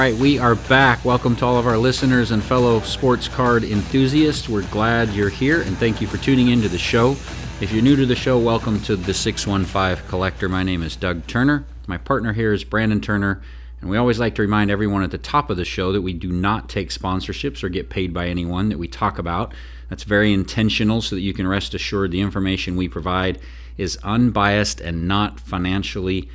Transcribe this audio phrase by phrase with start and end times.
[0.00, 1.04] right, we are back.
[1.04, 4.48] Welcome to all of our listeners and fellow sports card enthusiasts.
[4.48, 7.10] We're glad you're here and thank you for tuning into the show.
[7.60, 10.48] If you're new to the show, welcome to the 615 Collector.
[10.48, 11.66] My name is Doug Turner.
[11.86, 13.42] My partner here is Brandon Turner.
[13.82, 16.14] And we always like to remind everyone at the top of the show that we
[16.14, 19.52] do not take sponsorships or get paid by anyone that we talk about.
[19.90, 23.38] That's very intentional so that you can rest assured the information we provide
[23.76, 26.30] is unbiased and not financially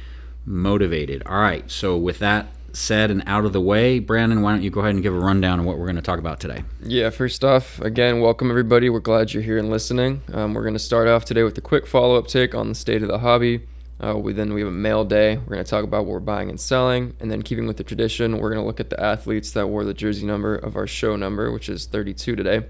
[0.45, 1.23] motivated.
[1.25, 4.69] All right, so with that said and out of the way, Brandon, why don't you
[4.69, 6.63] go ahead and give a rundown on what we're going to talk about today?
[6.83, 8.89] Yeah, first off, again, welcome everybody.
[8.89, 10.21] We're glad you're here and listening.
[10.33, 12.75] Um, we're going to start off today with a quick follow up take on the
[12.75, 13.67] state of the hobby.
[13.99, 15.37] Uh, we then we have a mail day.
[15.37, 17.83] We're going to talk about what we're buying and selling, and then keeping with the
[17.83, 20.85] tradition, we're going to look at the athletes that wore the jersey number of our
[20.85, 22.65] show number, which is 32 today.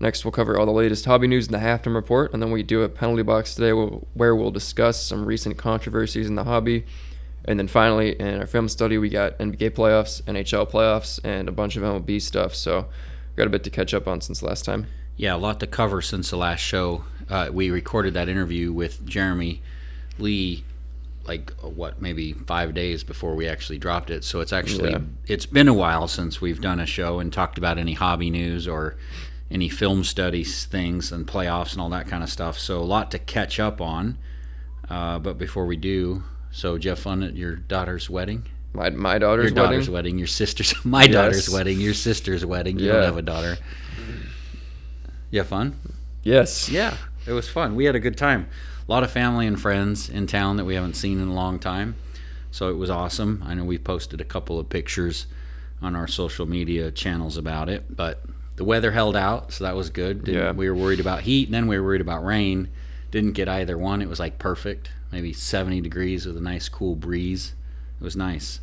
[0.00, 2.62] Next, we'll cover all the latest hobby news in the halftime report, and then we
[2.62, 6.84] do a penalty box today where we'll discuss some recent controversies in the hobby.
[7.46, 11.52] And then finally, in our film study, we got NBA playoffs, NHL playoffs, and a
[11.52, 12.54] bunch of MLB stuff.
[12.54, 12.86] So,
[13.36, 14.86] got a bit to catch up on since last time.
[15.16, 17.04] Yeah, a lot to cover since the last show.
[17.28, 19.62] Uh, we recorded that interview with Jeremy
[20.18, 20.64] Lee
[21.26, 24.98] like what maybe five days before we actually dropped it so it's actually yeah.
[25.26, 28.68] it's been a while since we've done a show and talked about any hobby news
[28.68, 28.94] or
[29.50, 32.58] any film studies things and playoffs and all that kind of stuff.
[32.58, 34.18] So a lot to catch up on.
[34.88, 36.22] Uh, but before we do,
[36.54, 38.46] so Jeff, fun at your daughter's wedding.
[38.72, 39.56] My my daughter's wedding.
[39.56, 40.18] your daughter's wedding.
[40.18, 41.12] Your sister's my yes.
[41.12, 41.80] daughter's wedding.
[41.80, 42.78] Your sister's wedding.
[42.78, 42.92] You yeah.
[42.92, 43.58] don't have a daughter.
[45.32, 45.78] You have fun?
[46.22, 46.68] Yes.
[46.68, 47.74] Yeah, it was fun.
[47.74, 48.48] We had a good time.
[48.86, 51.58] A lot of family and friends in town that we haven't seen in a long
[51.58, 51.96] time.
[52.52, 53.42] So it was awesome.
[53.44, 55.26] I know we posted a couple of pictures
[55.82, 58.22] on our social media channels about it, but
[58.54, 60.24] the weather held out, so that was good.
[60.24, 60.52] Didn't, yeah.
[60.52, 62.68] We were worried about heat, and then we were worried about rain.
[63.10, 64.00] Didn't get either one.
[64.00, 67.54] It was like perfect, maybe 70 degrees with a nice cool breeze.
[68.00, 68.60] It was nice.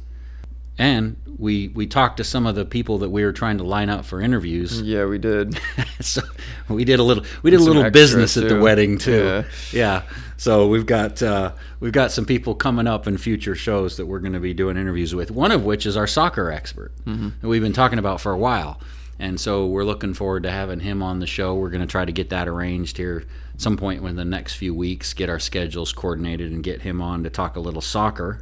[0.78, 3.90] And we we talked to some of the people that we were trying to line
[3.90, 4.82] up for interviews.
[4.92, 5.60] Yeah, we did.
[6.02, 6.22] so
[6.68, 8.42] we did a little we did a little business too.
[8.42, 9.24] at the wedding too.
[9.24, 9.44] Yeah.
[9.72, 10.02] yeah.
[10.38, 14.20] So we've got uh, we've got some people coming up in future shows that we're
[14.20, 15.32] going to be doing interviews with.
[15.32, 17.30] One of which is our soccer expert mm-hmm.
[17.40, 18.80] that we've been talking about for a while.
[19.22, 21.54] And so we're looking forward to having him on the show.
[21.54, 23.24] We're going to try to get that arranged here
[23.56, 27.22] some point within the next few weeks, get our schedules coordinated, and get him on
[27.24, 28.42] to talk a little soccer.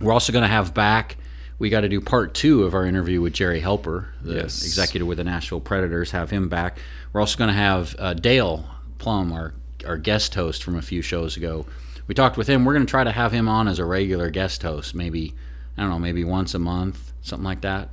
[0.00, 1.16] We're also going to have back,
[1.58, 4.62] we got to do part two of our interview with Jerry Helper, the yes.
[4.64, 6.78] executive with the Nashville Predators, have him back.
[7.12, 8.66] We're also going to have uh, Dale
[8.98, 9.52] Plum, our,
[9.84, 11.66] our guest host from a few shows ago.
[12.06, 12.64] We talked with him.
[12.64, 15.34] We're going to try to have him on as a regular guest host, maybe,
[15.76, 17.88] I don't know, maybe once a month, something like that.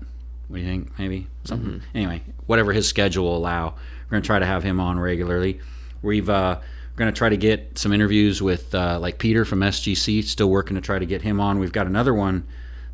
[0.47, 0.97] What do you think?
[0.99, 1.79] Maybe something.
[1.79, 1.97] Mm-hmm.
[1.97, 3.69] Anyway, whatever his schedule will allow,
[4.05, 5.59] we're going to try to have him on regularly.
[6.01, 9.59] We've uh, we're going to try to get some interviews with uh, like Peter from
[9.59, 10.23] SGC.
[10.23, 11.59] Still working to try to get him on.
[11.59, 12.45] We've got another one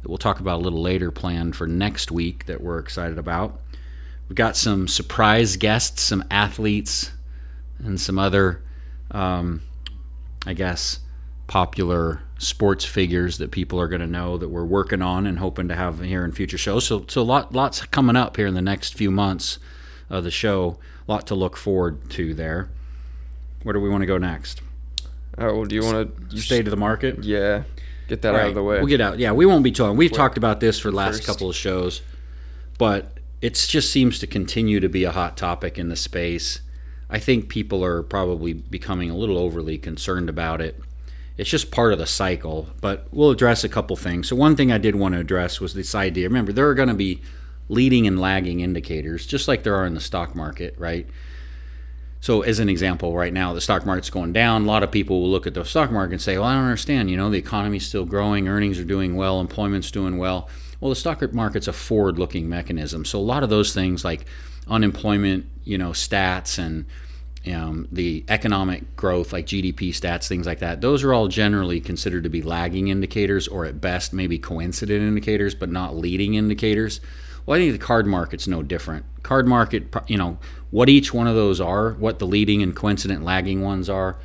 [0.02, 3.60] that we'll talk about a little later planned for next week that we're excited about.
[4.28, 7.12] We've got some surprise guests, some athletes,
[7.80, 8.64] and some other,
[9.12, 9.62] um,
[10.46, 11.00] I guess,
[11.52, 15.68] popular sports figures that people are going to know that we're working on and hoping
[15.68, 16.86] to have here in future shows.
[16.88, 19.60] So, so lot, lots coming up here in the next few months
[20.10, 20.80] of the show.
[21.10, 22.70] A lot to look forward to there.
[23.64, 24.62] Where do we want to go next?
[25.38, 27.22] Oh, well, do you want to stay to the market?
[27.22, 27.64] Yeah,
[28.08, 28.44] get that right.
[28.44, 28.78] out of the way.
[28.78, 29.20] We'll get out.
[29.20, 29.98] Yeah, we won't be talking.
[29.98, 31.28] We've talked about this for the last first.
[31.28, 32.02] couple of shows,
[32.78, 36.62] but it just seems to continue to be a hot topic in the space.
[37.10, 40.80] I think people are probably becoming a little overly concerned about it
[41.42, 42.68] it's just part of the cycle.
[42.82, 44.30] But we'll address a couple things.
[44.30, 46.30] So one thing I did want to address was this idea.
[46.30, 47.20] Remember, there are going to be
[47.68, 51.08] leading and lagging indicators, just like there are in the stock market, right?
[52.20, 54.66] So, as an example, right now the stock market's going down.
[54.66, 56.66] A lot of people will look at the stock market and say, "Well, I don't
[56.66, 57.10] understand.
[57.10, 60.48] You know, the economy's still growing, earnings are doing well, employment's doing well."
[60.80, 63.04] Well, the stock market's a forward-looking mechanism.
[63.04, 64.28] So, a lot of those things like
[64.68, 66.86] unemployment, you know, stats and
[67.48, 72.24] um, the economic growth, like GDP stats, things like that, those are all generally considered
[72.24, 77.02] to be lagging indicators or at best maybe coincident indicators, but not leading indicators.
[77.46, 79.06] Well, I think the card market's no different.
[79.24, 80.38] Card market, you know,
[80.70, 84.18] what each one of those are, what the leading and coincident lagging ones are,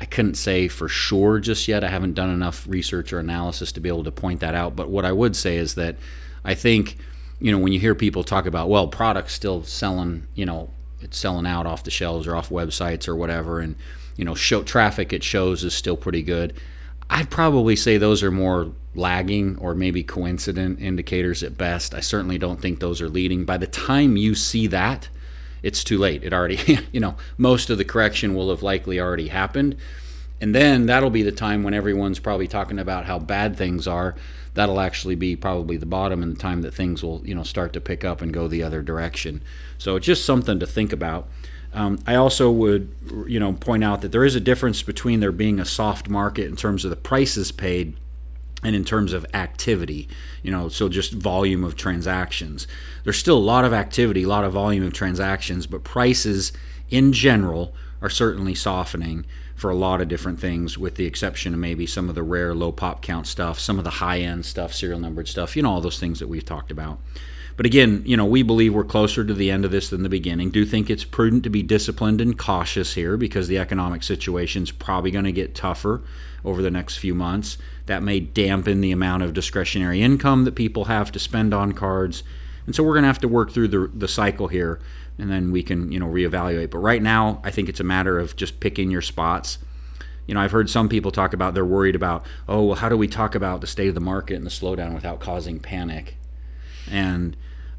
[0.00, 1.82] I couldn't say for sure just yet.
[1.82, 4.76] I haven't done enough research or analysis to be able to point that out.
[4.76, 5.96] But what I would say is that
[6.44, 6.98] I think,
[7.40, 11.18] you know, when you hear people talk about, well, products still selling, you know, it's
[11.18, 13.76] selling out off the shelves or off websites or whatever, and
[14.16, 16.52] you know, show traffic at shows is still pretty good.
[17.08, 21.94] I'd probably say those are more lagging or maybe coincident indicators at best.
[21.94, 23.44] I certainly don't think those are leading.
[23.44, 25.08] By the time you see that,
[25.62, 26.22] it's too late.
[26.24, 29.76] It already, you know, most of the correction will have likely already happened.
[30.40, 34.14] And then that'll be the time when everyone's probably talking about how bad things are.
[34.54, 37.72] That'll actually be probably the bottom and the time that things will, you know, start
[37.72, 39.42] to pick up and go the other direction.
[39.78, 41.28] So it's just something to think about.
[41.72, 42.94] Um, I also would,
[43.26, 46.46] you know, point out that there is a difference between there being a soft market
[46.46, 47.96] in terms of the prices paid
[48.64, 50.08] and in terms of activity,
[50.42, 52.66] you know, so just volume of transactions.
[53.04, 56.52] There's still a lot of activity, a lot of volume of transactions, but prices
[56.90, 61.60] in general are certainly softening for a lot of different things, with the exception of
[61.60, 64.72] maybe some of the rare low pop count stuff, some of the high end stuff,
[64.72, 66.98] serial numbered stuff, you know, all those things that we've talked about.
[67.58, 70.08] But again, you know, we believe we're closer to the end of this than the
[70.08, 70.50] beginning.
[70.50, 74.70] Do think it's prudent to be disciplined and cautious here because the economic situation is
[74.70, 76.02] probably going to get tougher
[76.44, 77.58] over the next few months.
[77.86, 82.22] That may dampen the amount of discretionary income that people have to spend on cards.
[82.64, 84.78] And so we're going to have to work through the, the cycle here
[85.18, 86.70] and then we can, you know, reevaluate.
[86.70, 89.58] But right now, I think it's a matter of just picking your spots.
[90.28, 92.96] You know, I've heard some people talk about they're worried about, oh, well, how do
[92.96, 96.14] we talk about the state of the market and the slowdown without causing panic?
[96.88, 97.36] And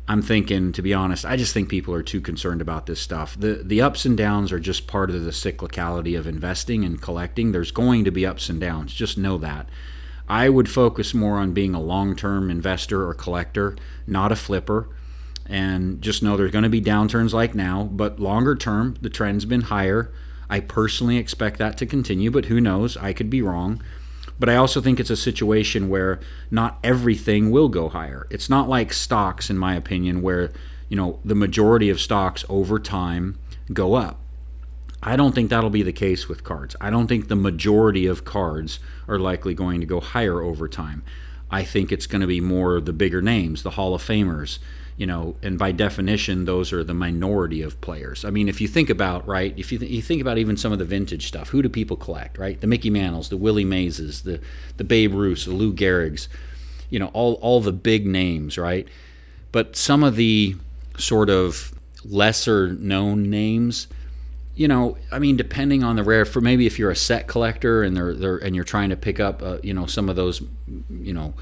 [0.10, 3.40] I'm thinking, to be honest, I just think people are too concerned about this stuff.
[3.40, 7.52] The the ups and downs are just part of the cyclicality of investing and collecting.
[7.52, 8.92] There's going to be ups and downs.
[8.92, 9.70] Just know that.
[10.28, 13.78] I would focus more on being a long-term investor or collector,
[14.08, 14.90] not a flipper.
[15.46, 19.46] And just know there's going to be downturns like now, but longer term, the trend's
[19.46, 20.12] been higher.
[20.50, 22.98] I personally expect that to continue, but who knows?
[22.98, 23.84] I could be wrong.
[24.40, 26.20] But I also think it's a situation where
[26.50, 28.26] not everything will go higher.
[28.30, 30.52] It's not like stocks, in my opinion, where
[30.88, 33.38] you know the majority of stocks over time
[33.74, 34.20] go up.
[35.02, 36.76] I don't think that'll be the case with cards.
[36.82, 41.04] I don't think the majority of cards are likely going to go higher over time.
[41.52, 44.60] I think it's going to be more the bigger names, the Hall of Famers,
[45.00, 48.26] you know, and by definition, those are the minority of players.
[48.26, 50.74] I mean, if you think about right, if you, th- you think about even some
[50.74, 52.38] of the vintage stuff, who do people collect?
[52.38, 54.42] Right, the Mickey Mantles, the Willie Mayses, the
[54.76, 56.28] the Babe Ruths, the Lou Gehrigs,
[56.90, 58.90] you know, all all the big names, right?
[59.54, 60.58] But some of the
[60.98, 61.74] sort of
[62.04, 63.88] lesser known names,
[64.54, 67.84] you know, I mean, depending on the rare, for maybe if you're a set collector
[67.84, 70.42] and they're, they're and you're trying to pick up, uh, you know, some of those,
[70.90, 71.34] you know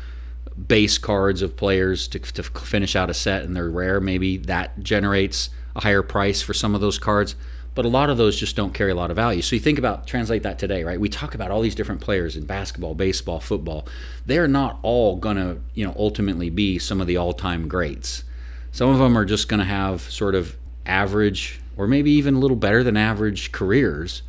[0.67, 4.79] base cards of players to, to finish out a set and they're rare, maybe that
[4.79, 7.35] generates a higher price for some of those cards.
[7.75, 9.43] But a lot of those just don't carry a lot of value.
[9.43, 10.99] So you think about translate that today, right?
[10.99, 13.87] We talk about all these different players in basketball, baseball, football.
[14.25, 18.23] They're not all gonna, you know, ultimately be some of the all-time greats.
[18.71, 20.57] Some of them are just gonna have sort of
[20.87, 24.23] average or maybe even a little better than average careers.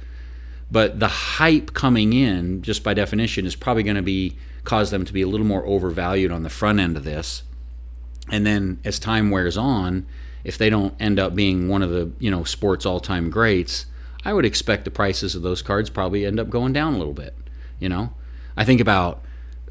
[0.71, 5.05] But the hype coming in, just by definition, is probably going to be cause them
[5.07, 7.43] to be a little more overvalued on the front end of this.
[8.31, 10.07] And then as time wears on,
[10.45, 13.87] if they don't end up being one of the, you know, sports all-time greats,
[14.25, 17.15] I would expect the prices of those cards probably end up going down a little
[17.15, 17.35] bit,
[17.81, 18.13] you know?
[18.57, 19.23] I think about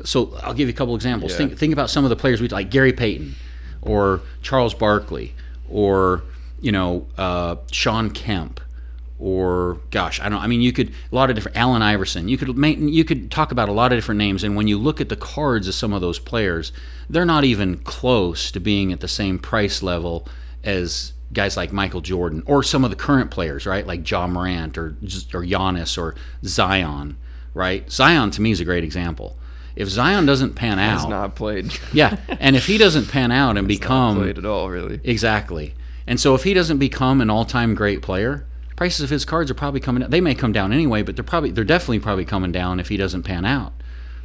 [0.03, 1.31] so I'll give you a couple examples.
[1.31, 1.38] Yeah.
[1.39, 3.35] Think think about some of the players we like Gary Payton
[3.81, 5.33] or Charles Barkley
[5.69, 6.23] or
[6.61, 8.59] you know uh, Shawn Kemp
[9.19, 10.41] or gosh, I don't.
[10.41, 12.27] I mean, you could a lot of different Allen Iverson.
[12.27, 14.77] You could make, you could talk about a lot of different names, and when you
[14.77, 16.71] look at the cards of some of those players,
[17.09, 20.27] they're not even close to being at the same price level
[20.63, 23.86] as guys like Michael Jordan or some of the current players, right?
[23.86, 24.95] Like Ja Morant or
[25.33, 27.17] or Giannis or Zion,
[27.53, 27.89] right?
[27.91, 29.38] Zion to me is a great example.
[29.75, 31.71] If Zion doesn't pan out, he's not played.
[31.93, 35.74] yeah, and if he doesn't pan out and become played at all, really, exactly.
[36.07, 38.47] And so if he doesn't become an all-time great player,
[38.77, 40.12] prices of his cards are probably coming down.
[40.12, 42.96] They may come down anyway, but they're probably they're definitely probably coming down if he
[42.96, 43.74] doesn't pan out,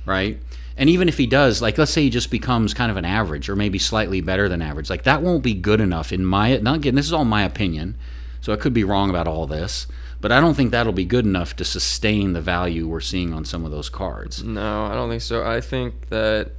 [0.06, 0.38] right?
[0.76, 3.48] And even if he does, like let's say he just becomes kind of an average
[3.48, 6.76] or maybe slightly better than average, like that won't be good enough in my not
[6.76, 7.96] again, this is all my opinion.
[8.40, 9.86] So I could be wrong about all this,
[10.20, 13.44] but I don't think that'll be good enough to sustain the value we're seeing on
[13.44, 14.42] some of those cards.
[14.42, 15.44] No, I don't think so.
[15.44, 16.50] I think that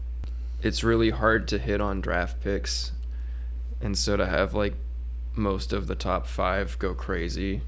[0.62, 2.94] it's really hard to hit on draft picks.
[3.82, 4.76] And so to have like
[5.36, 7.62] most of the top 5 go crazy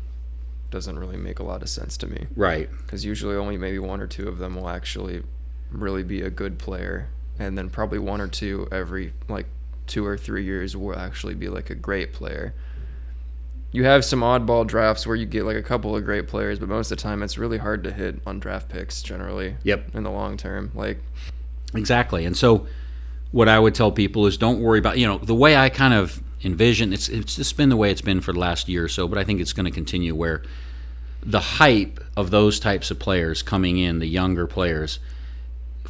[0.75, 2.27] doesn't really make a lot of sense to me.
[2.35, 2.69] Right.
[2.79, 5.23] Because usually only maybe one or two of them will actually
[5.71, 7.07] really be a good player,
[7.39, 9.45] and then probably one or two every like
[9.87, 12.53] two or three years will actually be like a great player.
[13.71, 16.67] You have some oddball drafts where you get like a couple of great players, but
[16.67, 19.55] most of the time it's really hard to hit on draft picks generally.
[19.63, 19.95] Yep.
[19.95, 20.99] In the long term, like
[21.73, 22.25] exactly.
[22.25, 22.67] And so,
[23.31, 25.93] what I would tell people is don't worry about you know the way I kind
[25.93, 28.89] of envision it's it's just been the way it's been for the last year or
[28.89, 30.43] so, but I think it's going to continue where
[31.25, 34.99] the hype of those types of players coming in, the younger players,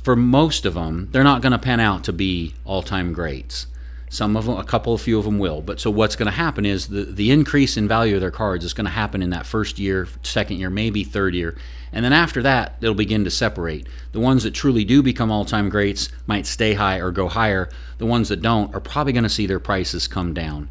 [0.01, 3.67] for most of them, they're not going to pan out to be all-time greats.
[4.07, 5.61] Some of them, a couple, a few of them will.
[5.61, 8.63] But so what's going to happen is the, the increase in value of their cards
[8.63, 11.57] is going to happen in that first year, second year, maybe third year.
[11.91, 13.87] And then after that, it'll begin to separate.
[14.11, 17.69] The ones that truly do become all time greats might stay high or go higher.
[17.97, 20.69] The ones that don't are probably going to see their prices come down.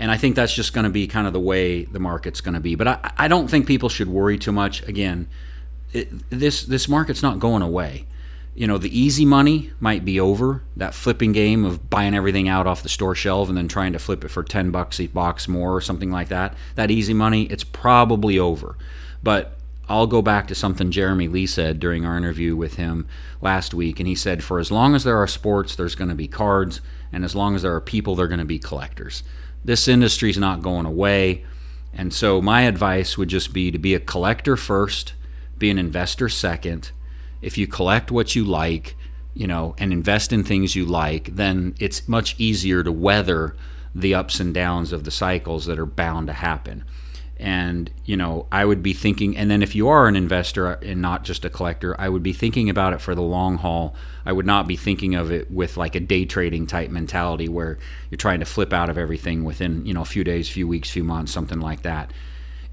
[0.00, 2.54] And I think that's just going to be kind of the way the market's going
[2.54, 2.74] to be.
[2.74, 4.82] But I, I don't think people should worry too much.
[4.88, 5.28] Again,
[5.92, 8.06] it, this this market's not going away
[8.54, 10.62] you know, the easy money might be over.
[10.76, 13.98] That flipping game of buying everything out off the store shelf and then trying to
[13.98, 16.54] flip it for 10 bucks a box more or something like that.
[16.74, 18.76] That easy money, it's probably over.
[19.22, 19.56] But
[19.88, 23.06] I'll go back to something Jeremy Lee said during our interview with him
[23.40, 24.00] last week.
[24.00, 26.80] And he said, for as long as there are sports, there's going to be cards.
[27.12, 29.22] And as long as there are people, they're going to be collectors.
[29.64, 31.44] This industry's not going away.
[31.92, 35.14] And so my advice would just be to be a collector first,
[35.58, 36.92] be an investor second
[37.42, 38.96] if you collect what you like,
[39.34, 43.56] you know, and invest in things you like, then it's much easier to weather
[43.94, 46.84] the ups and downs of the cycles that are bound to happen.
[47.40, 51.00] And, you know, I would be thinking, and then if you are an investor and
[51.00, 53.94] not just a collector, I would be thinking about it for the long haul.
[54.26, 57.78] I would not be thinking of it with like a day trading type mentality where
[58.10, 60.90] you're trying to flip out of everything within, you know, a few days, few weeks,
[60.90, 62.12] few months, something like that.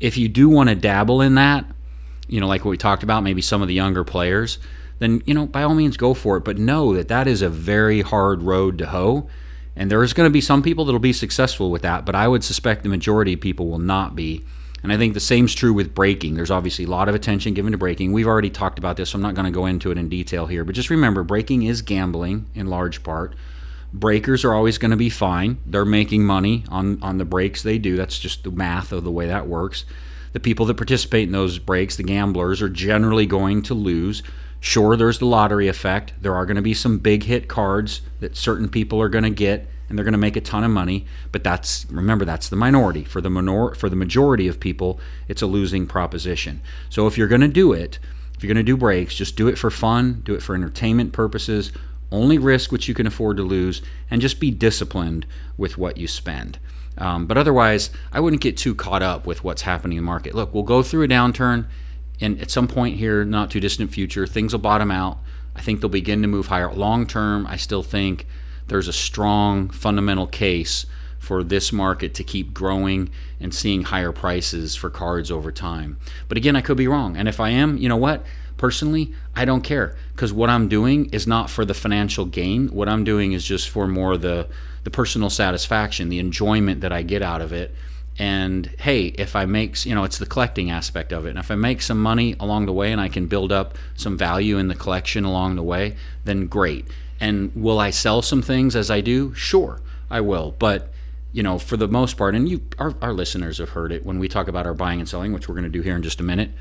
[0.01, 1.65] If you do want to dabble in that,
[2.27, 4.59] you know, like what we talked about, maybe some of the younger players,
[4.99, 6.43] then, you know, by all means go for it.
[6.43, 9.29] But know that that is a very hard road to hoe.
[9.77, 12.43] And there's going to be some people that'll be successful with that, but I would
[12.43, 14.43] suspect the majority of people will not be.
[14.83, 16.35] And I think the same's true with breaking.
[16.35, 18.11] There's obviously a lot of attention given to breaking.
[18.11, 20.45] We've already talked about this, so I'm not going to go into it in detail
[20.45, 20.63] here.
[20.63, 23.35] But just remember, breaking is gambling in large part.
[23.91, 25.57] Breakers are always going to be fine.
[25.65, 27.95] They're making money on, on the breaks they do.
[27.95, 29.85] That's just the math of the way that works
[30.37, 34.21] the people that participate in those breaks, the gamblers, are generally going to lose.
[34.59, 36.13] Sure, there's the lottery effect.
[36.21, 39.31] There are going to be some big hit cards that certain people are going to
[39.31, 42.55] get and they're going to make a ton of money, but that's remember that's the
[42.55, 43.03] minority.
[43.03, 46.61] For the minor for the majority of people, it's a losing proposition.
[46.89, 47.99] So if you're going to do it,
[48.35, 51.13] if you're going to do breaks, just do it for fun, do it for entertainment
[51.13, 51.71] purposes,
[52.11, 55.25] only risk what you can afford to lose and just be disciplined
[55.57, 56.59] with what you spend.
[56.97, 60.33] Um, but otherwise, I wouldn't get too caught up with what's happening in the market.
[60.33, 61.67] Look, we'll go through a downturn,
[62.19, 65.19] and at some point here, not too distant future, things will bottom out.
[65.55, 66.71] I think they'll begin to move higher.
[66.71, 68.25] Long term, I still think
[68.67, 70.85] there's a strong fundamental case
[71.19, 73.09] for this market to keep growing
[73.39, 75.97] and seeing higher prices for cards over time.
[76.29, 77.17] But again, I could be wrong.
[77.17, 78.25] And if I am, you know what?
[78.55, 82.69] Personally, I don't care because what I'm doing is not for the financial gain.
[82.69, 84.47] What I'm doing is just for more the
[84.83, 87.75] the personal satisfaction, the enjoyment that I get out of it.
[88.17, 91.31] And hey, if I make, you know, it's the collecting aspect of it.
[91.31, 94.17] And if I make some money along the way and I can build up some
[94.17, 96.87] value in the collection along the way, then great.
[97.19, 99.33] And will I sell some things as I do?
[99.33, 100.55] Sure, I will.
[100.57, 100.91] But
[101.33, 104.17] you know, for the most part, and you, our, our listeners have heard it when
[104.17, 106.19] we talk about our buying and selling, which we're going to do here in just
[106.19, 106.51] a minute.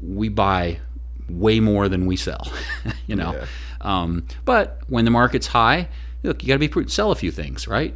[0.00, 0.78] We buy
[1.28, 2.46] way more than we sell,
[3.06, 3.32] you know.
[3.32, 3.46] Yeah.
[3.80, 5.88] Um, but when the market's high,
[6.22, 6.92] look, you got to be prudent.
[6.92, 7.94] Sell a few things, right?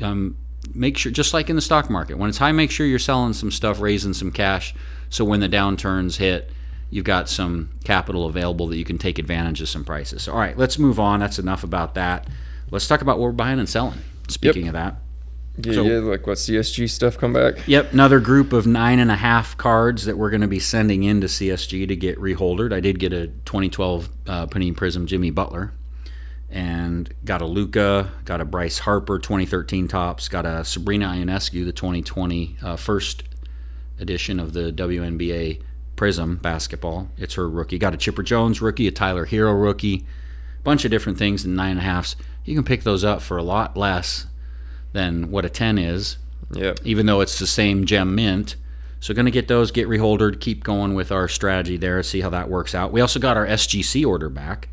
[0.00, 0.36] Um,
[0.74, 3.32] make sure, just like in the stock market, when it's high, make sure you're selling
[3.32, 4.74] some stuff, raising some cash,
[5.10, 6.50] so when the downturns hit,
[6.92, 10.28] you've got some capital available that you can take advantage of some prices.
[10.28, 11.20] All right, let's move on.
[11.20, 12.28] That's enough about that.
[12.70, 13.98] Let's talk about what we're buying and selling.
[14.28, 14.68] Speaking yep.
[14.68, 14.96] of that.
[15.56, 17.66] Yeah, so, yeah, like what CSG stuff come back?
[17.66, 21.02] Yep, another group of nine and a half cards that we're going to be sending
[21.02, 22.72] into CSG to get reholdered.
[22.74, 25.72] I did get a 2012 uh, Panini Prism Jimmy Butler
[26.50, 31.72] and got a Luka, got a Bryce Harper 2013 Topps, got a Sabrina Ionescu, the
[31.72, 33.24] 2020 uh, first
[33.98, 35.62] edition of the WNBA
[36.02, 37.12] Prism basketball.
[37.16, 37.78] It's her rookie.
[37.78, 40.04] Got a Chipper Jones rookie, a Tyler Herro rookie,
[40.64, 42.16] bunch of different things in nine and a halfs.
[42.44, 44.26] You can pick those up for a lot less
[44.92, 46.18] than what a 10 is.
[46.82, 48.56] Even though it's the same gem mint.
[48.98, 52.30] So going to get those, get reholdered, keep going with our strategy there, see how
[52.30, 52.90] that works out.
[52.90, 54.70] We also got our SGC order back.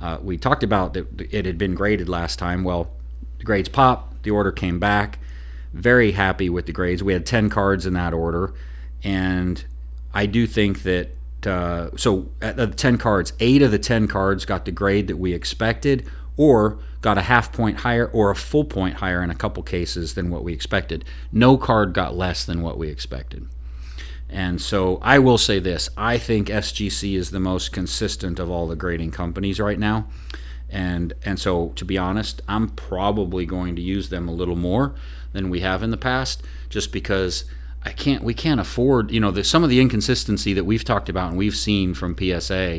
[0.00, 2.64] Uh, we talked about that it had been graded last time.
[2.64, 2.90] Well,
[3.36, 4.22] the grades popped.
[4.22, 5.18] The order came back.
[5.74, 7.02] Very happy with the grades.
[7.02, 8.54] We had 10 cards in that order.
[9.04, 9.62] And
[10.14, 11.08] I do think that,
[11.46, 15.16] uh, so at the 10 cards, eight of the 10 cards got the grade that
[15.16, 19.34] we expected or got a half point higher or a full point higher in a
[19.34, 21.04] couple cases than what we expected.
[21.32, 23.46] No card got less than what we expected.
[24.28, 28.66] And so I will say this I think SGC is the most consistent of all
[28.66, 30.06] the grading companies right now.
[30.70, 34.94] And, and so, to be honest, I'm probably going to use them a little more
[35.34, 37.44] than we have in the past, just because
[37.84, 38.22] I can't.
[38.22, 41.38] We can't afford, you know, the, some of the inconsistency that we've talked about and
[41.38, 42.76] we've seen from PSA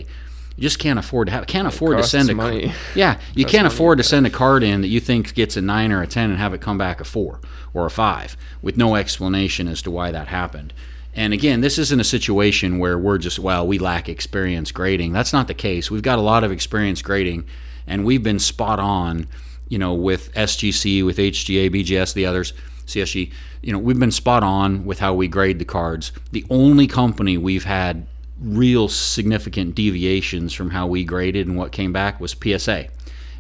[0.56, 1.46] You just can't afford to have.
[1.48, 2.72] Can't afford to send a money.
[2.96, 5.92] Yeah, you can't afford to send a card in that you think gets a nine
[5.92, 7.40] or a ten and have it come back a four
[7.74, 10.74] or a five with no explanation as to why that happened.
[11.16, 15.12] And again, this isn't a situation where we're just well, we lack experience grading.
[15.12, 15.92] That's not the case.
[15.92, 17.46] We've got a lot of experience grading,
[17.86, 19.28] and we've been spot on.
[19.70, 22.54] You know, with SGC, with HGA, BGS, the others,
[22.86, 23.32] CSG.
[23.64, 26.12] You know, we've been spot on with how we grade the cards.
[26.32, 28.06] The only company we've had
[28.40, 32.88] real significant deviations from how we graded and what came back was PSA.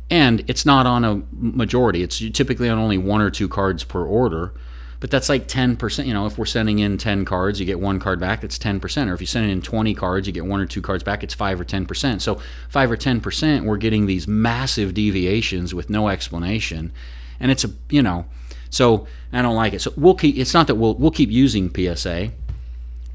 [0.09, 2.03] And it's not on a majority.
[2.03, 4.53] It's typically on only one or two cards per order.
[5.01, 6.05] But that's like 10%.
[6.05, 9.09] You know, if we're sending in 10 cards, you get one card back, that's 10%.
[9.09, 11.33] Or if you send in 20 cards, you get one or two cards back, it's
[11.33, 12.21] 5 or 10%.
[12.21, 12.39] So
[12.69, 16.93] 5 or 10%, we're getting these massive deviations with no explanation.
[17.41, 18.25] And it's a, you know,
[18.73, 19.81] so I don't like it.
[19.81, 22.31] So we'll keep, it's not that we'll, we'll keep using PSA,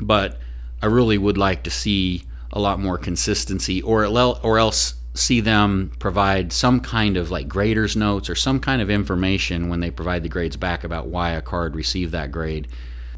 [0.01, 0.39] but
[0.81, 2.23] I really would like to see
[2.53, 7.97] a lot more consistency, or or else see them provide some kind of like graders
[7.97, 11.43] notes or some kind of information when they provide the grades back about why a
[11.43, 12.69] card received that grade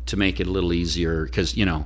[0.07, 1.85] to make it a little easier because you know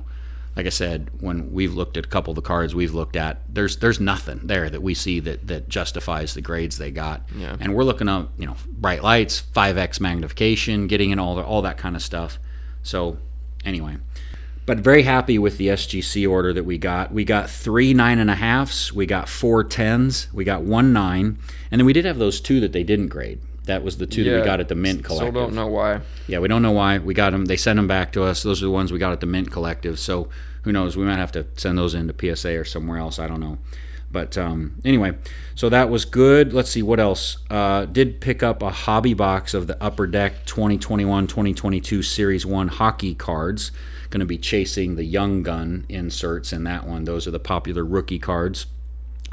[0.55, 3.41] like I said, when we've looked at a couple of the cards we've looked at,
[3.53, 7.23] there's there's nothing there that we see that that justifies the grades they got.
[7.35, 7.57] Yeah.
[7.59, 11.61] And we're looking up, you know, bright lights, 5x magnification, getting in all the, all
[11.63, 12.39] that kind of stuff.
[12.83, 13.17] So
[13.65, 13.97] anyway,
[14.65, 17.11] but very happy with the SGC order that we got.
[17.11, 21.37] We got three nine and a halfs, we got four tens, we got one nine,
[21.69, 23.41] and then we did have those two that they didn't grade.
[23.65, 25.33] That was the two yeah, that we got at the Mint Collective.
[25.33, 26.01] Still don't know why.
[26.27, 26.99] Yeah, we don't know why.
[26.99, 27.45] We got them.
[27.45, 28.43] They sent them back to us.
[28.43, 29.99] Those are the ones we got at the Mint Collective.
[29.99, 30.29] So
[30.63, 30.95] who knows?
[30.95, 33.19] We might have to send those into PSA or somewhere else.
[33.19, 33.57] I don't know.
[34.11, 35.17] But um, anyway,
[35.55, 36.53] so that was good.
[36.53, 37.37] Let's see what else.
[37.49, 42.67] Uh, did pick up a hobby box of the Upper Deck 2021 2022 Series 1
[42.67, 43.71] hockey cards
[44.15, 47.03] going to be chasing the young gun inserts in that one.
[47.03, 48.65] Those are the popular rookie cards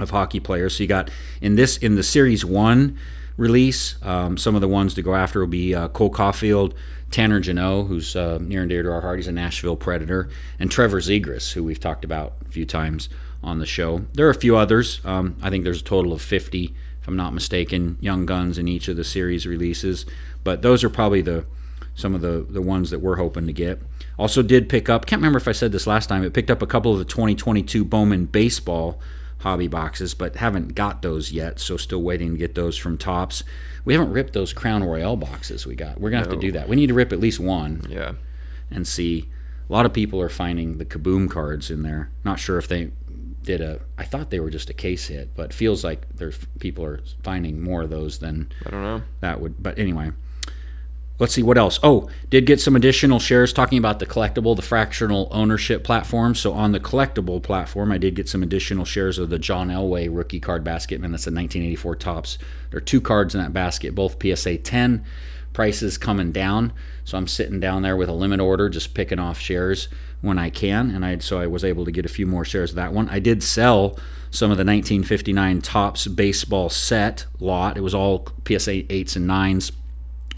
[0.01, 0.77] of hockey players.
[0.77, 1.09] So you got
[1.41, 2.99] in this in the series one
[3.37, 6.75] release, um, some of the ones to go after will be uh, Cole Caufield,
[7.11, 9.19] Tanner Jeannot, who's uh, near and dear to our heart.
[9.19, 10.29] He's a Nashville Predator,
[10.59, 13.09] and Trevor Zegras, who we've talked about a few times
[13.43, 14.05] on the show.
[14.15, 15.01] There are a few others.
[15.05, 18.69] Um, I think there's a total of 50, if I'm not mistaken, young guns in
[18.69, 20.07] each of the series releases.
[20.45, 21.45] But those are probably the
[21.95, 23.79] some of the, the ones that we're hoping to get.
[24.19, 26.63] Also, did pick up, can't remember if I said this last time, it picked up
[26.63, 28.99] a couple of the 2022 Bowman baseball
[29.43, 33.43] hobby boxes, but haven't got those yet, so still waiting to get those from Topps.
[33.85, 36.01] We haven't ripped those Crown Royale boxes we got.
[36.01, 36.23] We're to no.
[36.23, 36.69] have to do that.
[36.69, 37.85] We need to rip at least one.
[37.89, 38.13] Yeah.
[38.71, 39.29] And see.
[39.69, 42.11] A lot of people are finding the Kaboom cards in there.
[42.25, 42.91] Not sure if they
[43.43, 46.85] did a I thought they were just a case hit, but feels like there's people
[46.85, 49.03] are finding more of those than I don't know.
[49.21, 50.13] That would but anyway
[51.23, 51.79] let's see what else.
[51.85, 56.35] Oh, did get some additional shares talking about the collectible, the fractional ownership platform.
[56.35, 60.09] So on the collectible platform, I did get some additional shares of the John Elway
[60.11, 61.01] rookie card basket.
[61.01, 62.39] Man, that's a 1984 Topps.
[62.71, 65.05] There are two cards in that basket, both PSA 10.
[65.53, 66.73] Prices coming down,
[67.05, 69.87] so I'm sitting down there with a limit order, just picking off shares
[70.23, 72.71] when I can, and I so I was able to get a few more shares
[72.71, 73.11] of that one.
[73.11, 73.99] I did sell
[74.31, 77.77] some of the 1959 Topps baseball set lot.
[77.77, 79.73] It was all PSA eights and nines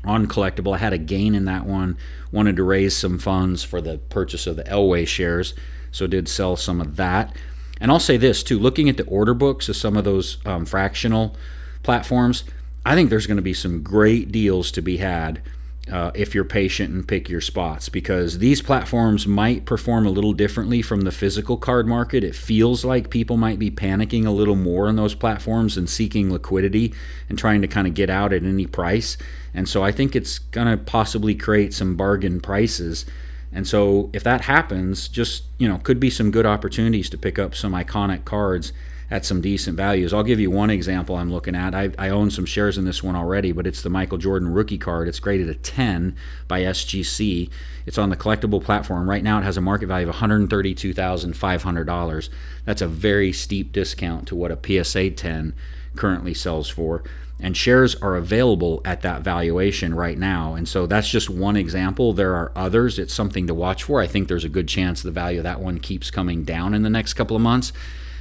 [0.06, 0.74] on collectible.
[0.74, 1.96] I had a gain in that one.
[2.32, 5.54] Wanted to raise some funds for the purchase of the Elway shares,
[5.90, 7.36] so did sell some of that.
[7.80, 10.64] And I'll say this too: looking at the order books of some of those um,
[10.66, 11.36] fractional
[11.82, 12.44] platforms,
[12.84, 15.42] I think there's going to be some great deals to be had
[15.90, 20.32] uh, if you're patient and pick your spots because these platforms might perform a little
[20.32, 22.24] differently from the physical card market.
[22.24, 26.32] It feels like people might be panicking a little more on those platforms and seeking
[26.32, 26.94] liquidity
[27.28, 29.18] and trying to kind of get out at any price.
[29.52, 33.04] And so I think it's going to possibly create some bargain prices.
[33.52, 37.38] And so if that happens, just, you know, could be some good opportunities to pick
[37.38, 38.72] up some iconic cards
[39.14, 40.12] at some decent values.
[40.12, 41.72] I'll give you one example I'm looking at.
[41.72, 44.76] I, I, own some shares in this one already, but it's the Michael Jordan rookie
[44.76, 45.06] card.
[45.06, 46.16] It's graded a 10
[46.48, 47.48] by SGC.
[47.86, 49.08] It's on the collectible platform.
[49.08, 52.28] Right now, it has a market value of $132,500.
[52.64, 55.54] That's a very steep discount to what a PSA 10
[55.94, 57.04] currently sells for.
[57.38, 60.54] And shares are available at that valuation right now.
[60.54, 62.14] And so that's just one example.
[62.14, 62.98] There are others.
[62.98, 64.00] It's something to watch for.
[64.00, 66.82] I think there's a good chance the value of that one keeps coming down in
[66.82, 67.72] the next couple of months.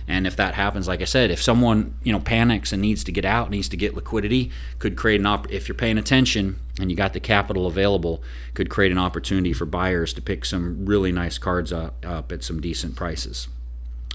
[0.08, 3.12] And if that happens, like I said, if someone you know panics and needs to
[3.12, 5.52] get out, needs to get liquidity, could create an op.
[5.52, 8.22] If you're paying attention and you got the capital available,
[8.54, 12.44] could create an opportunity for buyers to pick some really nice cards up, up at
[12.44, 13.48] some decent prices.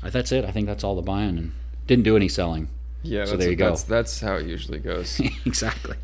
[0.03, 0.45] Uh, that's it.
[0.45, 1.53] I think that's all the buying and
[1.87, 2.69] didn't do any selling.
[3.03, 3.71] Yeah, so there you go.
[3.71, 5.21] That's, that's how it usually goes.
[5.47, 5.97] exactly.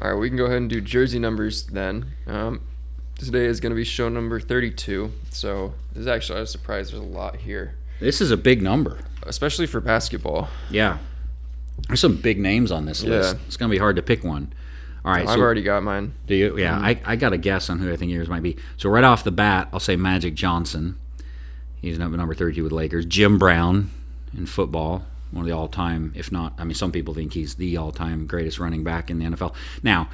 [0.00, 2.06] All right, we can go ahead and do jersey numbers then.
[2.26, 2.62] Um,
[3.16, 5.12] today is going to be show number 32.
[5.30, 7.74] So this is actually I was surprised there's a lot here.
[8.00, 10.48] This is a big number, especially for basketball.
[10.70, 10.98] Yeah,
[11.86, 13.36] there's some big names on this list.
[13.46, 14.52] It's gonna be hard to pick one.
[15.04, 16.14] All right, I've so, already got mine.
[16.26, 16.58] Do you?
[16.58, 16.84] Yeah, mm-hmm.
[16.84, 18.56] I, I got a guess on who I think yours might be.
[18.76, 20.98] So right off the bat, I'll say Magic Johnson.
[21.80, 23.06] He's number number 32 with Lakers.
[23.06, 23.90] Jim Brown
[24.36, 27.78] in football, one of the all-time, if not, I mean, some people think he's the
[27.78, 29.54] all-time greatest running back in the NFL.
[29.82, 30.10] Now,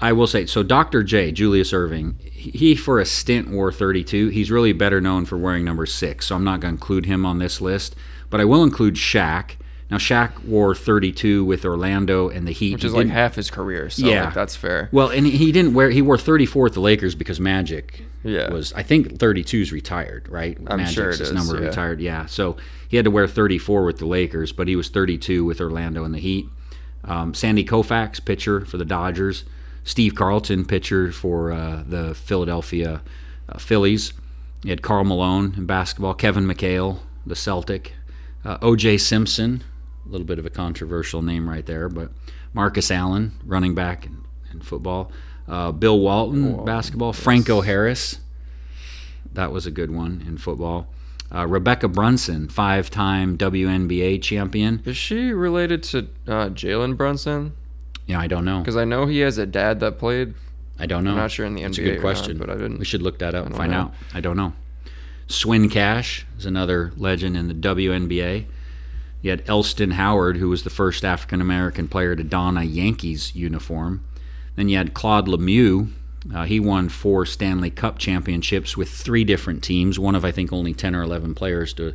[0.00, 1.02] I will say, so Dr.
[1.02, 4.28] J, Julius Erving, he for a stint wore 32.
[4.28, 7.26] He's really better known for wearing number six, so I'm not going to include him
[7.26, 7.94] on this list.
[8.30, 9.56] But I will include Shaq
[9.90, 13.90] now Shaq wore 32 with Orlando and the Heat, which is like half his career.
[13.90, 14.88] So yeah, like, that's fair.
[14.92, 18.52] Well, and he didn't wear he wore 34 with the Lakers because Magic yeah.
[18.52, 20.56] was I think 32 is retired, right?
[20.68, 21.32] I'm Magic's sure it is.
[21.32, 21.66] number yeah.
[21.66, 22.26] retired, yeah.
[22.26, 22.56] So
[22.88, 26.14] he had to wear 34 with the Lakers, but he was 32 with Orlando and
[26.14, 26.46] the Heat.
[27.02, 29.44] Um, Sandy Koufax, pitcher for the Dodgers.
[29.84, 33.02] Steve Carlton, pitcher for uh, the Philadelphia
[33.48, 34.12] uh, Phillies.
[34.62, 36.14] You had Karl Malone in basketball.
[36.14, 37.94] Kevin McHale, the Celtic.
[38.44, 38.98] Uh, O.J.
[38.98, 39.62] Simpson,
[40.06, 42.10] a little bit of a controversial name right there, but
[42.52, 45.12] Marcus Allen, running back in, in football.
[45.46, 47.10] Uh, Bill Walton, Walton, basketball.
[47.10, 47.20] Yes.
[47.20, 48.18] Franco Harris,
[49.32, 50.88] that was a good one in football.
[51.30, 54.82] Uh, Rebekkah Brunson, five-time WNBA champion.
[54.84, 57.52] Is she related to uh, Jalen Brunson?
[58.06, 58.60] Yeah, I don't know.
[58.60, 60.34] Because I know he has a dad that played.
[60.78, 61.10] I don't know.
[61.10, 61.82] I'm not sure in the That's NBA.
[61.82, 62.38] a good question.
[62.38, 62.78] Not, but I didn't.
[62.78, 63.78] We should look that up and find know.
[63.78, 63.94] out.
[64.14, 64.54] I don't know.
[65.28, 68.46] Swin Cash is another legend in the WNBA.
[69.22, 73.34] You had Elston Howard, who was the first African American player to don a Yankees
[73.34, 74.02] uniform.
[74.56, 75.90] Then you had Claude Lemieux.
[76.34, 79.98] Uh, he won four Stanley Cup championships with three different teams.
[79.98, 81.94] One of, I think, only 10 or 11 players to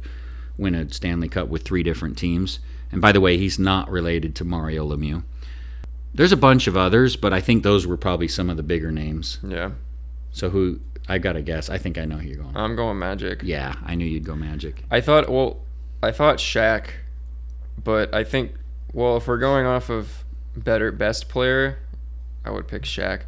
[0.58, 2.60] win a Stanley Cup with three different teams.
[2.92, 5.24] And by the way, he's not related to Mario Lemieux.
[6.16, 8.92] There's a bunch of others, but I think those were probably some of the bigger
[8.92, 9.40] names.
[9.44, 9.72] Yeah.
[10.32, 10.80] So who?
[11.08, 11.70] I gotta guess.
[11.70, 12.56] I think I know who you're going.
[12.58, 13.42] I'm going Magic.
[13.44, 14.84] Yeah, I knew you'd go Magic.
[14.90, 15.30] I thought.
[15.30, 15.62] Well,
[16.02, 16.90] I thought Shaq
[17.84, 18.54] but I think,
[18.94, 20.24] well, if we're going off of
[20.56, 21.80] better best player,
[22.44, 23.24] I would pick Shaq.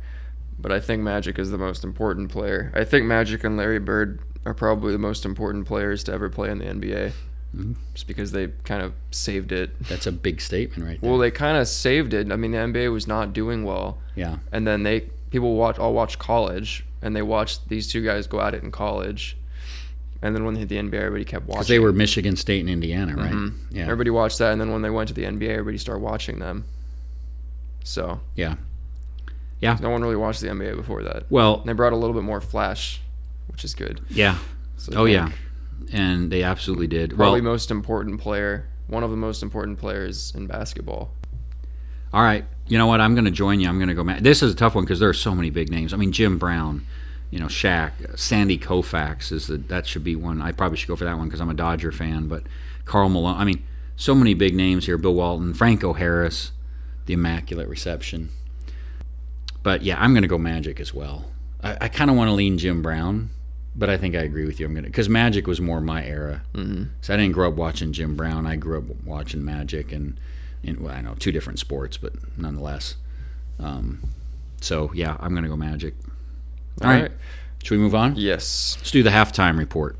[0.59, 2.71] But I think Magic is the most important player.
[2.75, 6.49] I think Magic and Larry Bird are probably the most important players to ever play
[6.49, 7.11] in the NBA.
[7.55, 7.73] Mm-hmm.
[7.93, 9.71] Just because they kind of saved it.
[9.83, 11.09] That's a big statement, right there.
[11.09, 12.31] Well, they kind of saved it.
[12.31, 13.99] I mean, the NBA was not doing well.
[14.15, 14.37] Yeah.
[14.51, 18.41] And then they people watch all watch college, and they watched these two guys go
[18.41, 19.37] at it in college,
[20.21, 21.59] and then when they hit the NBA, everybody kept watching.
[21.59, 23.31] Because they were Michigan State and Indiana, right?
[23.31, 23.75] Mm-hmm.
[23.75, 23.83] Yeah.
[23.83, 26.65] Everybody watched that, and then when they went to the NBA, everybody started watching them.
[27.83, 28.19] So.
[28.35, 28.55] Yeah.
[29.59, 29.77] Yeah.
[29.81, 31.23] No one really watched the NBA before that.
[31.29, 33.01] Well, and they brought a little bit more flash,
[33.47, 34.01] which is good.
[34.09, 34.37] Yeah.
[34.79, 35.31] So oh yeah,
[35.91, 37.15] and they absolutely did.
[37.15, 41.11] Probably well, most important player, one of the most important players in basketball.
[42.13, 43.01] All right, you know what?
[43.01, 43.67] I'm going to join you.
[43.67, 44.19] I'm going to go.
[44.19, 45.93] This is a tough one because there are so many big names.
[45.93, 46.85] I mean, Jim Brown
[47.29, 50.41] you know, Shaq, Sandy Koufax is the that should be one.
[50.41, 52.27] I probably should go for that one because I'm a Dodger fan.
[52.27, 52.43] But
[52.85, 53.63] Karl Malone, I mean,
[53.95, 54.97] so many big names here.
[54.97, 56.51] Bill Walton, Franco Harris,
[57.05, 58.29] the Immaculate Reception.
[59.61, 61.25] But yeah, I'm going to go Magic as well.
[61.61, 63.29] I, I kind of want to lean Jim Brown,
[63.77, 64.65] but I think I agree with you.
[64.65, 66.41] I'm gonna because Magic was more my era.
[66.53, 66.85] Mm-hmm.
[67.01, 68.47] So I didn't grow up watching Jim Brown.
[68.47, 70.19] I grew up watching Magic and,
[70.63, 72.95] and well, I know two different sports, but nonetheless.
[73.59, 74.09] Um,
[74.59, 75.93] so yeah, I'm gonna go Magic.
[76.81, 77.01] All, All right.
[77.03, 77.11] right.
[77.63, 78.15] Should we move on?
[78.15, 78.75] Yes.
[78.79, 79.97] Let's do the halftime report.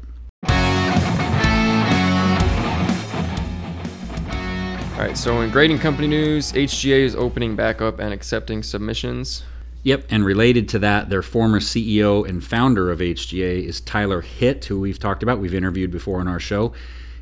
[4.94, 9.44] All right, so in grading company news, HGA is opening back up and accepting submissions.
[9.84, 14.66] Yep, and related to that, their former CEO and founder of HGA is Tyler Hitt,
[14.66, 15.40] who we've talked about.
[15.40, 16.74] We've interviewed before on our show.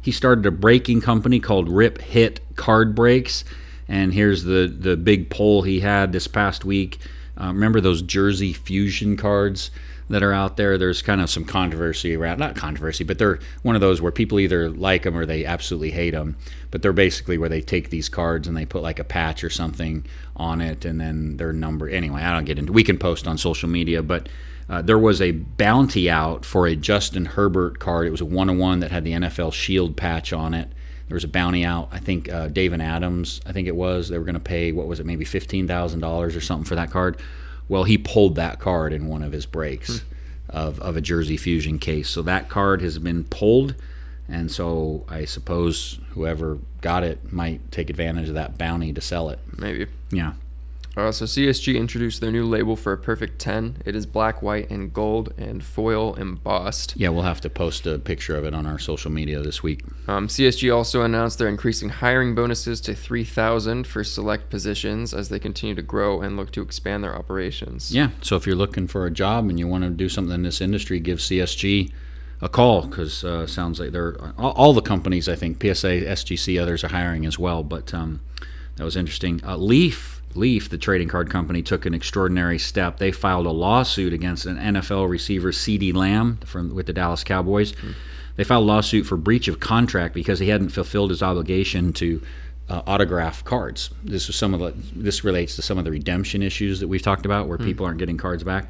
[0.02, 3.44] He started a breaking company called Rip Hit Card Breaks,
[3.88, 7.00] and here's the the big poll he had this past week.
[7.40, 9.72] Uh, remember those Jersey Fusion cards
[10.10, 10.78] that are out there?
[10.78, 14.40] There's kind of some controversy around, not controversy, but they're one of those where people
[14.40, 16.38] either like them or they absolutely hate them.
[16.76, 19.50] But they're basically where they take these cards and they put like a patch or
[19.50, 21.88] something on it and then their number.
[21.88, 24.28] Anyway, I don't get into We can post on social media, but.
[24.68, 28.08] Uh, there was a bounty out for a Justin Herbert card.
[28.08, 30.70] It was a one on one that had the NFL Shield patch on it
[31.08, 31.90] there was a bounty out.
[31.92, 35.00] I think uh, Adams, I think it was, they were going to pay what was
[35.00, 37.18] it, maybe fifteen thousand dollars or something for that card.
[37.68, 40.06] Well, he pulled that card in one of his breaks hmm.
[40.50, 42.10] of of a Jersey Fusion case.
[42.10, 43.76] So that card has been pulled,
[44.28, 49.30] and so I suppose whoever got it might take advantage of that bounty to sell
[49.30, 49.40] it.
[49.58, 49.88] Maybe.
[50.12, 50.34] Yeah.
[50.98, 53.82] Uh, so CSG introduced their new label for a perfect 10.
[53.86, 56.94] It is black, white, and gold and foil embossed.
[56.96, 59.84] Yeah, we'll have to post a picture of it on our social media this week.
[60.08, 65.40] Um, CSG also announced they're increasing hiring bonuses to 3,000 for select positions as they
[65.40, 67.94] continue to grow and look to expand their operations.
[67.94, 70.44] Yeah, so if you're looking for a job and you want to do something in
[70.44, 71.92] this industry, give CSG
[72.42, 75.30] a call because uh, sounds like they're all, all, the companies.
[75.30, 77.64] I think PSA, SGC, others are hiring as well.
[77.64, 78.22] But um,
[78.76, 79.42] that was interesting.
[79.44, 82.98] Uh, Leaf, Leaf, the trading card company, took an extraordinary step.
[82.98, 87.72] They filed a lawsuit against an NFL receiver, CeeDee Lamb, from with the Dallas Cowboys.
[87.74, 87.92] Mm-hmm.
[88.36, 92.22] They filed a lawsuit for breach of contract because he hadn't fulfilled his obligation to
[92.68, 93.92] uh, autograph cards.
[94.04, 94.74] This was some of the.
[94.94, 97.68] This relates to some of the redemption issues that we've talked about, where mm-hmm.
[97.68, 98.70] people aren't getting cards back.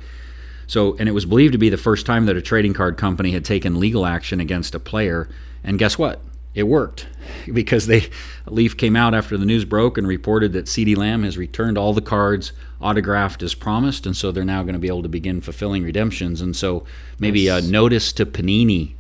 [0.68, 3.32] So, and it was believed to be the first time that a trading card company
[3.32, 5.30] had taken legal action against a player.
[5.64, 6.22] And guess what?
[6.54, 7.08] It worked
[7.54, 8.10] because they
[8.48, 11.94] Leaf came out after the news broke and reported that CeeDee Lamb has returned all
[11.94, 15.42] the cards autographed as promised, and so they're now going to be able to begin
[15.42, 16.42] fulfilling redemptions.
[16.42, 16.86] And so
[17.20, 18.94] maybe a notice to Panini,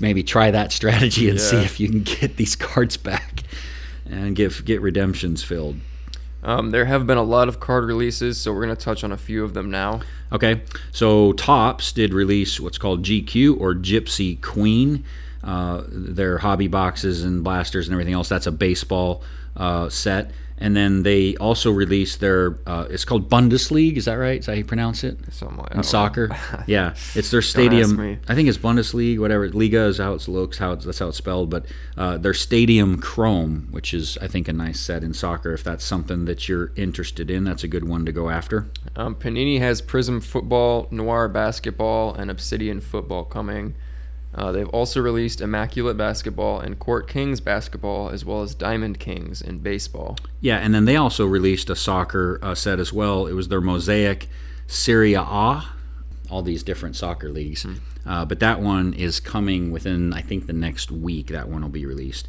[0.00, 1.44] maybe try that strategy and yeah.
[1.44, 3.42] see if you can get these cards back
[4.06, 5.76] and get get redemptions filled.
[6.42, 9.12] Um, there have been a lot of card releases, so we're going to touch on
[9.12, 10.00] a few of them now.
[10.32, 15.04] Okay, so Topps did release what's called GQ or Gypsy Queen.
[15.44, 18.28] Uh, their hobby boxes and blasters and everything else.
[18.28, 19.22] That's a baseball
[19.56, 20.30] uh, set
[20.62, 23.96] and then they also released their uh, it's called Bundesliga.
[23.96, 24.38] Is that right?
[24.38, 25.18] Is that how you pronounce it?
[25.74, 26.30] In soccer.
[26.68, 28.20] yeah, it's their stadium.
[28.28, 29.18] I think it's Bundesliga.
[29.18, 30.58] Whatever Liga is how it looks.
[30.58, 31.50] How it's, that's how it's spelled.
[31.50, 35.52] But uh, their Stadium Chrome, which is I think a nice set in soccer.
[35.52, 38.68] If that's something that you're interested in, that's a good one to go after.
[38.94, 43.74] Um, Panini has Prism Football, Noir Basketball, and Obsidian Football coming.
[44.34, 49.42] Uh, they've also released Immaculate Basketball and Court Kings Basketball, as well as Diamond Kings
[49.42, 50.16] in baseball.
[50.40, 53.26] Yeah, and then they also released a soccer uh, set as well.
[53.26, 54.28] It was their Mosaic
[54.66, 55.22] Serie A,
[56.30, 57.64] all these different soccer leagues.
[57.64, 57.78] Mm.
[58.06, 61.28] Uh, but that one is coming within, I think, the next week.
[61.28, 62.26] That one will be released.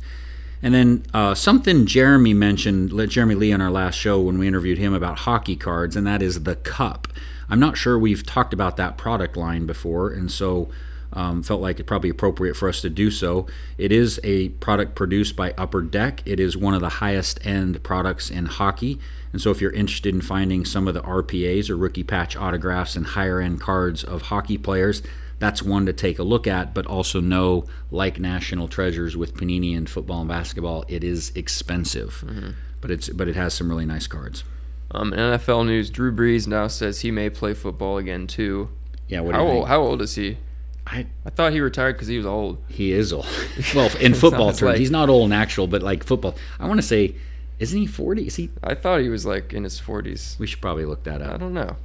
[0.62, 4.78] And then uh, something Jeremy mentioned, Jeremy Lee on our last show when we interviewed
[4.78, 7.08] him about hockey cards, and that is the cup.
[7.50, 10.70] I'm not sure we've talked about that product line before, and so
[11.14, 13.48] um, felt like it probably appropriate for us to do so.
[13.78, 16.22] It is a product produced by Upper Deck.
[16.26, 19.00] It is one of the highest end products in hockey.
[19.32, 22.96] And so, if you're interested in finding some of the RPAs or rookie patch autographs
[22.96, 25.02] and higher end cards of hockey players,
[25.40, 29.76] that's one to take a look at, but also know, like National Treasures with Panini
[29.76, 32.24] and football and basketball, it is expensive.
[32.26, 32.52] Mm-hmm.
[32.80, 34.44] But it's but it has some really nice cards.
[34.92, 38.70] Um, NFL news: Drew Brees now says he may play football again too.
[39.08, 39.68] Yeah, what how old?
[39.68, 40.38] How old is he?
[40.86, 42.62] I I thought he retired because he was old.
[42.68, 43.28] He is old.
[43.76, 46.80] well, in football terms, like, he's not old in actual, but like football, I want
[46.80, 47.16] to say,
[47.60, 48.28] isn't he forty?
[48.28, 48.50] Is he?
[48.64, 50.36] I thought he was like in his forties.
[50.40, 51.34] We should probably look that up.
[51.34, 51.78] I don't know.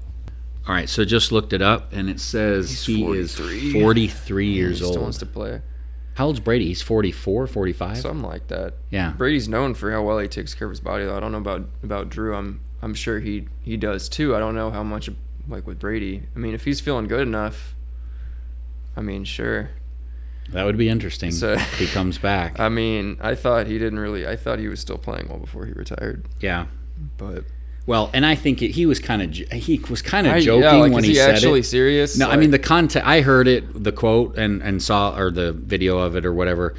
[0.66, 3.56] All right, so just looked it up, and it says he's he 43.
[3.56, 5.00] is forty-three years he old.
[5.00, 5.62] Wants to play.
[6.14, 6.66] How old's Brady?
[6.66, 7.98] He's 44, 45?
[7.98, 8.74] Something like that.
[8.90, 9.12] Yeah.
[9.12, 11.04] Brady's known for how well he takes care of his body.
[11.04, 12.34] Though I don't know about about Drew.
[12.34, 14.34] I'm I'm sure he he does too.
[14.34, 15.08] I don't know how much
[15.46, 16.24] like with Brady.
[16.34, 17.76] I mean, if he's feeling good enough,
[18.98, 19.70] I mean, sure.
[20.50, 21.30] That would be interesting.
[21.30, 22.58] So, if he comes back.
[22.58, 24.26] I mean, I thought he didn't really.
[24.26, 26.26] I thought he was still playing well before he retired.
[26.40, 26.66] Yeah,
[27.16, 27.44] but
[27.86, 30.72] well, and I think it, he was kind of he was kind of joking yeah,
[30.72, 32.18] like, when he, he said actually serious.
[32.18, 33.06] No, like, I mean the content.
[33.06, 36.74] I heard it, the quote, and and saw or the video of it or whatever.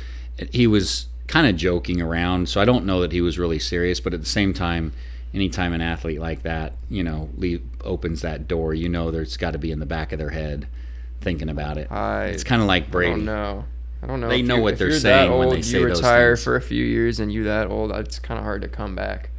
[0.52, 4.02] He was kind of joking around, so I don't know that he was really serious.
[4.02, 4.92] But at the same time,
[5.34, 9.52] anytime an athlete like that, you know, leave, opens that door, you know, there's got
[9.52, 10.68] to be in the back of their head
[11.22, 11.92] thinking about it.
[11.92, 13.12] I, it's kind of like Brady.
[13.12, 13.66] I don't know.
[14.02, 14.30] I don't know.
[14.30, 17.20] They know what they're saying old, when they say you retire for a few years
[17.20, 17.92] and you that old.
[17.92, 19.30] It's kind of hard to come back.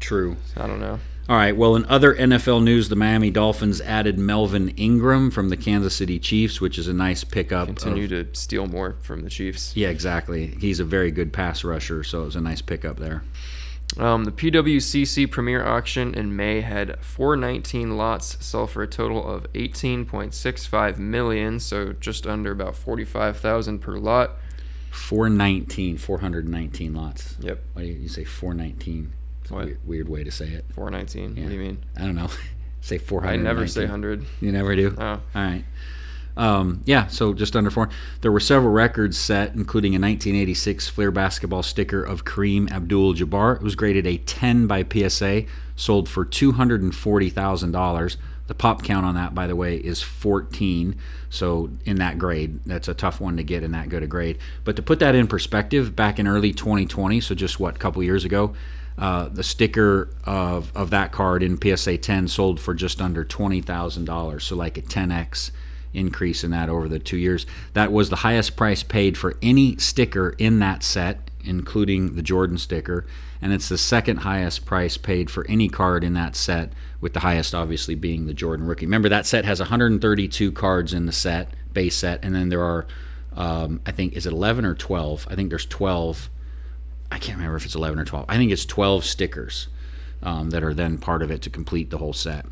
[0.00, 0.36] True.
[0.56, 1.00] I don't know.
[1.28, 1.54] All right.
[1.54, 6.18] Well, in other NFL news, the Miami Dolphins added Melvin Ingram from the Kansas City
[6.18, 7.66] Chiefs, which is a nice pickup.
[7.66, 9.76] Continue of, to steal more from the Chiefs.
[9.76, 10.56] Yeah, exactly.
[10.58, 13.24] He's a very good pass rusher, so it was a nice pickup there.
[13.96, 19.50] Um, the PWCC Premier Auction in May had 419 lots sell for a total of
[19.54, 24.32] 18.65 million, so just under about 45,000 per lot.
[24.90, 27.36] 419, 419 lots.
[27.40, 27.62] Yep.
[27.72, 29.12] Why do you say 419?
[29.42, 29.62] It's what?
[29.62, 30.64] a weird, weird, way to say it.
[30.74, 31.36] 419.
[31.36, 31.42] Yeah.
[31.42, 31.84] What do you mean?
[31.96, 32.30] I don't know.
[32.80, 33.32] say 400.
[33.32, 34.24] I never say 100.
[34.40, 34.94] You never do?
[34.98, 35.04] Oh.
[35.04, 35.64] All right.
[36.38, 37.90] Um, yeah, so just under four.
[38.20, 43.56] There were several records set, including a 1986 Fleer basketball sticker of Kareem Abdul Jabbar.
[43.56, 48.16] It was graded a 10 by PSA, sold for $240,000.
[48.46, 50.96] The pop count on that, by the way, is 14.
[51.28, 54.38] So in that grade, that's a tough one to get in that good a grade.
[54.64, 58.02] But to put that in perspective, back in early 2020, so just what, a couple
[58.02, 58.54] years ago,
[58.96, 64.40] uh, the sticker of, of that card in PSA 10 sold for just under $20,000.
[64.40, 65.50] So like a 10x
[65.94, 67.46] increase in that over the two years.
[67.72, 72.58] That was the highest price paid for any sticker in that set, including the Jordan
[72.58, 73.06] sticker.
[73.40, 77.20] And it's the second highest price paid for any card in that set, with the
[77.20, 78.86] highest obviously being the Jordan rookie.
[78.86, 82.86] Remember, that set has 132 cards in the set, base set, and then there are,
[83.34, 85.28] um, I think, is it 11 or 12?
[85.30, 86.28] I think there's 12.
[87.10, 88.26] I can't remember if it's 11 or 12.
[88.28, 89.68] I think it's 12 stickers
[90.22, 92.44] um, that are then part of it to complete the whole set.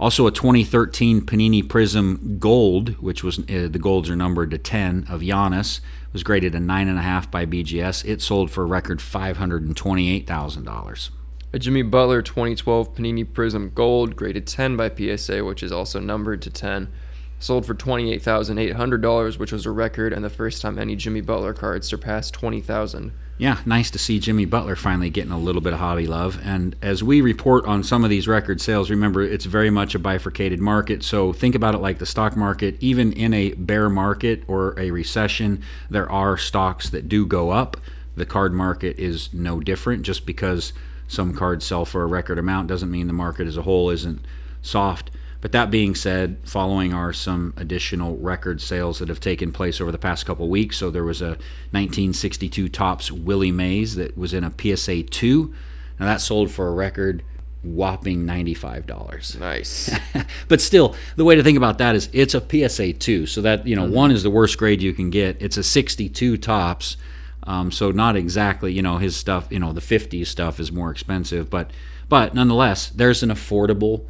[0.00, 5.06] Also, a 2013 Panini Prism Gold, which was uh, the golds are numbered to 10
[5.08, 5.80] of Giannis,
[6.12, 8.04] was graded a nine and a half by BGS.
[8.04, 11.10] It sold for a record $528,000.
[11.52, 16.42] A Jimmy Butler 2012 Panini Prism Gold, graded 10 by PSA, which is also numbered
[16.42, 16.92] to 10,
[17.38, 21.84] sold for $28,800, which was a record and the first time any Jimmy Butler card
[21.84, 26.08] surpassed 20,000 yeah, nice to see Jimmy Butler finally getting a little bit of hobby
[26.08, 26.40] love.
[26.42, 30.00] And as we report on some of these record sales, remember it's very much a
[30.00, 31.04] bifurcated market.
[31.04, 32.76] So think about it like the stock market.
[32.80, 37.76] Even in a bear market or a recession, there are stocks that do go up.
[38.16, 40.02] The card market is no different.
[40.02, 40.72] Just because
[41.06, 44.20] some cards sell for a record amount doesn't mean the market as a whole isn't
[44.62, 45.12] soft.
[45.40, 49.92] But that being said, following are some additional record sales that have taken place over
[49.92, 50.76] the past couple weeks.
[50.76, 51.38] So there was a
[51.70, 55.54] 1962 Topps Willie Mays that was in a PSA 2.
[56.00, 57.22] Now that sold for a record
[57.62, 59.38] whopping $95.
[59.38, 59.96] Nice.
[60.48, 63.26] but still, the way to think about that is it's a PSA 2.
[63.26, 63.94] So that, you know, mm-hmm.
[63.94, 65.40] one is the worst grade you can get.
[65.40, 66.96] It's a 62 Topps.
[67.44, 70.90] Um, so not exactly, you know, his stuff, you know, the 50s stuff is more
[70.90, 71.70] expensive, but
[72.08, 74.06] but nonetheless, there's an affordable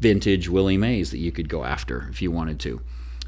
[0.00, 2.80] vintage Willie Mays that you could go after if you wanted to.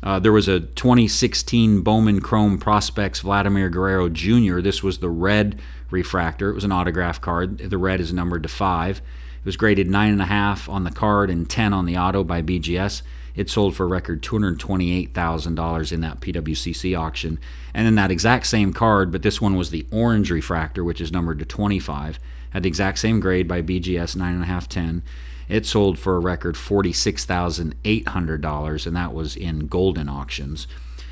[0.02, 4.60] Uh, there was a 2016 Bowman Chrome Prospects Vladimir Guerrero Jr.
[4.60, 6.50] This was the red refractor.
[6.50, 7.58] It was an autograph card.
[7.58, 8.98] The red is numbered to five.
[8.98, 12.24] It was graded nine and a half on the card and 10 on the auto
[12.24, 13.02] by BGS.
[13.34, 17.38] It sold for a record $228,000 in that PWCC auction.
[17.72, 21.12] And then that exact same card, but this one was the orange refractor, which is
[21.12, 22.18] numbered to 25,
[22.50, 25.02] had the exact same grade by BGS, 9.5, 10.
[25.50, 30.66] It sold for a record $46,800, and that was in Goldin auctions.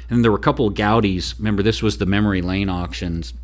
[0.09, 1.37] And there were a couple of Goudeys.
[1.39, 3.35] Remember, this was the Memory Lane auctions.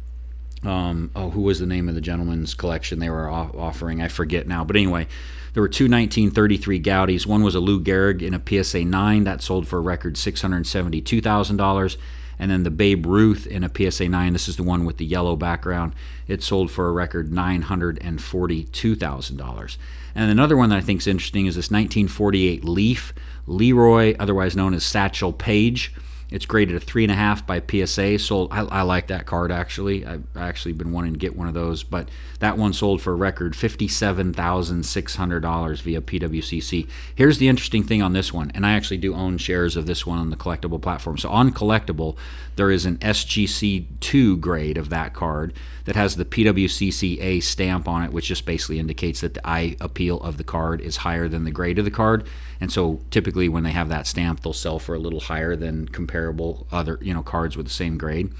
[0.62, 4.00] Um, oh, who was the name of the gentleman's collection they were offering?
[4.00, 4.64] I forget now.
[4.64, 5.08] But anyway,
[5.52, 7.26] there were two 1933 Goudeys.
[7.26, 11.96] One was a Lou Gehrig in a PSA 9 that sold for a record $672,000
[12.38, 14.32] and then the Babe Ruth in a PSA 9.
[14.32, 15.92] This is the one with the yellow background.
[16.26, 19.76] It sold for a record $942,000.
[20.14, 23.12] And another one that I think is interesting is this 1948 Leaf
[23.46, 25.92] Leroy, otherwise known as Satchel Paige.
[26.30, 28.18] It's graded a three and a half by PSA.
[28.18, 28.48] Sold.
[28.50, 30.04] I, I, like that card actually.
[30.04, 32.08] I've actually been wanting to get one of those, but
[32.40, 36.88] that one sold for a record fifty-seven thousand six hundred dollars via PWCC.
[37.14, 40.06] Here's the interesting thing on this one, and I actually do own shares of this
[40.06, 41.18] one on the collectible platform.
[41.18, 42.16] So on collectible,
[42.56, 45.52] there is an SGC two grade of that card
[45.84, 50.20] that has the PWCCA stamp on it, which just basically indicates that the eye appeal
[50.20, 52.26] of the card is higher than the grade of the card.
[52.60, 55.88] And so typically when they have that stamp, they'll sell for a little higher than
[55.88, 58.32] comparable other you know cards with the same grade.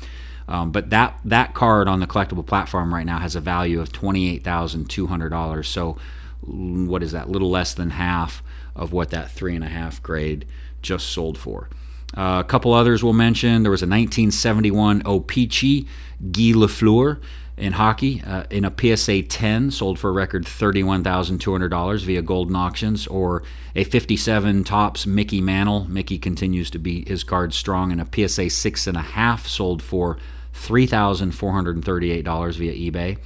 [0.47, 3.93] Um, but that that card on the collectible platform right now has a value of
[3.93, 5.69] twenty eight thousand two hundred dollars.
[5.69, 5.97] So
[6.43, 7.29] what is that?
[7.29, 8.43] Little less than half
[8.77, 10.47] of what that three and a half grade
[10.83, 11.69] just sold for.
[12.17, 13.63] Uh, a couple others we'll mention.
[13.63, 15.89] There was a 1971 O-Pee-Chee
[16.31, 17.21] Guy Lafleur
[17.57, 23.07] in hockey uh, in a PSA 10 sold for a record $31,200 via Goldin Auctions,
[23.07, 23.43] or
[23.77, 25.87] a 57 Topps Mickey Mantle.
[25.89, 30.19] Mickey continues to be his card strong in a PSA 6.5 sold for
[30.55, 33.19] $3,438 via eBay.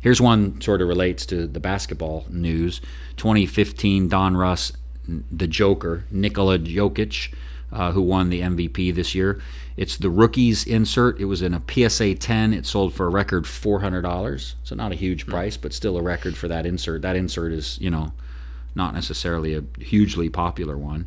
[0.00, 2.80] Here's one sort of relates to the basketball news
[3.16, 4.72] 2015 Donruss,
[5.32, 7.32] the Joker, Nikola Jokic
[7.72, 9.40] uh, who won the MVP this year.
[9.76, 11.20] It's the rookies insert.
[11.20, 12.54] It was in a PSA 10.
[12.54, 14.54] It sold for a record $400.
[14.64, 15.30] So not a huge hmm.
[15.30, 17.02] price, but still a record for that insert.
[17.02, 18.12] That insert is, you know,
[18.74, 21.06] not necessarily a hugely popular one.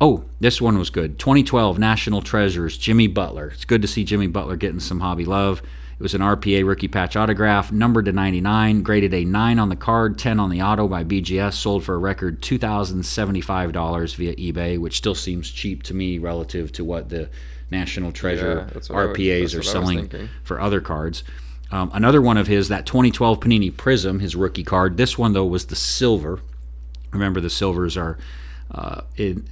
[0.00, 1.18] Oh, this one was good.
[1.18, 3.48] 2012 National Treasures, Jimmy Butler.
[3.54, 5.62] It's good to see Jimmy Butler getting some hobby love.
[6.02, 9.76] It was an RPA rookie patch autograph, numbered to 99, graded a 9 on the
[9.76, 14.96] card, 10 on the auto by BGS, sold for a record $2,075 via eBay, which
[14.96, 17.30] still seems cheap to me relative to what the
[17.70, 20.10] National Treasure yeah, RPAs are selling
[20.42, 21.22] for other cards.
[21.70, 24.96] Um, another one of his, that 2012 Panini Prism, his rookie card.
[24.96, 26.40] This one, though, was the silver.
[27.12, 28.18] Remember, the silvers are
[28.72, 29.02] uh,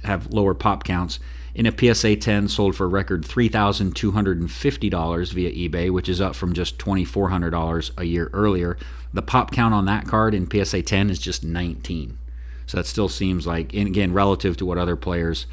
[0.03, 1.17] have lower pop counts
[1.53, 6.53] in a PSA 10 sold for a record $3,250 via eBay, which is up from
[6.53, 8.77] just $2,400 a year earlier.
[9.13, 12.17] The pop count on that card in PSA 10 is just 19.
[12.65, 15.45] So that still seems like, and again, relative to what other players'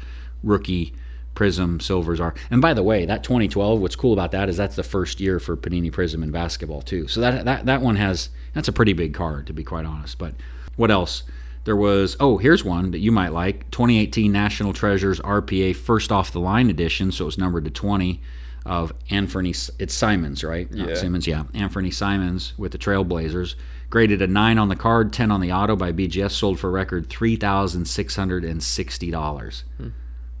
[0.43, 0.93] rookie
[1.35, 2.33] Prism silvers are.
[2.51, 5.39] And by the way, that 2012, what's cool about that is that's the first year
[5.39, 7.07] for Panini Prism in basketball too.
[7.07, 10.17] So that that that one has that's a pretty big card to be quite honest.
[10.17, 10.33] But
[10.75, 11.23] what else?
[11.69, 16.31] There was oh here's one that you might like 2018 National Treasures RPA first off
[16.31, 18.19] the line edition, so it was numbered to 20
[18.65, 19.51] of Anthony.
[19.51, 20.67] It's Simons, right?
[20.71, 20.85] Yeah.
[20.85, 21.43] Not Simmons, yeah.
[21.53, 23.53] Anthony Simons with the Trailblazers.
[23.91, 26.71] Graded a 9 on the card, 10 on the auto by BGS, sold for a
[26.71, 29.63] record $3,660.
[29.77, 29.89] Hmm.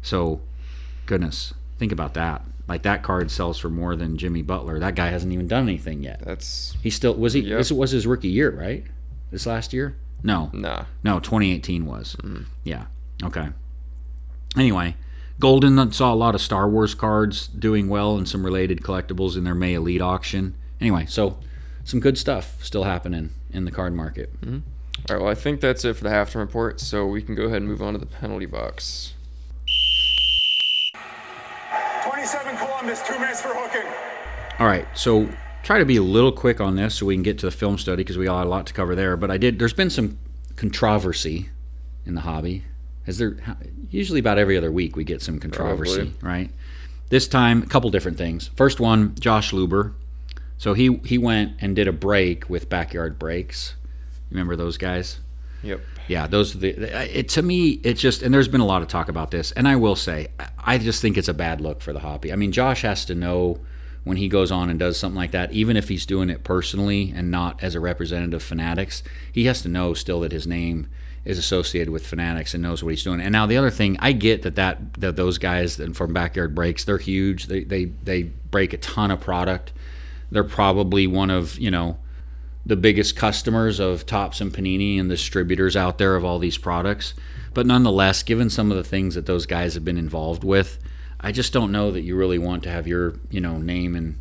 [0.01, 0.41] So,
[1.05, 2.41] goodness, think about that.
[2.67, 4.79] Like that card sells for more than Jimmy Butler.
[4.79, 6.23] That guy hasn't even done anything yet.
[6.25, 7.41] That's he still was he.
[7.41, 7.59] Yep.
[7.59, 8.83] This was his rookie year, right?
[9.29, 9.95] This last year?
[10.23, 10.85] No, nah.
[11.03, 11.19] no.
[11.19, 12.15] 2018 was.
[12.21, 12.45] Mm.
[12.63, 12.85] Yeah.
[13.23, 13.49] Okay.
[14.57, 14.95] Anyway,
[15.39, 19.43] Goldin saw a lot of Star Wars cards doing well and some related collectibles in
[19.43, 20.55] their May Elite auction.
[20.81, 21.37] Anyway, so
[21.83, 24.39] some good stuff still happening in the card market.
[24.41, 24.59] Mm-hmm.
[25.09, 27.43] All right, well, I think that's it for the halftime report, so we can go
[27.43, 29.13] ahead and move on to the penalty box.
[32.03, 33.89] 27 Columbus, two minutes for hooking.
[34.59, 35.29] All right, so
[35.69, 37.77] try to be a little quick on this so we can get to the film
[37.77, 39.15] study because we got a lot to cover there.
[39.15, 39.59] But I did.
[39.59, 40.17] There's been some
[40.55, 41.49] controversy
[42.07, 42.63] in the hobby.
[43.05, 43.37] Is there
[43.91, 46.27] usually about every other week we get some controversy, Probably.
[46.27, 46.51] right?
[47.09, 48.47] This time, a couple different things.
[48.55, 49.93] First one, Josh Luber.
[50.57, 53.75] So he he went and did a break with Backyard Breaks.
[54.31, 55.19] Remember those guys?
[55.61, 55.81] Yep.
[56.07, 57.19] Yeah, those are the.
[57.19, 59.67] It, to me, it's just, and there's been a lot of talk about this, and
[59.67, 62.33] I will say, I just think it's a bad look for the hobby.
[62.33, 63.59] I mean, Josh has to know
[64.03, 67.13] when he goes on and does something like that, even if he's doing it personally
[67.15, 70.87] and not as a representative of Fanatics, he has to know still that his name
[71.25, 73.21] is associated with Fanatics and knows what he's doing.
[73.21, 76.83] And now the other thing, I get that that, that those guys from Backyard Breaks,
[76.83, 77.47] they're huge.
[77.47, 79.73] They they they break a ton of product.
[80.31, 81.99] They're probably one of you know
[82.65, 87.13] the biggest customers of Topps and Panini and distributors out there of all these products.
[87.53, 90.77] But nonetheless, given some of the things that those guys have been involved with,
[91.19, 94.19] I just don't know that you really want to have your you know name and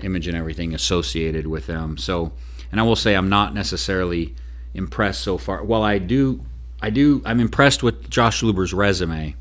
[0.00, 1.96] image and everything associated with them.
[1.98, 2.32] So,
[2.70, 4.34] and I will say I'm not necessarily
[4.74, 5.62] impressed so far.
[5.62, 6.44] Well, I do,
[6.80, 9.34] I do, I'm impressed with Josh Luber's resume.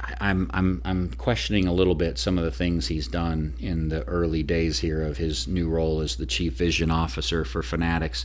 [0.00, 3.88] I, am I'm I'm questioning a little bit some of the things he's done in
[3.88, 8.24] the early days here of his new role as the chief vision officer for Fanatics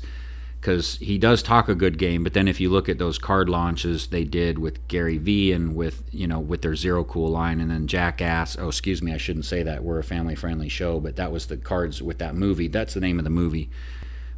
[0.64, 2.24] because he does talk a good game.
[2.24, 5.76] But then if you look at those card launches they did with Gary Vee and
[5.76, 8.57] with you know with their Zero Cool line, and then Jackass.
[8.57, 9.84] Oh, excuse me, I shouldn't say that.
[9.84, 12.70] We're a family friendly show, but that was the cards with that movie.
[12.70, 13.70] That's the name of the movie.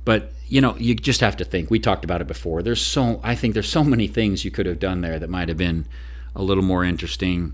[0.04, 1.70] But you know, you just have to think.
[1.70, 2.64] We talked about it before.
[2.64, 5.48] There's so I think there's so many things you could have done there that might
[5.48, 5.86] have been
[6.36, 7.54] a little more interesting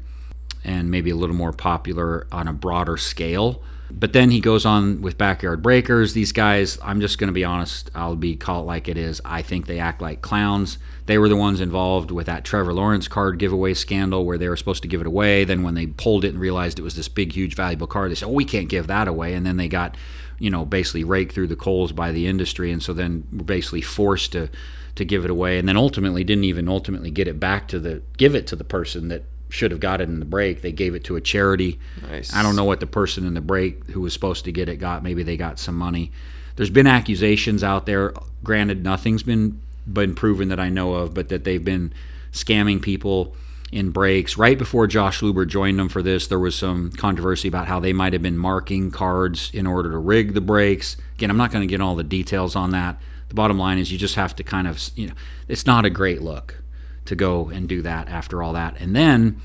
[0.63, 3.61] and maybe a little more popular on a broader scale
[3.99, 6.13] but then he goes on with Backyard Breakers.
[6.13, 9.21] These guys, I'm just going to be honest, I'll be called like it is.
[9.23, 10.77] I think they act like clowns.
[11.05, 14.57] They were the ones involved with that Trevor Lawrence card giveaway scandal where they were
[14.57, 15.43] supposed to give it away.
[15.43, 18.15] Then when they pulled it and realized it was this big, huge, valuable card, they
[18.15, 19.33] said, oh, we can't give that away.
[19.33, 19.97] And then they got,
[20.39, 22.71] you know, basically raked through the coals by the industry.
[22.71, 24.49] And so then were basically forced to
[24.93, 28.01] to give it away and then ultimately didn't even ultimately get it back to the
[28.17, 30.61] give it to the person that should have got it in the break.
[30.61, 31.79] They gave it to a charity.
[32.09, 32.33] Nice.
[32.33, 34.77] I don't know what the person in the break who was supposed to get it
[34.77, 35.03] got.
[35.03, 36.11] Maybe they got some money.
[36.55, 38.13] There's been accusations out there.
[38.43, 41.91] Granted, nothing's been been proven that I know of, but that they've been
[42.31, 43.35] scamming people
[43.71, 44.37] in breaks.
[44.37, 47.93] Right before Josh Luber joined them for this, there was some controversy about how they
[47.93, 50.97] might have been marking cards in order to rig the breaks.
[51.15, 53.01] Again, I'm not going to get all the details on that.
[53.29, 55.13] The bottom line is you just have to kind of, you know,
[55.47, 56.61] it's not a great look
[57.05, 58.79] to go and do that after all that.
[58.79, 59.41] And then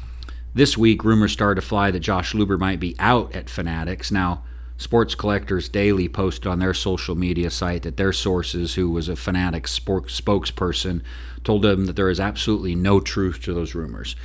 [0.55, 4.11] this week, rumors started to fly that Josh Luber might be out at Fanatics.
[4.11, 4.43] Now,
[4.79, 9.17] Sports Collectors Daily posted on their social media site that their sources, who was a
[9.17, 11.03] Fanatics spokesperson,
[11.45, 14.17] told them that there is absolutely no truth to those rumors.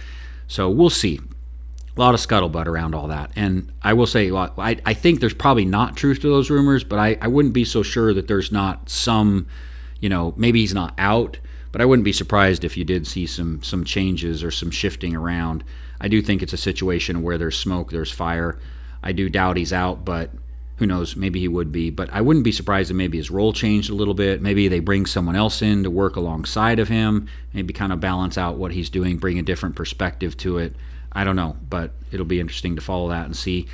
[0.47, 1.19] So we'll see.
[1.95, 3.31] A lot of scuttlebutt around all that.
[3.35, 6.83] And I will say, well, I, I think there's probably not truth to those rumors,
[6.83, 9.47] but I, I wouldn't be so sure that there's not some,
[9.99, 11.39] you know, maybe he's not out
[11.71, 15.15] but I wouldn't be surprised if you did see some some changes or some shifting
[15.15, 15.63] around.
[15.99, 18.59] I do think it's a situation where there's smoke, there's fire.
[19.03, 20.31] I do doubt he's out, but
[20.77, 21.15] who knows?
[21.15, 21.91] Maybe he would be.
[21.91, 24.41] But I wouldn't be surprised if maybe his role changed a little bit.
[24.41, 28.35] Maybe they bring someone else in to work alongside of him, maybe kind of balance
[28.35, 30.75] out what he's doing, bring a different perspective to it.
[31.11, 33.67] I don't know, but it'll be interesting to follow that and see.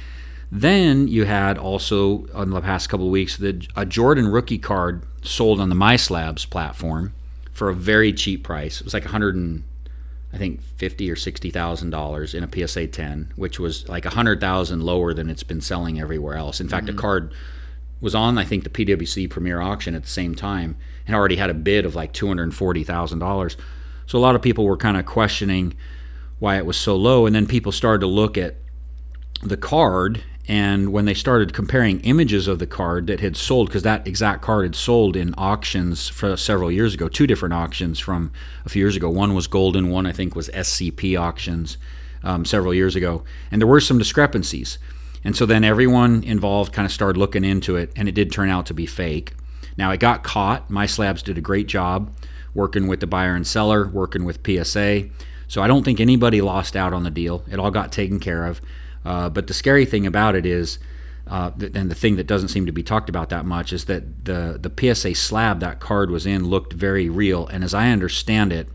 [0.52, 5.04] Then you had also on the past couple of weeks the a Jordan rookie card
[5.22, 7.14] sold on the MySlabs platform
[7.58, 8.80] for a very cheap price.
[8.80, 9.64] It was like 100 and
[10.32, 14.12] I think fifty or sixty thousand dollars in a PSA 10, which was like a
[14.12, 16.62] hundred thousand lower than it's been selling everywhere else.
[16.62, 16.95] In fact, mm-hmm.
[16.95, 17.34] the card
[17.99, 20.78] was on I think the PWC Premier auction at the same time
[21.08, 23.58] and already had a bid of like two hundred and forty thousand dollars.
[24.05, 25.74] So a lot of people were kind of questioning
[26.38, 28.58] why it was so low, and then people started to look at
[29.41, 33.84] the card And when they started comparing images of the card that had sold, because
[33.84, 38.32] that exact card had sold in auctions for several years ago, two different auctions from
[38.66, 39.10] a few years ago.
[39.10, 41.78] One was Goldin, one I think was SCP auctions
[42.24, 43.24] um, several years ago.
[43.52, 44.78] And there were some discrepancies.
[45.24, 48.50] And so then everyone involved kind of started looking into it, and it did turn
[48.50, 49.34] out to be fake.
[49.78, 50.70] Now it got caught.
[50.70, 52.12] My Slabs did a great job
[52.54, 55.10] working with the buyer and seller, working with PSA.
[55.48, 57.43] So I don't think anybody lost out on the deal.
[57.52, 58.62] It all got taken care of.
[59.08, 60.80] Uh, but the scary thing about it is,
[61.28, 64.26] uh, and the thing that doesn't seem to be talked about that much is that
[64.26, 67.47] the the PSA slab that card was in looked very real.
[67.47, 68.68] And as I understand it,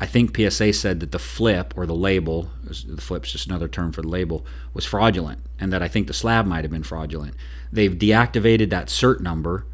[0.00, 3.92] I think PSA said that the flip or the label, the flip's just another term
[3.92, 7.34] for the label, was fraudulent, and that I think the slab might have been fraudulent.
[7.70, 9.66] They've deactivated that cert number,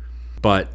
[0.42, 0.72] but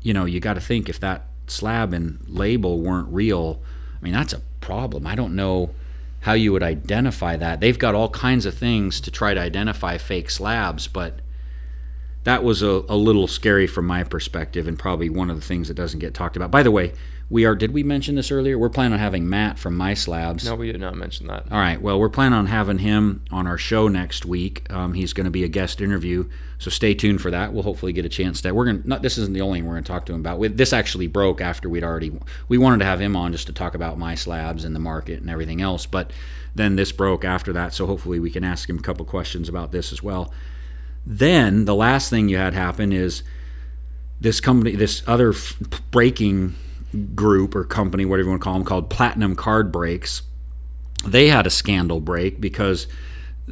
[0.00, 3.60] you know you got to think if that slab and label weren't real,
[4.00, 5.06] I mean that's a problem.
[5.06, 5.74] I don't know
[6.22, 7.60] how you would identify that.
[7.60, 11.20] They've got all kinds of things to try to identify fake slabs, but
[12.24, 15.66] that was a, a little scary from my perspective and probably one of the things
[15.66, 16.52] that doesn't get talked about.
[16.52, 16.92] By the way,
[17.32, 17.54] we are.
[17.54, 18.58] Did we mention this earlier?
[18.58, 20.44] We're planning on having Matt from My Slabs.
[20.44, 21.50] No, we did not mention that.
[21.50, 21.80] All right.
[21.80, 24.70] Well, we're planning on having him on our show next week.
[24.70, 26.28] Um, he's going to be a guest interview,
[26.58, 27.54] so stay tuned for that.
[27.54, 28.52] We'll hopefully get a chance to.
[28.52, 28.82] We're going.
[28.82, 30.58] to this isn't the only thing we're going to talk to him about.
[30.58, 32.12] This actually broke after we'd already.
[32.48, 35.22] We wanted to have him on just to talk about My Slabs and the market
[35.22, 36.12] and everything else, but
[36.54, 37.72] then this broke after that.
[37.72, 40.34] So hopefully we can ask him a couple questions about this as well.
[41.06, 43.22] Then the last thing you had happen is
[44.20, 45.56] this company, this other f-
[45.90, 46.56] breaking
[47.14, 50.22] group or company, whatever you want to call them, called Platinum Card Breaks.
[51.06, 52.86] They had a scandal break because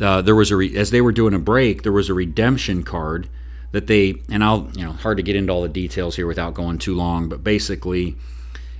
[0.00, 2.82] uh, there was a re- as they were doing a break, there was a redemption
[2.82, 3.28] card
[3.72, 6.54] that they and I'll you know hard to get into all the details here without
[6.54, 8.16] going too long, but basically.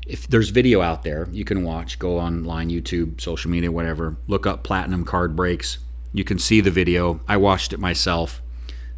[0.06, 4.16] If there's video out there you can watch, go online, YouTube, social media, whatever.
[4.26, 5.78] Look up Platinum Card Breaks.
[6.12, 7.20] You can see the video.
[7.28, 8.42] I watched it myself.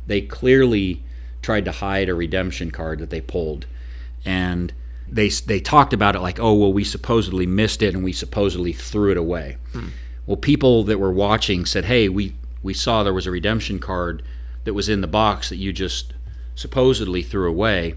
[0.07, 1.05] They clearly
[1.43, 3.67] tried to hide a redemption card that they pulled,
[4.25, 4.73] and
[5.13, 8.73] they they talked about it like, oh well, we supposedly missed it and we supposedly
[8.73, 9.59] threw it away.
[9.73, 9.89] Hmm.
[10.27, 14.23] Well, people that were watching said, hey, we we saw there was a redemption card
[14.65, 16.15] that was in the box that you just
[16.55, 17.97] supposedly threw away.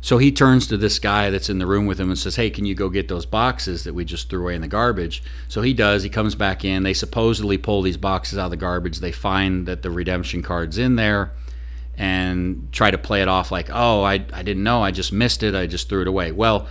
[0.00, 2.50] So he turns to this guy that's in the room with him and says, Hey,
[2.50, 5.22] can you go get those boxes that we just threw away in the garbage?
[5.46, 6.02] So he does.
[6.02, 6.82] He comes back in.
[6.82, 8.98] They supposedly pull these boxes out of the garbage.
[8.98, 11.30] They find that the redemption card's in there
[11.96, 15.42] and try to play it off like, oh, I, I didn't know, I just missed
[15.42, 16.32] it, I just threw it away.
[16.32, 16.66] Well,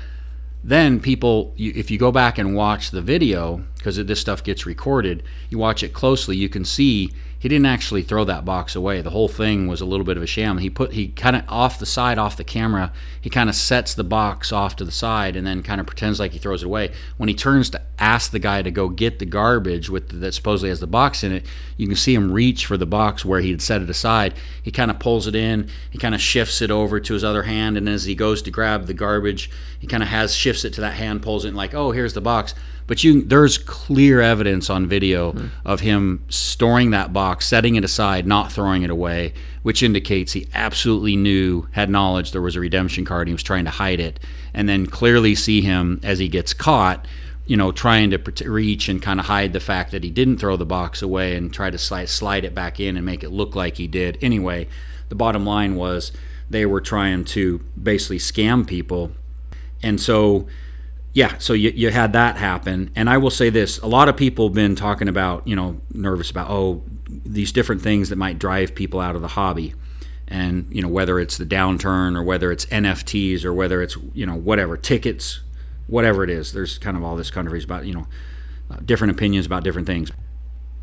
[0.63, 4.65] then people, you, if you go back and watch the video, because this stuff gets
[4.65, 7.11] recorded, you watch it closely, you can see
[7.41, 9.01] he didn't actually throw that box away.
[9.01, 10.59] The whole thing was a little bit of a sham.
[10.59, 12.93] He put he kind of off the side, off the camera.
[13.19, 16.19] He kind of sets the box off to the side and then kind of pretends
[16.19, 16.91] like he throws it away.
[17.17, 20.35] When he turns to ask the guy to go get the garbage with the, that
[20.35, 23.41] supposedly has the box in it, you can see him reach for the box where
[23.41, 24.35] he had set it aside.
[24.61, 25.67] He kind of pulls it in.
[25.89, 28.51] He kind of shifts it over to his other hand, and as he goes to
[28.51, 29.49] grab the garbage,
[29.81, 32.13] he kind of has shifts it to that hand, pulls it, and like, oh, here's
[32.13, 32.53] the box
[32.91, 35.49] but you there's clear evidence on video mm.
[35.63, 40.45] of him storing that box, setting it aside, not throwing it away, which indicates he
[40.53, 43.29] absolutely knew, had knowledge there was a redemption card.
[43.29, 44.19] He was trying to hide it,
[44.53, 47.07] and then clearly see him as he gets caught.
[47.45, 50.57] You know, trying to reach and kind of hide the fact that he didn't throw
[50.57, 53.55] the box away and try to slide, slide it back in and make it look
[53.55, 54.17] like he did.
[54.21, 54.67] Anyway,
[55.07, 56.11] the bottom line was
[56.49, 59.13] they were trying to basically scam people.
[59.83, 60.47] And so
[61.13, 62.91] yeah, so you, you had that happen.
[62.95, 65.81] And I will say this a lot of people have been talking about, you know,
[65.93, 69.73] nervous about, oh, these different things that might drive people out of the hobby.
[70.27, 74.25] And, you know, whether it's the downturn or whether it's NFTs or whether it's, you
[74.25, 75.41] know, whatever, tickets,
[75.87, 76.53] whatever it is.
[76.53, 78.07] There's kind of all this countries about, you know,
[78.69, 80.09] uh, different opinions about different things.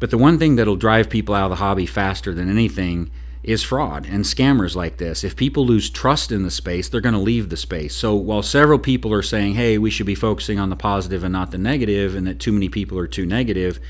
[0.00, 3.10] But the one thing that'll drive people out of the hobby faster than anything
[3.42, 5.24] is fraud and scammers like this.
[5.24, 7.94] If people lose trust in the space, they're going to leave the space.
[7.94, 11.32] So while several people are saying, hey, we should be focusing on the positive and
[11.32, 13.80] not the negative, and that too many people are too negative,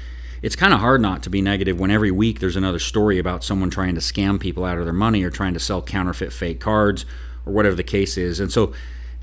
[0.42, 3.42] it's kind of hard not to be negative when every week there's another story about
[3.42, 6.60] someone trying to scam people out of their money or trying to sell counterfeit fake
[6.60, 7.04] cards
[7.44, 8.38] or whatever the case is.
[8.38, 8.72] And so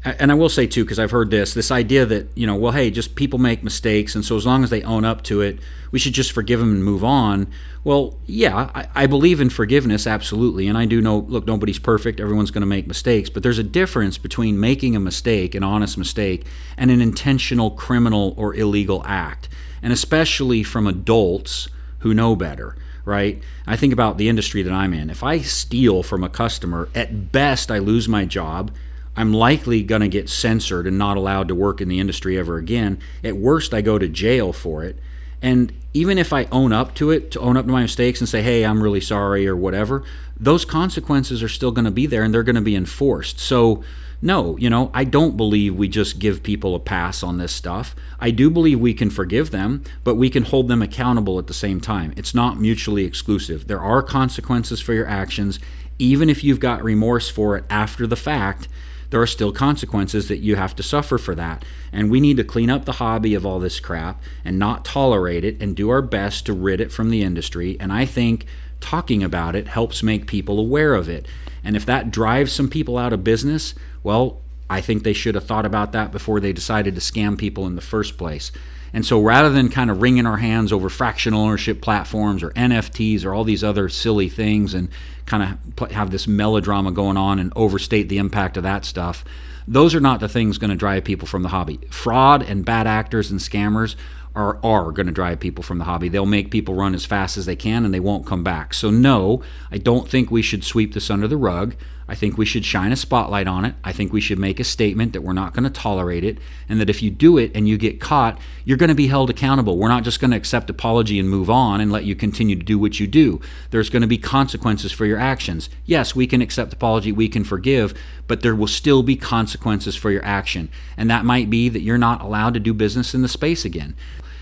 [0.05, 2.71] and I will say too, because I've heard this, this idea that you know, well,
[2.71, 5.59] hey, just people make mistakes, and so as long as they own up to it,
[5.91, 7.47] we should just forgive them and move on.
[7.83, 11.19] Well, yeah, I, I believe in forgiveness, absolutely, and I do know.
[11.19, 14.99] Look, nobody's perfect; everyone's going to make mistakes, but there's a difference between making a
[14.99, 16.45] mistake, an honest mistake,
[16.77, 19.49] and an intentional criminal or illegal act,
[19.81, 21.67] and especially from adults
[21.99, 22.75] who know better
[23.05, 23.43] right?
[23.67, 25.11] I think about the industry that I'm in.
[25.11, 28.71] If I steal from a customer, at best I lose my job.
[29.15, 32.57] I'm likely going to get censored and not allowed to work in the industry ever
[32.57, 32.99] again.
[33.23, 34.97] At worst, I go to jail for it.
[35.41, 38.27] And even if I own up to it, to own up to my mistakes and
[38.27, 40.03] say, hey, I'm really sorry or whatever,
[40.37, 43.39] those consequences are still going to be there and they're going to be enforced.
[43.39, 43.83] So,
[44.21, 47.95] no, you know, I don't believe we just give people a pass on this stuff.
[48.19, 51.53] I do believe we can forgive them, but we can hold them accountable at the
[51.53, 52.13] same time.
[52.17, 53.67] It's not mutually exclusive.
[53.67, 55.59] There are consequences for your actions,
[55.99, 58.67] even if you've got remorse for it after the fact
[59.15, 61.63] there are still consequences that you have to suffer for that.
[61.93, 65.45] And we need to clean up the hobby of all this crap and not tolerate
[65.45, 67.77] it and do our best to rid it from the industry.
[67.79, 68.45] And I think
[68.81, 71.29] talking about it helps make people aware of it.
[71.63, 75.45] And if that drives some people out of business, well, I think they should have
[75.45, 78.51] thought about that before they decided to scam people in the first place.
[78.95, 83.25] And so rather than kind of wringing our hands over fractional ownership platforms or NFTs
[83.25, 84.87] or all these other silly things and
[85.25, 89.25] kind of have this melodrama going on and overstate the impact of that stuff,
[89.67, 91.77] those are not the things going to drive people from the hobby.
[91.89, 93.97] Fraud and bad actors and scammers
[94.33, 96.07] are, are going to drive people from the hobby.
[96.07, 98.73] They'll make people run as fast as they can and they won't come back.
[98.73, 99.41] So, no,
[99.71, 101.75] I don't think we should sweep this under the rug.
[102.07, 103.75] I think we should shine a spotlight on it.
[103.83, 106.37] I think we should make a statement that we're not going to tolerate it
[106.69, 109.29] and that if you do it and you get caught, you're going to be held
[109.29, 109.77] accountable.
[109.77, 112.63] We're not just going to accept apology and move on and let you continue to
[112.63, 113.41] do what you do.
[113.71, 115.69] There's going to be consequences for your actions.
[115.85, 117.93] Yes, we can accept apology, we can forgive,
[118.27, 120.69] but there will still be consequences for your action.
[120.97, 123.95] And that might be that you're not allowed to do business in the space again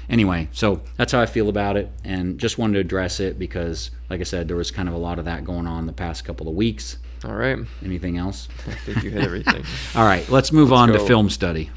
[0.09, 3.91] anyway, so that's how I feel about it, and just wanted to address it because,
[4.09, 6.25] like I said, there was kind of a lot of that going on the past
[6.25, 6.97] couple of weeks.
[7.25, 7.57] All right.
[7.83, 8.49] Anything else?
[8.67, 9.63] I think you hit everything.
[9.95, 10.97] All right, let's move Let's on go.
[10.97, 11.69] to film study.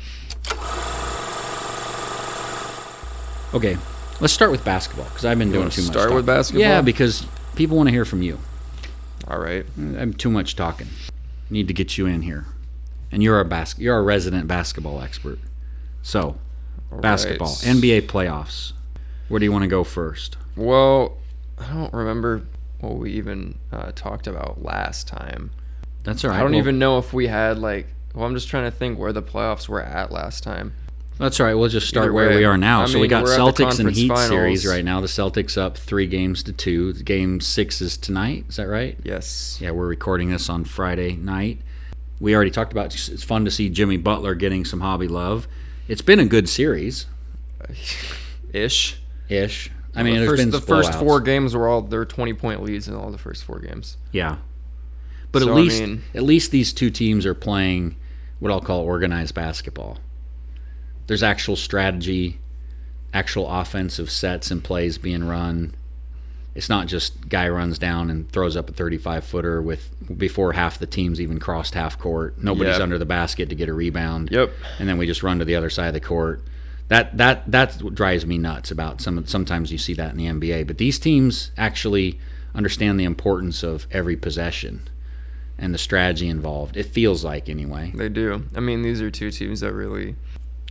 [3.55, 3.77] Okay,
[4.21, 5.93] let's start with basketball because I've been doing wanna too much.
[5.93, 6.61] start with basketball?
[6.63, 8.39] Yeah, because people want to hear from you.
[9.29, 9.65] All right.
[9.79, 10.89] I'm too much talking.
[11.49, 12.45] Need to get you in here,
[13.13, 15.39] and you're a bas- You're a resident basketball expert.
[16.03, 16.37] So,
[16.93, 17.77] All basketball, right.
[17.77, 18.73] NBA playoffs.
[19.29, 20.37] Where do you want to go first?
[20.57, 21.17] Well,
[21.59, 22.43] I don't remember
[22.87, 25.51] what we even uh, talked about last time.
[26.05, 26.37] That's all right.
[26.39, 27.89] I don't Well, even know if we had like.
[28.15, 30.73] Well, I'm just trying to think where the playoffs were at last time.
[31.19, 31.55] That's all right.
[31.55, 32.37] We'll just start Either where way.
[32.37, 32.83] we are now.
[32.83, 34.29] I so we mean, got at the Celtics and Heat finals.
[34.29, 35.01] series right now.
[35.01, 36.93] The Celtics up three games to two.
[36.95, 38.45] Game six is tonight.
[38.49, 38.99] Is that right?
[39.03, 39.59] Yes.
[39.61, 41.59] Yeah, we're recording this on Friday night.
[42.21, 42.95] We already talked about.
[42.95, 45.49] It's fun to see Jimmy Butler getting some hobby love.
[45.89, 47.07] It's been a good series,
[48.53, 48.99] Ish.
[49.29, 49.71] ish.
[49.97, 52.87] I mean, the first, the first four games were all there were 20 point leads
[52.89, 53.97] in all the first four games.
[54.13, 54.37] Yeah,
[55.33, 57.97] but So, at I least mean- at least these two teams are playing
[58.39, 59.99] what I'll call organized basketball.
[61.07, 62.39] There's actual strategy,
[63.15, 65.75] actual offensive sets and plays being run.
[66.55, 70.79] It's not just guy runs down and throws up a 35 footer with before half
[70.79, 72.43] the team's even crossed half court.
[72.43, 72.81] Nobody's Yep.
[72.83, 74.31] under the basket to get a rebound.
[74.33, 74.51] Yep.
[74.79, 76.43] And then we just run to the other side of the court.
[76.89, 80.67] That that what drives me nuts about some sometimes you see that in the NBA,
[80.67, 82.21] but these teams actually
[82.55, 84.89] understand the importance of every possession
[85.59, 86.77] and the strategy involved.
[86.77, 87.93] It feels like anyway.
[87.95, 88.45] They do.
[88.55, 90.17] I mean, these are two teams that really.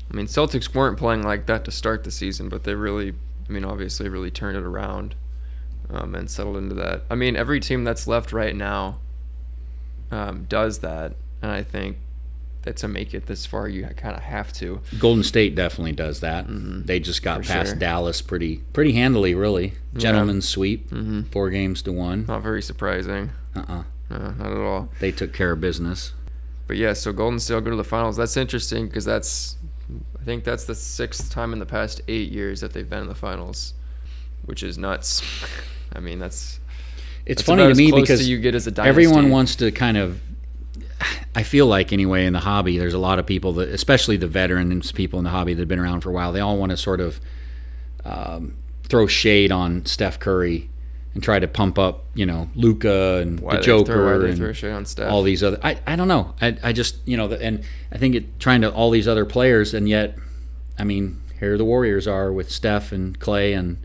[0.10, 3.14] I mean, Celtics weren't playing like that to start the season, but they really,
[3.50, 5.16] I mean, obviously, really turned it around
[5.90, 7.04] um, and settled into that.
[7.10, 9.00] I mean, every team that's left right now
[10.12, 11.98] um, does that, and I think
[12.66, 14.82] that to make it this far, you kind of have to.
[15.00, 16.46] Golden State definitely does that.
[16.50, 17.48] They just got Mm-hmm.
[17.48, 17.80] For past sure.
[17.80, 19.74] Dallas pretty pretty handily, really.
[19.96, 21.22] Gentleman's sweep, Mm-hmm.
[21.32, 22.26] four games to one.
[22.28, 23.32] Not very surprising.
[23.56, 23.84] Uh-uh.
[24.12, 24.90] Uh, not at all.
[25.00, 26.14] They took care of business.
[26.68, 28.18] But yeah, so Golden State will go to the finals.
[28.18, 29.56] That's interesting because that's,
[30.20, 33.08] I think that's the sixth time in the past eight years that they've been in
[33.08, 33.74] the finals,
[34.46, 35.22] which is nuts.
[35.94, 36.60] I mean, that's
[37.26, 38.90] It's That's funny to me because to you get as a dynasty.
[38.90, 40.20] everyone wants to kind of.
[41.36, 44.28] I feel like anyway in the hobby, there's a lot of people that, especially the
[44.28, 46.32] veterans people in the hobby that have been around for a while.
[46.32, 47.20] They all want to sort of
[48.06, 50.70] um, throw shade on Steph Curry
[51.14, 54.26] and try to pump up, you know, Luka and why the they throw, why Joker
[54.26, 55.10] and throw Steph.
[55.10, 55.60] all these other.
[55.64, 56.36] I, I don't know.
[56.42, 59.74] I, I just you know, and I think it trying to all these other players,
[59.74, 60.18] and yet,
[60.78, 63.78] I mean, here the Warriors are with Steph and Clay and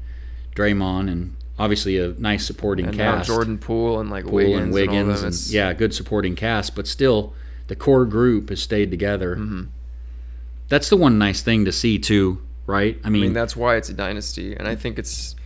[0.55, 3.29] Draymond, and obviously a nice supporting and cast.
[3.29, 7.35] Jordan Poole and like Poole Wiggins, and Wiggins, and yeah, good supporting cast, but still,
[7.69, 9.37] the core group has stayed together.
[9.37, 9.65] Mm-hmm.
[10.69, 12.99] That's the one nice thing to see too, right?
[13.05, 15.37] I I mean, mean, that's why it's a dynasty, and I think it's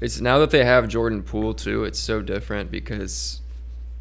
[0.00, 1.84] it's now that they have Jordan Poole too.
[1.84, 3.40] It's so different because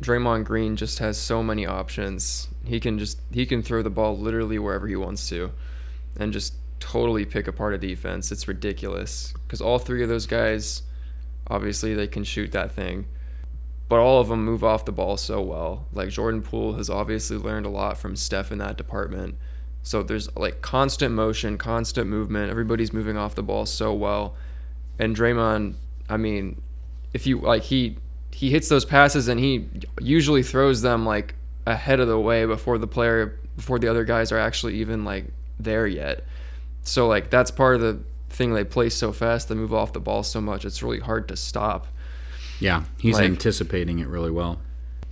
[0.01, 2.49] Draymond Green just has so many options.
[2.63, 5.51] He can just he can throw the ball literally wherever he wants to,
[6.17, 8.31] and just totally pick apart a defense.
[8.31, 10.83] It's ridiculous because all three of those guys,
[11.47, 13.07] obviously, they can shoot that thing.
[13.89, 15.85] But all of them move off the ball so well.
[15.91, 19.35] Like Jordan Poole has obviously learned a lot from Steph in that department.
[19.83, 22.49] So there's like constant motion, constant movement.
[22.49, 24.35] Everybody's moving off the ball so well.
[24.99, 25.75] And Draymond,
[26.07, 26.61] I mean,
[27.13, 27.97] if you like he
[28.31, 29.67] he hits those passes and he
[29.99, 31.35] usually throws them like
[31.65, 35.25] ahead of the way before the player before the other guys are actually even like
[35.59, 36.23] there yet.
[36.83, 37.99] So like that's part of the
[38.31, 40.65] thing they play so fast, they move off the ball so much.
[40.65, 41.87] It's really hard to stop.
[42.59, 44.59] Yeah, he's Like- anticipating it really well.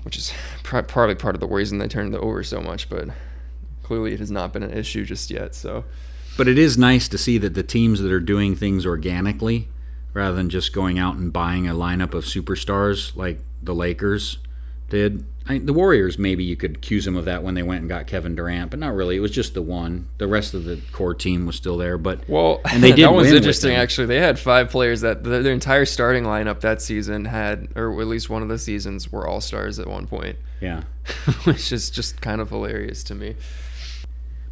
[0.04, 0.32] which is
[0.64, 2.90] pr- probably part of the reason they turned it over so much.
[2.90, 3.10] But
[3.84, 5.54] clearly, it has not been an issue just yet.
[5.54, 5.84] So
[6.38, 9.68] But it is nice to see that the teams that are doing things organically,
[10.14, 14.38] rather than just going out and buying a lineup of superstars like the Lakers
[14.90, 15.26] did.
[15.48, 18.06] I, the Warriors, maybe you could accuse them of that when they went and got
[18.06, 19.16] Kevin Durant, but not really.
[19.16, 20.08] It was just the one.
[20.20, 21.98] The rest of the core team was still there.
[21.98, 23.74] But well, and they did that was interesting.
[23.76, 28.00] Actually, they had five players that their, their entire starting lineup that season had, or
[28.00, 30.84] at least one of the seasons, were all stars at one point, Yeah,
[31.46, 33.36] which is just kind of hilarious to me.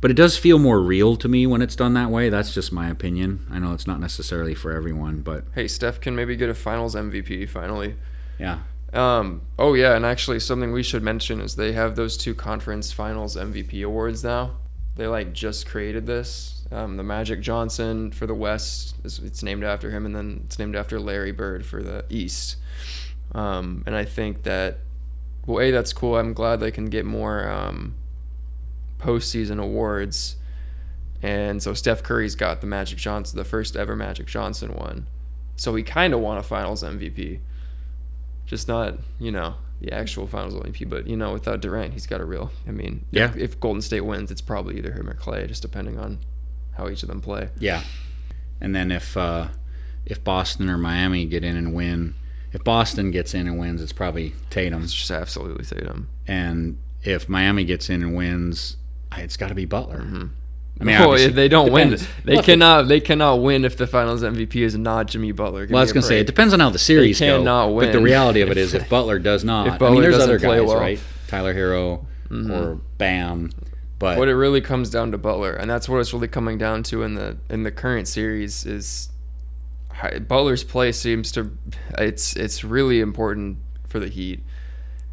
[0.01, 2.29] but it does feel more real to me when it's done that way.
[2.29, 3.45] That's just my opinion.
[3.51, 6.95] I know it's not necessarily for everyone, but Hey, Steph can maybe get a Finals
[6.95, 7.95] MVP finally.
[8.39, 8.61] yeah,
[8.93, 12.91] Um, oh yeah, and actually something we should mention is they have those two conference
[12.91, 14.57] finals MVP awards now.
[14.95, 16.65] They like just created this.
[16.71, 20.57] Um, the Magic Johnson for the West is it's named after him, and then it's
[20.57, 22.57] named after Larry Bird for the East.
[23.35, 24.79] Um, and I think that
[25.45, 26.17] well, a that's cool.
[26.17, 27.95] I'm glad they can get more um,
[28.99, 30.35] postseason awards.
[31.23, 35.07] And so Steph Curry's got the Magic Johnson, the first ever Magic Johnson one.
[35.55, 37.39] So he kind of won a Finals MVP
[38.47, 42.19] just not you know the actual finals MVP, but you know without Durant, he's got
[42.21, 42.51] a real.
[42.67, 43.43] I mean, if- Yeah.
[43.43, 46.17] If, Golden State wins, it's probably either him or Clay, just depending on
[46.75, 47.49] how each of them play.
[47.59, 47.83] Yeah,
[48.59, 49.49] and then if uh,
[50.05, 52.15] if Boston or Miami get in and win,
[52.53, 56.09] if Boston gets in and wins, it's probably Tatum, It's just absolutely Tatum.
[56.27, 58.77] and if Miami gets in and wins,
[59.15, 60.29] it's got to be Butler.
[60.79, 62.03] I mean, well, if they don't depends.
[62.03, 62.87] win, they Look, cannot.
[62.87, 65.65] They cannot win if the Finals MVP is not Jimmy Butler.
[65.65, 67.37] Give Well, I was going to say it depends on how the series go.
[67.37, 70.01] cannot But the reality of it is, if Butler does not, If I Butler mean,
[70.03, 70.75] there's doesn't other play guys, well.
[70.75, 70.83] Mm-hmm.
[70.83, 70.99] right?
[71.27, 72.05] Tyler Herro
[72.51, 73.51] or Bam,
[73.99, 76.83] but what it really comes down to Butler, and that's what it's really coming down
[76.83, 79.09] to in the in the current series is
[80.27, 81.51] Butler's play seems to
[81.97, 83.57] it's it's really important
[83.87, 84.43] for the Heat.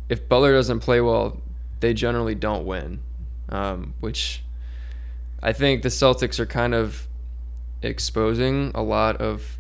[0.09, 1.41] If Butler doesn't play well,
[1.81, 3.01] they generally don't win,
[3.49, 4.44] um, which
[5.45, 7.07] I think the Celtics are kind of
[7.83, 9.59] exposing a lot of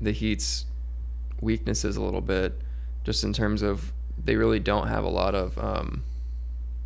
[0.00, 0.66] the Heat's
[1.40, 2.60] weaknesses a little bit,
[3.02, 6.04] just in terms of they really don't have a lot of um,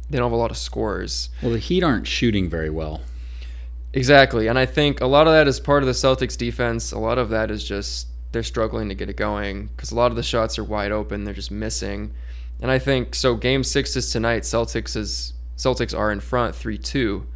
[0.08, 1.28] they don't have a lot of scorers.
[1.42, 3.02] well, the Heat aren't shooting very well.
[3.92, 4.46] Exactly.
[4.46, 6.92] And I think a lot of that is part of the Celtics defense.
[6.92, 10.10] A lot of that is just they're struggling to get it going because a lot
[10.12, 11.24] of the shots are wide open.
[11.24, 12.14] They're just missing.
[12.62, 14.44] And I think so game 6 is tonight.
[14.44, 17.26] Celtics is Celtics are in front 3-2.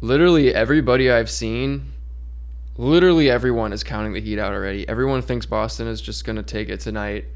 [0.00, 1.92] Literally everybody I've seen
[2.76, 4.88] literally everyone is counting the Heat out already.
[4.88, 7.26] Everyone thinks Boston is just going to take it tonight.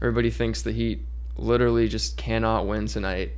[0.00, 1.04] Everybody thinks the Heat
[1.36, 3.32] literally just cannot win tonight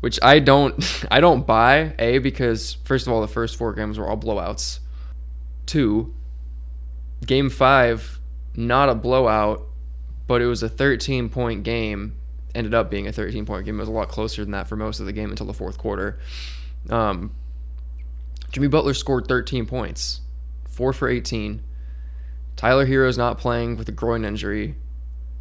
[0.00, 1.94] which I don't I don't buy.
[1.98, 4.80] A because first of all, the first four games were all blowouts.
[5.66, 6.14] Two,
[7.26, 8.20] game five,
[8.54, 9.66] not a blowout,
[10.26, 12.14] but it was a 13 point game.
[12.54, 13.76] Ended up being a 13 point game.
[13.76, 15.78] It was a lot closer than that for most of the game until the fourth
[15.78, 16.18] quarter.
[16.88, 17.32] Um,
[18.52, 20.20] Jimmy Butler scored 13 points,
[20.68, 21.62] four for 18.
[22.56, 24.74] Tyler Herro's not playing with a groin injury,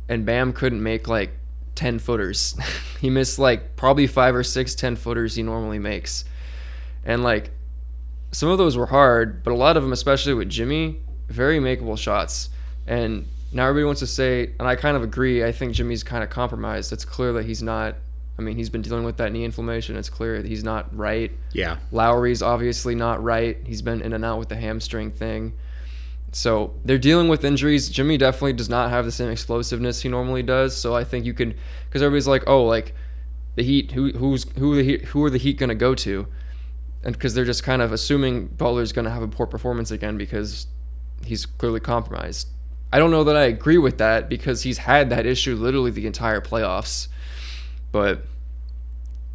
[0.10, 1.32] and Bam couldn't make like
[1.76, 2.58] 10 footers.
[3.02, 6.26] he missed like probably five or six 10 footers he normally makes.
[7.06, 7.52] And like
[8.32, 10.98] some of those were hard, but a lot of them, especially with Jimmy,
[11.30, 12.50] very makeable shots.
[12.86, 16.24] And now everybody wants to say, and I kind of agree, I think Jimmy's kind
[16.24, 16.92] of compromised.
[16.92, 17.96] It's clear that he's not,
[18.40, 19.96] I mean, he's been dealing with that knee inflammation.
[19.98, 21.32] It's clear that he's not right.
[21.54, 23.58] Yeah, Lowry's obviously not right.
[23.66, 25.54] He's been in and out with the hamstring thing.
[26.32, 27.90] So they're dealing with injuries.
[27.90, 30.76] Jimmy definitely does not have the same explosiveness he normally does.
[30.76, 32.94] So I think you can, because everybody's like, oh, like
[33.56, 36.28] the Heat, who who's who the Heat, who are the Heat gonna go to?
[37.04, 40.68] And because they're just kind of assuming Butler's gonna have a poor performance again because
[41.26, 42.50] he's clearly compromised.
[42.92, 46.08] I don't know that I agree with that because he's had that issue literally the
[46.08, 47.08] entire playoffs.
[47.92, 48.22] But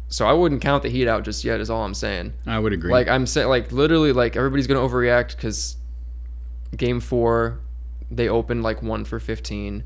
[0.07, 1.59] so I wouldn't count the Heat out just yet.
[1.59, 2.33] Is all I'm saying.
[2.45, 2.91] I would agree.
[2.91, 5.77] Like I'm saying, like literally, like everybody's gonna overreact because
[6.75, 7.59] game four
[8.11, 9.83] they opened like one for fifteen.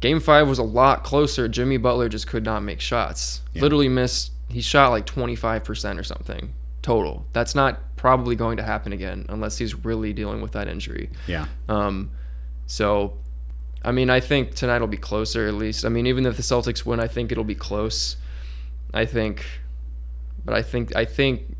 [0.00, 1.48] Game five was a lot closer.
[1.48, 3.42] Jimmy Butler just could not make shots.
[3.52, 3.62] Yeah.
[3.62, 4.32] Literally missed.
[4.48, 7.24] He shot like twenty five percent or something total.
[7.32, 11.10] That's not probably going to happen again unless he's really dealing with that injury.
[11.28, 12.10] yeah, Um,
[12.66, 13.16] so,
[13.84, 15.84] I mean, I think tonight will be closer at least.
[15.84, 18.16] I mean, even if the Celtics win, I think it'll be close.
[18.94, 19.44] I think,
[20.44, 21.56] but I think I think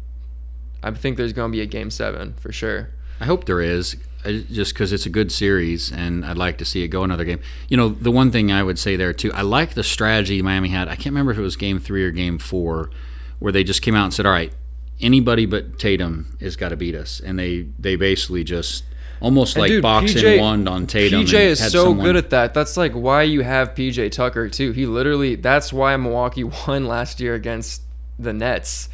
[0.82, 2.90] I think there's going to be a game seven for sure.
[3.20, 6.64] I hope there is, uh, just because it's a good series, and I'd like to
[6.64, 7.40] see it go another game.
[7.68, 10.68] You know, the one thing I would say there too, I like the strategy Miami
[10.70, 10.88] had.
[10.88, 12.90] I can't remember if it was Game Three or Game Four,
[13.38, 14.52] where they just came out and said, "All right,
[15.00, 18.84] anybody but Tatum has got to beat us," and they they basically just
[19.22, 21.22] almost And like dude, boxing PJ one on Tatum.
[21.22, 22.52] PJ is so someone- good at that.
[22.54, 24.72] That's like why you have PJ Tucker too.
[24.72, 27.82] He literally that's why Milwaukee won last year against
[28.18, 28.88] the Nets.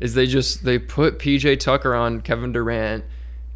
[0.00, 3.04] Is they just they put PJ Tucker on Kevin Durant.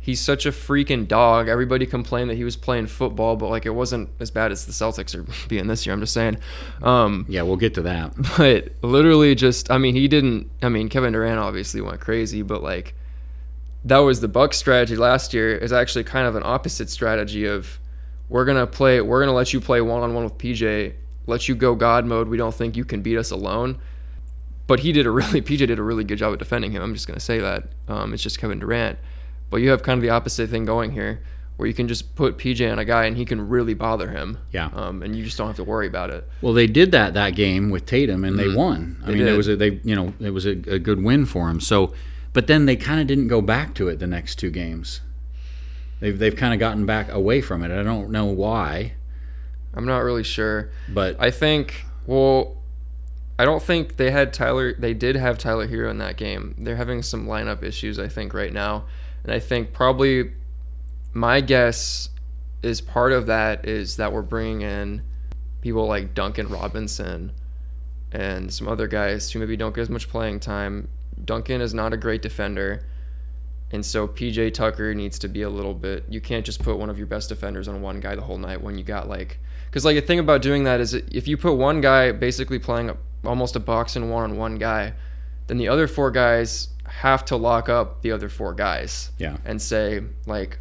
[0.01, 1.49] He's such a freaking dog.
[1.49, 4.73] Everybody complained that he was playing football, but like it wasn't as bad as the
[4.73, 5.93] Celtics are being this year.
[5.93, 6.39] I'm just saying.
[6.83, 8.15] Um, Yeah, we'll get to that.
[8.39, 12.63] but literally just I mean he didn't I mean Kevin Durant obviously went crazy but
[12.63, 12.95] like
[13.85, 17.79] that was the Bucks strategy last year is actually kind of an opposite strategy of
[18.29, 20.95] we're going to play we're going to let you play one on one with PJ
[21.27, 23.79] let you go god mode we don't think you can beat us alone
[24.67, 26.93] but he did a really PJ did a really good job at defending him I'm
[26.95, 28.99] just going to say that um, it's just Kevin Durant
[29.51, 31.23] but you have kind of the opposite thing going here
[31.57, 34.39] where you can just put PJ on a guy and he can really bother him
[34.53, 34.71] Yeah.
[34.75, 37.31] um, and you just don't have to worry about it Well, they did that that
[37.31, 39.01] game with Tatum, and they won.
[39.03, 41.25] I They mean, it was a they you know it was a, a good win
[41.27, 41.61] for him.
[41.61, 41.95] So,
[42.39, 45.01] but then they kind of didn't go back to it the next two games.
[45.99, 47.77] They've they've kind of gotten back away from it.
[47.77, 48.93] I don't know why,
[49.75, 52.57] I'm not really sure but I think well
[53.41, 56.55] I don't think they had Tyler they did have Tyler Herro in that game.
[56.57, 58.85] They're having some lineup issues I think right now.
[59.25, 60.31] And I think probably
[61.13, 62.11] my guess
[62.63, 65.03] is part of that is that we're bringing in
[65.61, 67.33] people like Duncan Robinson
[68.13, 70.87] and some other guys who maybe don't get as much playing time.
[71.25, 72.85] Duncan is not a great defender.
[73.71, 76.05] And so PJ Tucker needs to be a little bit.
[76.09, 78.63] You can't just put one of your best defenders on one guy the whole night
[78.63, 81.55] when you got like, because like the thing about doing that is if you put
[81.55, 84.95] one guy basically playing a, almost a boxing one on one guy,
[85.49, 89.61] then the other four guys have to lock up the other four guys yeah, and
[89.61, 90.59] say like,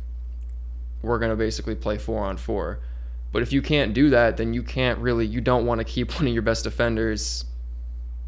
[1.02, 2.80] we're gonna basically play four on four.
[3.32, 5.26] But if you can't do that, then you can't really.
[5.26, 7.46] You don't want to keep one of your best defenders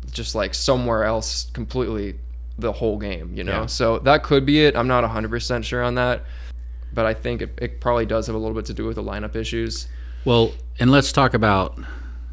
[0.09, 2.15] just like somewhere else completely
[2.57, 3.61] the whole game, you know?
[3.61, 3.65] Yeah.
[3.67, 4.75] So that could be it.
[4.75, 6.23] I'm not 100% sure on that.
[6.91, 9.03] But I think it, it probably does have a little bit to do with the
[9.03, 9.87] lineup issues.
[10.25, 11.79] Well, and let's talk about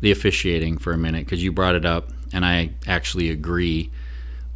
[0.01, 3.91] the officiating for a minute because you brought it up, and I actually agree.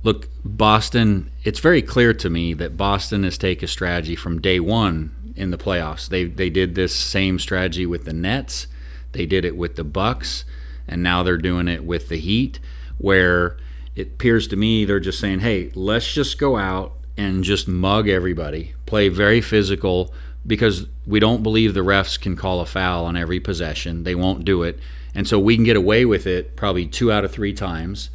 [0.03, 4.59] Look, Boston, it's very clear to me that Boston has taken a strategy from day
[4.59, 6.09] one in the playoffs.
[6.09, 8.67] They they did this same strategy with the Nets,
[9.13, 10.45] they did it with the Bucks,
[10.89, 12.59] and now they're doing it with the Heat,
[13.01, 13.57] where
[13.97, 18.09] it appears to me they're just saying, "Hey, let's just go out and just mug
[18.09, 20.15] everybody, play very physical."
[20.47, 24.05] Because we don't believe the refs can call a foul on every possession.
[24.05, 24.79] They won't do it.
[25.15, 28.09] And so we can get away with it probably two out of three times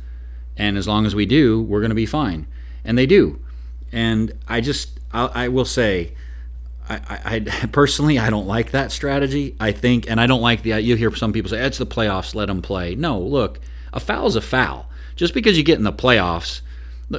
[0.57, 2.47] and as long as we do, we're going to be fine.
[2.83, 3.39] And they do.
[3.91, 6.13] And I just, I, I will say,
[6.87, 9.55] I, I, I personally, I don't like that strategy.
[9.59, 10.79] I think, and I don't like the.
[10.79, 12.95] You hear some people say it's the playoffs, let them play.
[12.95, 13.59] No, look,
[13.95, 14.87] a foul's a foul.
[15.15, 16.61] Just because you get in the playoffs,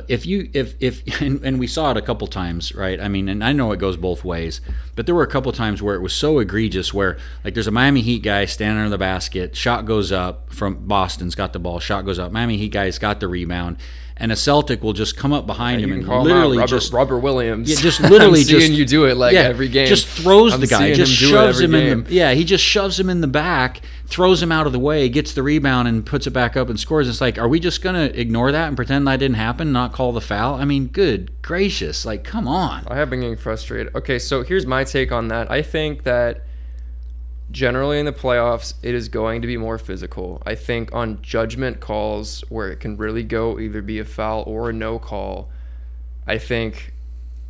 [0.09, 3.01] if you, if if, and, and we saw it a couple times, right?
[3.01, 4.61] I mean, and I know it goes both ways,
[4.95, 7.72] but there were a couple times where it was so egregious, where like there's a
[7.72, 11.81] Miami Heat guy standing under the basket, shot goes up from Boston's got the ball,
[11.81, 12.33] shot goes up.
[12.33, 13.79] Miami Heat guy's got the rebound,
[14.19, 16.35] and a Celtic will just come up behind him You can and call him out,
[16.35, 17.69] literally Robert, just Robert Williams.
[17.69, 19.87] yeah, just literally just you do it like yeah, every game.
[19.87, 22.05] Just throws I'm the guy, just him shoves him in game.
[22.05, 25.09] the yeah, he just shoves him in the back, throws him out of the way,
[25.11, 27.09] gets the rebound and puts it back up and scores.
[27.09, 30.12] It's like, are we just gonna ignore that and pretend that didn't happen, not call
[30.12, 30.55] the foul?
[30.55, 32.85] I mean, good gracious, like come on.
[32.89, 33.95] I have been getting frustrated.
[33.95, 35.51] Okay, so here's my take on that.
[35.51, 36.43] I think that
[37.51, 40.42] generally in the playoffs, it is going to be more physical.
[40.44, 44.70] I think on judgment calls where it can really go either be a foul or
[44.70, 45.51] a no call,
[46.26, 46.92] I think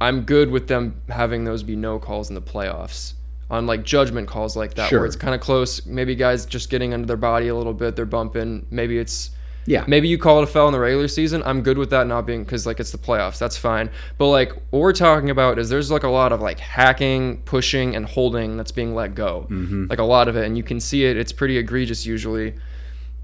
[0.01, 3.15] I'm good with them having those be no calls in the playoffs.
[3.49, 5.01] On like judgment calls like that, Sure.
[5.01, 5.87] where it's kind of close.
[5.87, 8.67] Maybe guys just getting under their body a little bit, they're bumping.
[8.71, 9.31] Maybe it's
[9.67, 9.85] Yeah.
[9.87, 11.43] Maybe you call it a foul in the regular season.
[11.45, 13.39] I'm good with that not being because like it's the playoffs.
[13.39, 13.91] That's fine.
[14.17, 17.97] But like what we're talking about is there's like a lot of like hacking, pushing,
[17.97, 19.47] and holding that's being let go.
[19.51, 19.87] Mm-hmm.
[19.87, 21.17] Like a lot of it, and you can see it.
[21.17, 22.55] It's pretty egregious usually.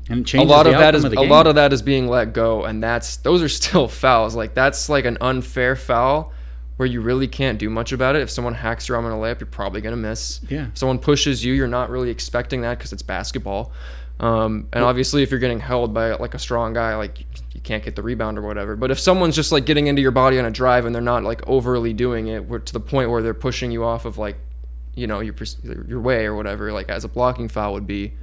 [0.08, 2.32] And it A lot of that is of a lot of that is being let
[2.32, 4.34] go, and that's those are still fouls.
[4.34, 6.32] Like that's like an unfair foul
[6.76, 8.22] where you really can't do much about it.
[8.22, 10.40] If someone hacks your arm in a layup, you're probably gonna miss.
[10.48, 10.68] Yeah.
[10.68, 13.72] If someone pushes you, you're not really expecting that because it's basketball.
[14.20, 17.26] Um, and obviously, if you're getting held by like a strong guy, like you-
[17.62, 18.74] can't get the rebound or whatever.
[18.74, 21.22] But if someone's just like getting into your body on a drive and they're not
[21.22, 24.36] like overly doing it, where to the point where they're pushing you off of like,
[24.96, 25.34] you know, your
[25.86, 28.14] your way or whatever, like as a blocking foul would be,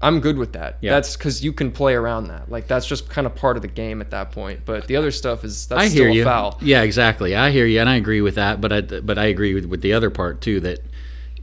[0.00, 0.78] I'm good with that.
[0.80, 0.92] Yeah.
[0.92, 2.52] That's because you can play around that.
[2.52, 4.60] Like that's just kind of part of the game at that point.
[4.64, 6.22] But the other stuff is that's I still hear a you.
[6.24, 6.56] foul.
[6.62, 7.34] Yeah, exactly.
[7.34, 8.60] I hear you, and I agree with that.
[8.60, 10.78] But I but I agree with, with the other part too that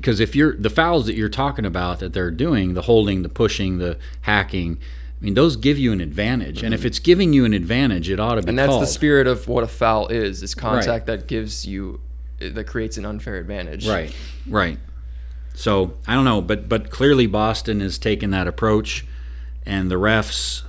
[0.06, 3.30] because if you're the fouls that you're talking about that they're doing, the holding, the
[3.30, 4.78] pushing, the hacking.
[5.20, 8.20] I mean, those give you an advantage, and if it's giving you an advantage, it
[8.20, 8.50] ought to be Mm-hmm.
[8.50, 8.84] And that's called.
[8.84, 10.44] the spirit of what a foul is.
[10.44, 12.02] Is contact that gives you
[12.38, 13.88] that creates an unfair advantage.
[13.88, 14.14] Right,
[14.48, 14.78] right.
[15.56, 19.08] So I don't know, but but clearly Boston has taken that approach,
[19.66, 20.62] and the refs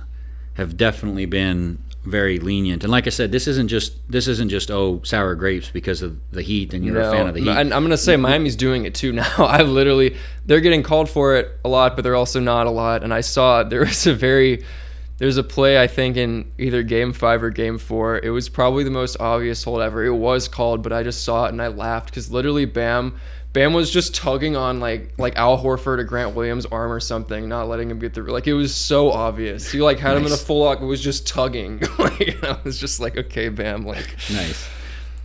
[0.55, 1.77] have definitely been
[2.09, 2.83] very lenient.
[2.83, 6.17] And like I said, this isn't just this isn't just oh sour grapes because of
[6.31, 7.49] the Heat, and you're a fan of the Heat.
[7.49, 9.33] And I'm gonna say Miami's doing it too now.
[9.37, 13.03] I literally they're getting called for it a lot, but they're also not a lot.
[13.03, 14.63] And I saw there was a very
[15.17, 18.19] there's a play I think in either game five or game four.
[18.19, 20.05] It was probably the most obvious hold ever.
[20.05, 23.19] It was called, but I just saw it and I laughed because literally Bam
[23.53, 27.49] Bam was just tugging on like like Al Horford or Grant Williams' arm or something,
[27.49, 28.27] not letting him get through.
[28.31, 29.71] like it was so obvious.
[29.71, 31.79] He like had him in a full lock, but was just tugging.
[31.99, 34.67] like I was just like, okay, Bam, like nice.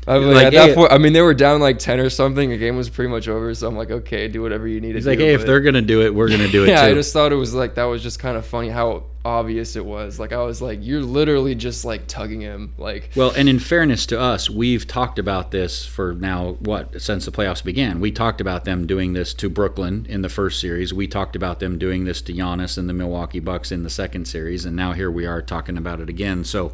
[0.04, 2.10] I mean, Like, at that hey- point, I mean, they were down like ten or
[2.10, 2.50] something.
[2.50, 5.04] The game was pretty much over, so I'm like, okay, do whatever you need He's
[5.04, 5.24] to like, do.
[5.26, 6.88] hey, if they're gonna do it, we're gonna do it yeah, too.
[6.92, 9.84] I just thought it was like that was just kind of funny how obvious it
[9.84, 10.18] was.
[10.18, 14.06] Like I was like, you're literally just like tugging him, like Well, and in fairness
[14.06, 18.00] to us, we've talked about this for now what since the playoffs began.
[18.00, 20.92] We talked about them doing this to Brooklyn in the first series.
[20.92, 24.26] We talked about them doing this to Giannis and the Milwaukee Bucks in the second
[24.26, 26.44] series, and now here we are talking about it again.
[26.44, 26.72] So,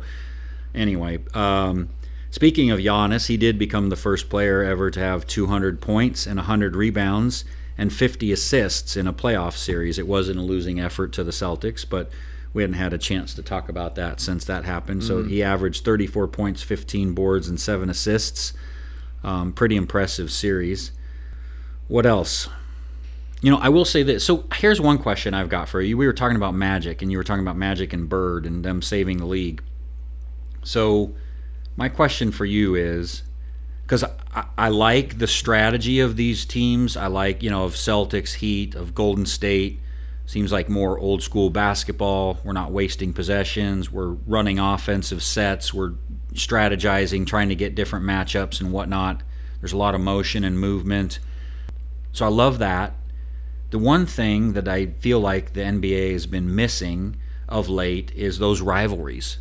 [0.75, 1.91] anyway, um,
[2.31, 6.37] speaking of Giannis, he did become the first player ever to have 200 points and
[6.37, 7.45] 100 rebounds
[7.77, 9.99] and 50 assists in a playoff series.
[10.01, 12.11] It wasn't a losing effort to the Celtics, but
[12.53, 15.05] we hadn't had a chance to talk about that since that happened.
[15.05, 18.53] So he averaged 34 points, 15 boards, and seven assists.
[19.23, 20.93] Um, pretty impressive series.
[21.89, 22.49] What else?
[23.41, 24.25] You know, I will say this.
[24.25, 25.97] So here's one question I've got for you.
[25.97, 28.83] We were talking about Magic, and you were talking about Magic and Bird and them
[28.83, 29.63] saving the league.
[30.63, 31.15] So
[31.77, 33.23] my question for you is
[33.83, 36.97] because I, I like the strategy of these teams.
[36.97, 39.81] I like, you know, of Celtics, Heat, of Golden State.
[40.29, 42.39] Seems like more old school basketball.
[42.45, 43.91] We're not wasting possessions.
[43.91, 45.72] We're running offensive sets.
[45.72, 45.95] We're
[46.35, 49.22] strategizing, trying to get different matchups and whatnot.
[49.62, 51.18] There's a lot of motion and movement.
[52.12, 52.93] So I love that.
[53.70, 57.16] The one thing that I feel like the NBA has been missing
[57.49, 59.39] of late is those rivalries.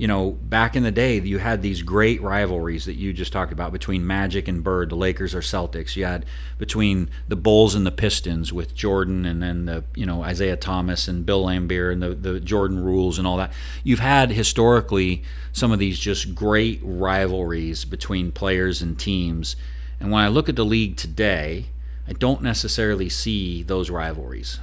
[0.00, 3.52] You know, back in the day, you had these great rivalries that you just talked
[3.52, 5.94] about between Magic and Bird, the Lakers or Celtics.
[5.94, 6.24] You had
[6.56, 11.06] between the Bulls and the Pistons with Jordan and then the, you know, Isiah Thomas
[11.06, 13.52] and Bill Laimbeer and the, the Jordan rules and all that.
[13.84, 15.22] You've had historically
[15.52, 19.54] some of these just great rivalries between players and teams.
[20.00, 21.66] And when I look at the league today,
[22.08, 24.60] I don't necessarily see those rivalries.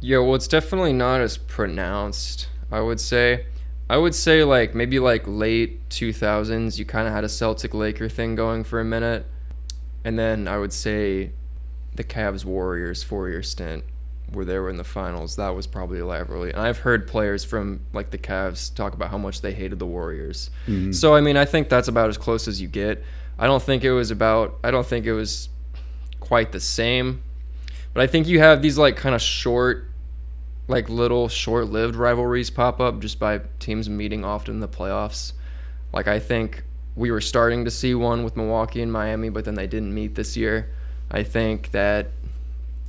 [0.00, 2.48] Yeah, well, it's definitely not as pronounced.
[2.72, 3.46] I would say,
[3.90, 7.74] I would say like maybe like late two thousands, you kind of had a Celtic
[7.74, 9.26] Laker thing going for a minute,
[10.04, 11.32] and then I would say
[11.96, 13.82] the Cavs Warriors four year stint
[14.32, 15.34] where they were in the finals.
[15.34, 19.10] That was probably a rivalry, and I've heard players from like the Cavs talk about
[19.10, 20.50] how much they hated the Warriors.
[20.68, 20.92] Mm-hmm.
[20.92, 23.02] So I mean, I think that's about as close as you get.
[23.40, 24.56] I don't think it was about.
[24.62, 25.48] I don't think it was
[26.20, 27.24] quite the same.
[27.92, 29.89] But I think you have these like kind of short,
[30.70, 35.32] like little short-lived rivalries pop up just by teams meeting often in the playoffs.
[35.92, 36.62] Like I think
[36.96, 40.14] we were starting to see one with Milwaukee and Miami, but then they didn't meet
[40.14, 40.70] this year.
[41.10, 42.12] I think that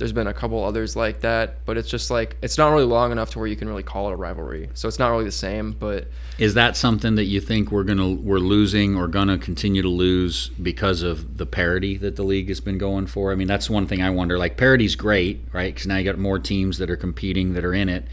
[0.02, 3.12] there's been a couple others like that, but it's just like it's not really long
[3.12, 4.68] enough to where you can really call it a rivalry.
[4.74, 8.10] So it's not really the same, but Is that something that you think we're gonna
[8.10, 12.58] we're losing or gonna continue to lose because of the parity that the league has
[12.60, 13.30] been going for?
[13.30, 14.38] I mean, that's one thing I wonder.
[14.38, 15.72] Like parity's great, right?
[15.72, 18.04] Because now you got more teams that are competing that are in it,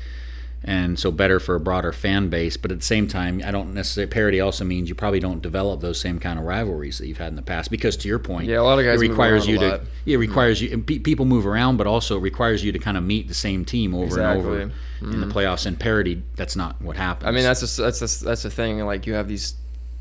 [0.63, 2.57] and so better for a broader fan base.
[2.57, 5.79] But at the same time, I don't necessarily parity also means you probably don't develop
[5.79, 7.71] those same kind of rivalries that you've had in the past.
[7.71, 10.61] Because to your point, Yeah, a lot of guys it requires you to it requires
[10.61, 13.27] you and pe- people move around, but also it requires you to kind of meet
[13.27, 15.07] the same team over and over Exactly.
[15.13, 15.37] in the mm-hmm.
[15.37, 15.65] playoffs.
[15.65, 17.27] And parity, that's not what happens.
[17.27, 18.79] I mean, that's just, that's just, that's the thing.
[18.79, 19.55] Like you have these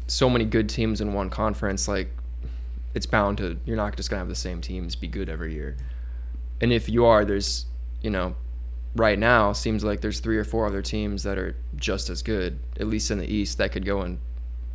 [0.08, 1.86] so many good teams in one conference.
[1.86, 2.10] Like
[2.94, 5.76] it's bound to you're not just gonna have the same teams be good every year.
[6.60, 7.66] And if you are, there's
[8.02, 8.34] you know,
[8.94, 12.58] right now seems like there's three or four other teams that are just as good,
[12.78, 14.18] at least in the East, that could go and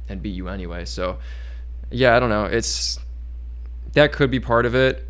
[0.09, 0.85] and beat you anyway.
[0.85, 1.17] So
[1.91, 2.45] yeah, I don't know.
[2.45, 2.99] It's
[3.93, 5.07] that could be part of it.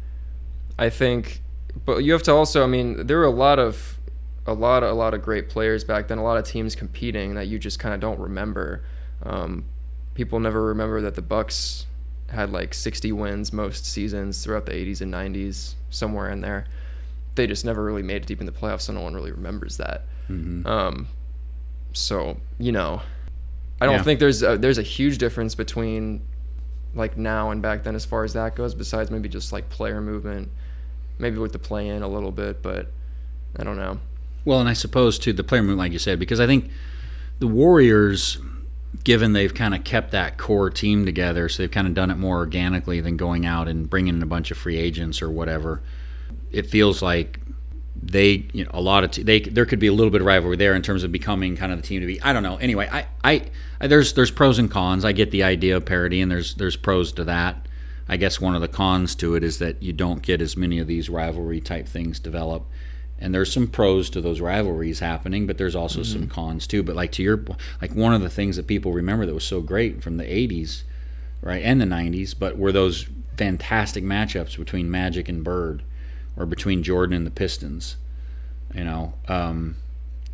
[0.78, 1.42] I think,
[1.86, 2.64] but you have to also.
[2.64, 4.00] I mean, there were a lot of
[4.46, 6.18] a lot of a lot of great players back then.
[6.18, 8.84] A lot of teams competing that you just kind of don't remember.
[9.24, 9.66] Um,
[10.16, 11.86] people never remember that the Bucks
[12.30, 16.66] had like 60 wins most seasons throughout the 80s and 90s, somewhere in there.
[17.36, 19.78] They just never really made it deep in the playoffs, so no one really remembers
[19.78, 20.06] that.
[20.30, 20.66] Mm-hmm.
[20.68, 21.08] Um,
[21.94, 23.02] so you know,
[23.82, 24.04] I don't Yeah.
[24.04, 26.22] think there's a, there's a huge difference between
[26.96, 28.76] like now and back then as far as that goes.
[28.76, 30.50] Besides maybe just like player movement,
[31.20, 32.92] maybe with the play in a little bit, but
[33.58, 34.00] I don't know.
[34.46, 36.70] Well, and I suppose too the player movement, like you said, because I think
[37.40, 38.38] the Warriors,
[39.04, 42.18] given they've kind of kept that core team together, so they've kind of done it
[42.18, 45.82] more organically than going out and bringing in a bunch of free agents or whatever.
[46.54, 47.40] It feels like
[48.02, 50.28] they, you know, a lot of t- they there could be a little bit of
[50.28, 52.22] rivalry there in terms of becoming kind of the team to be.
[52.22, 52.58] I don't know.
[52.58, 53.42] Anyway, I, I,
[53.80, 55.06] I there's there's pros and cons.
[55.06, 57.68] I get the idea of parity, and there's there's pros to that.
[58.08, 60.80] I guess one of the cons to it is that you don't get as many
[60.80, 62.66] of these rivalry type things develop.
[63.18, 66.32] And there's some pros to those rivalries happening, but there's also some mm-hmm.
[66.32, 66.84] cons too.
[66.84, 67.46] But like to your
[67.82, 70.84] like one of the things that people remember that was so great from the 80s,
[71.42, 75.84] right, and the 90s, but were those fantastic matchups between Magic and Bird,
[76.36, 77.98] or between Jordan and the Pistons,
[78.74, 79.78] you know, um,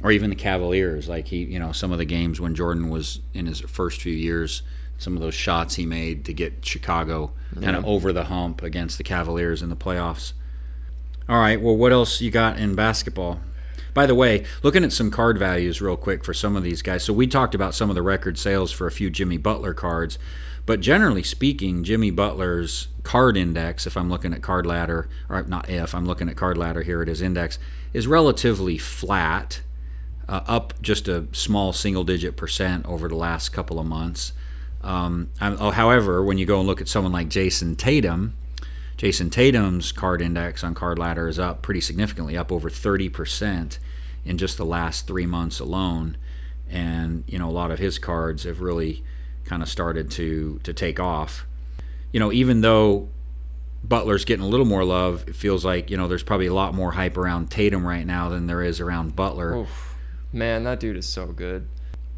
[0.03, 1.09] or even the Cavaliers.
[1.09, 4.13] Like he, you know, some of the games when Jordan was in his first few
[4.13, 4.61] years,
[4.97, 7.31] some of those shots he made to get Chicago
[7.61, 10.33] kind of over the hump against the Cavaliers in the playoffs.
[11.27, 11.61] All right.
[11.61, 13.39] Well, what else you got in basketball?
[13.93, 17.03] By the way, looking at some card values real quick for some of these guys.
[17.03, 20.19] So we talked about some of the record sales for a few Jimmy Butler cards,
[20.69, 25.67] but generally speaking, Jimmy Butler's card index, if I'm looking at Card Ladder, or not
[25.67, 27.57] if I'm looking at Card Ladder here, it is index,
[27.91, 29.61] is relatively flat,
[30.27, 34.33] uh, up just a small single digit percent over the last couple of months.
[34.83, 38.35] Um, oh, however, when you go and look at someone like Jayson Tatum,
[38.95, 43.79] Jayson Tatum's card index on Card Ladder is up pretty significantly, up over 30%
[44.23, 46.15] in just the last three months alone.
[46.69, 49.03] And, you know, a lot of his cards have really
[49.49, 51.45] kind of started to, to take off.
[52.13, 53.09] You know, even though
[53.83, 56.73] Butler's getting a little more love, it feels like, you know, there's probably a lot
[56.73, 59.55] more hype around Tatum right now than there is around Butler.
[59.57, 59.95] Oof.
[60.31, 61.67] Man, that dude is so good.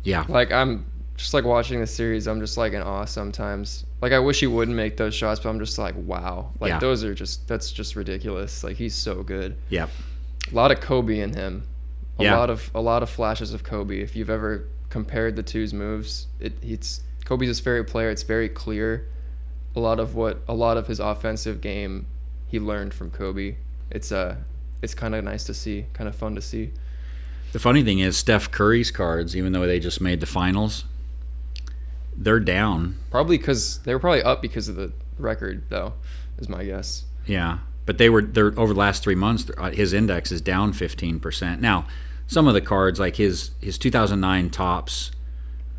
[0.03, 0.25] Yeah.
[0.27, 3.85] Like I'm just like watching the series, I'm just like in awe sometimes.
[4.01, 6.51] Like I wish he wouldn't make those shots, but I'm just like, wow.
[6.59, 6.79] Like Yeah.
[6.79, 8.63] those are just that's just ridiculous.
[8.63, 9.55] Like he's so good.
[9.69, 9.89] Yep.
[10.51, 11.63] A lot of Kobe in him.
[12.19, 12.37] A Yeah.
[12.37, 14.01] lot of a lot of flashes of Kobe.
[14.01, 17.01] If you've ever compared the two's moves, it it's
[17.31, 18.09] Kobe's his favorite player.
[18.09, 19.07] It's very clear.
[19.73, 22.05] A lot of what a lot of his offensive game
[22.45, 23.55] he learned from Kobe.
[23.89, 24.35] It's uh
[24.81, 26.71] it's kind of nice to see, kind of fun to see.
[27.53, 30.83] The funny thing is, Steph Curry's cards, even though they just made the finals,
[32.17, 32.97] they're down.
[33.11, 35.93] Probably because they were probably up because of the record, though,
[36.37, 37.05] is my guess.
[37.25, 39.49] Yeah, but they were they're over the last three months.
[39.57, 41.61] uh, His index is down fifteen percent.
[41.61, 41.87] Now,
[42.27, 45.11] some of the cards like his his 2009 Topps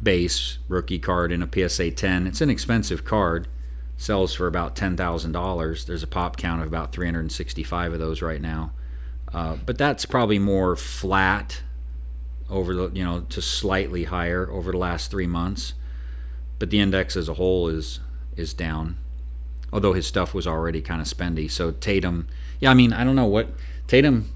[0.03, 2.27] base rookie card in a PSA 10.
[2.27, 3.49] It's an expensive card.
[3.97, 5.85] Sells for about ten thousand dollars.
[5.85, 8.73] There's a pop count of about 365 of those right now.
[9.33, 11.63] Uh, but that's probably more flat
[12.51, 15.75] over the you know to slightly higher over the last three months.
[16.59, 18.01] But the index as a whole is
[18.37, 18.97] is down
[19.73, 21.51] although his stuff was already kind of spendy.
[21.51, 22.29] So Tatum,
[22.61, 23.49] yeah, I mean, I don't know what
[23.87, 24.31] Tatum.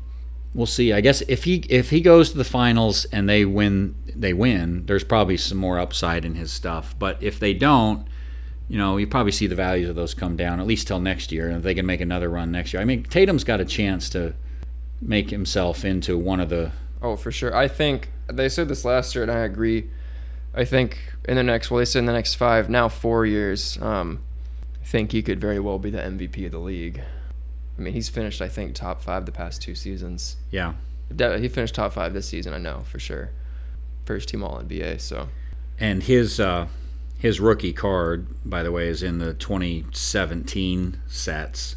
[0.54, 0.92] We'll see.
[0.92, 4.86] I guess if he if he goes to the finals and they win, they win.
[4.86, 6.94] There's probably some more upside in his stuff.
[6.98, 8.06] But if they don't,
[8.68, 11.30] you know, you probably see the values of those come down at least till next
[11.30, 11.48] year.
[11.48, 14.08] And if they can make another run next year, I mean, Tatum's got a chance
[14.10, 14.34] to
[15.00, 16.72] make himself into one of the.
[17.02, 17.54] Oh, for sure.
[17.54, 19.90] I think they said this last year, and I agree.
[20.54, 20.98] I think
[21.28, 24.22] in the next, well, they said in the next five, now four years, um,
[24.80, 27.02] I think he could very well be the MVP of the league.
[27.78, 30.36] I mean, he's finished, I think, top five the past two seasons.
[30.50, 30.74] Yeah,
[31.10, 33.30] He finished top five this season, I know for sure.
[34.06, 35.28] First team All NBA, so
[35.78, 36.68] and his uh,
[37.18, 41.76] his rookie card, by the way, is in the 2017 sets,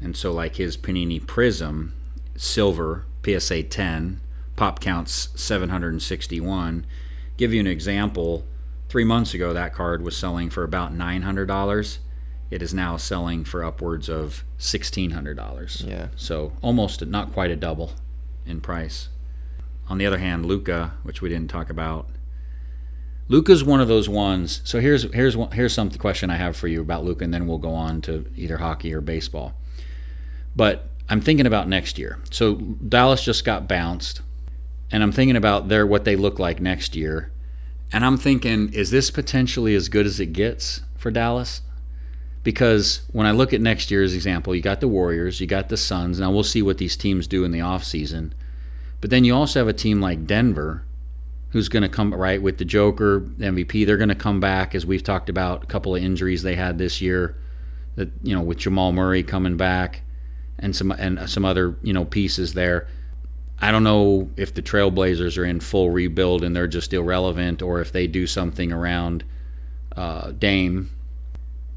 [0.00, 1.94] and so like his Panini Prism
[2.36, 4.20] silver PSA 10
[4.56, 6.86] pop counts 761.
[7.36, 8.44] Give you an example.
[8.88, 11.98] Three months ago, that card was selling for about nine hundred dollars.
[12.50, 15.82] It is now selling for upwards of sixteen hundred dollars.
[15.86, 16.08] yeah.
[16.16, 17.92] So almost not quite a double
[18.46, 19.08] in price.
[19.88, 22.08] On the other hand, Luka, which we didn't talk about,
[23.28, 24.60] Luka's one of those ones.
[24.64, 27.46] So here's here's one, here's some question I have for you about Luka, and then
[27.46, 29.54] we'll go on to either hockey or baseball.
[30.56, 32.18] But I'm thinking about next year.
[32.30, 34.20] So Dallas just got bounced,
[34.90, 37.30] and I'm thinking about their what they look like next year,
[37.92, 41.62] and I'm thinking, is this potentially as good as it gets for Dallas?
[42.44, 45.76] because when I look at next year's example, you got the Warriors, you got the
[45.76, 46.20] Suns.
[46.20, 48.32] Now we'll see what these teams do in the offseason.
[49.04, 50.82] But then you also have a team like Denver
[51.50, 53.84] who's going to come right with the Joker MVP.
[53.84, 56.78] They're going to come back as we've talked about a couple of injuries they had
[56.78, 57.36] this year
[57.96, 60.00] that you know with Jamal Murray coming back
[60.58, 62.88] and some and some other you know pieces there.
[63.58, 67.82] I don't know if the Trailblazers are in full rebuild and they're just irrelevant, or
[67.82, 69.22] if they do something around
[69.94, 70.88] uh, Dame.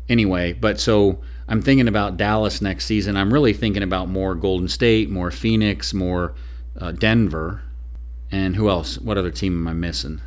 [0.07, 3.17] Anyway, but so I'm thinking about Dallas next season.
[3.17, 6.33] I'm really thinking about more Golden State, more Phoenix, more
[6.77, 7.61] uh, Denver,
[8.31, 8.97] and who else?
[8.97, 10.21] What other team am I missing?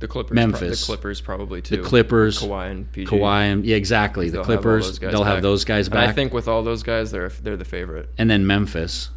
[0.00, 0.80] The Clippers, Memphis.
[0.80, 1.78] the Clippers probably too.
[1.78, 3.10] The Clippers, Kawhi and PG.
[3.10, 4.28] Kawhi, and yeah, exactly.
[4.28, 6.82] The have Clippers, those they'll have those guys And back, I think with all those
[6.82, 8.08] guys, they're they're the favorite.
[8.18, 9.10] and then Memphis,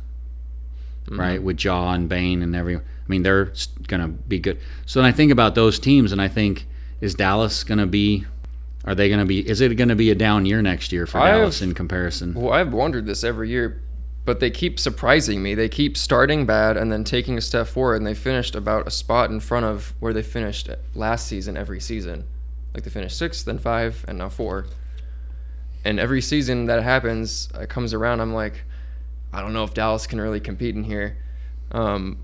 [1.07, 1.19] Mm-hmm.
[1.21, 2.75] right, with Ja and Bane and every.
[2.75, 3.53] I mean, they're
[3.87, 4.59] gonna be good.
[4.85, 6.67] So then I think about those teams, and I think
[6.99, 8.25] is Dallas gonna be?
[8.83, 9.39] Are they gonna be?
[9.47, 12.33] Is it gonna be a down year next year for I have- Dallas in comparison?
[12.33, 13.81] Well, I've wondered this every year,
[14.27, 15.55] but they keep surprising me.
[15.55, 18.91] They keep starting bad and then taking a step forward, and they finished about a
[18.91, 22.25] spot in front of where they finished last season every season.
[22.73, 24.67] Like they finished sixth, then five, and now four.
[25.85, 28.19] And every season that happens, it comes around.
[28.19, 28.65] I'm like,
[29.31, 31.17] I don't know if Dallas can really compete in here,
[31.71, 32.17] um,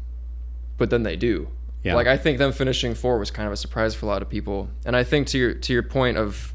[0.78, 1.48] but then they do.
[1.84, 1.96] Yeah.
[1.96, 4.28] Like I think them finishing four was kind of a surprise for a lot of
[4.28, 4.68] people.
[4.86, 6.54] And I think to your to your point of,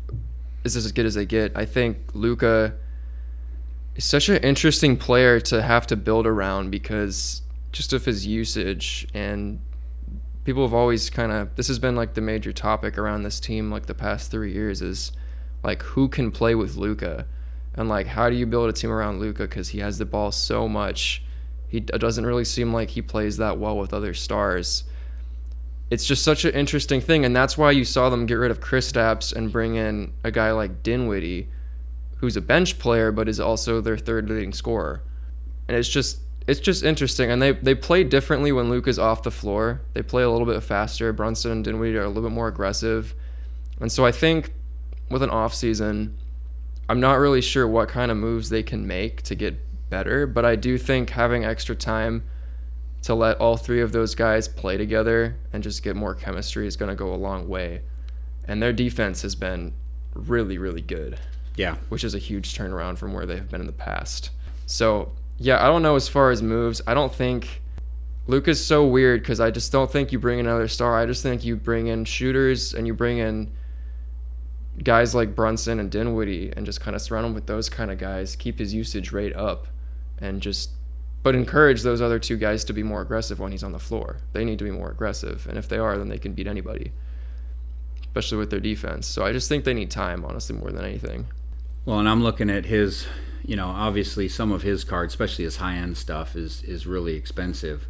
[0.62, 1.52] is this as good as they get?
[1.56, 2.74] I think Luka
[3.98, 7.42] is such an interesting player to have to build around because
[7.72, 9.60] just of his usage and
[10.44, 13.70] people have always kind of this has been like the major topic around this team
[13.70, 15.12] like the past three years is
[15.64, 17.26] like who can play with Luka
[17.74, 20.30] and like how do you build a team around Luka because he has the ball
[20.32, 21.22] so much.
[21.66, 24.84] He doesn't really seem like he plays that well with other stars.
[25.90, 28.60] It's just such an interesting thing and that's why you saw them get rid of
[28.60, 31.48] Chris Kristaps and bring in a guy like Dinwiddie
[32.18, 35.02] who's a bench player but is also their third leading scorer.
[35.66, 39.22] And it's just it's just interesting and they they play differently when Luke is off
[39.22, 39.80] the floor.
[39.94, 41.12] They play a little bit faster.
[41.12, 43.14] Brunson and Dinwiddie are a little bit more aggressive.
[43.80, 44.52] And so I think
[45.10, 46.16] with an off season,
[46.88, 50.44] I'm not really sure what kind of moves they can make to get better, but
[50.44, 52.24] I do think having extra time
[53.02, 56.76] to let all three of those guys play together and just get more chemistry is
[56.76, 57.82] going to go a long way.
[58.46, 59.74] And their defense has been
[60.14, 61.18] really really good
[61.58, 64.30] Yeah, which is a huge turnaround from where they have been in the past.
[64.66, 66.80] So, yeah, I don't know as far as moves.
[66.86, 67.62] I don't think
[68.28, 70.96] Luke is so weird because I just don't think you bring another star.
[70.96, 73.50] I just think you bring in shooters and you bring in
[74.84, 77.98] guys like Brunson and Dinwiddie and just kind of surround him with those kind of
[77.98, 79.66] guys, keep his usage rate up,
[80.18, 80.70] and just
[81.24, 84.18] but encourage those other two guys to be more aggressive when he's on the floor.
[84.32, 86.92] They need to be more aggressive, and if they are, then they can beat anybody,
[88.02, 89.08] especially with their defense.
[89.08, 91.26] So I just think they need time, honestly, more than anything.
[91.84, 93.06] Well, and I'm looking at his,
[93.44, 97.14] you know, obviously some of his cards, especially his high end stuff, is is really
[97.14, 97.88] expensive.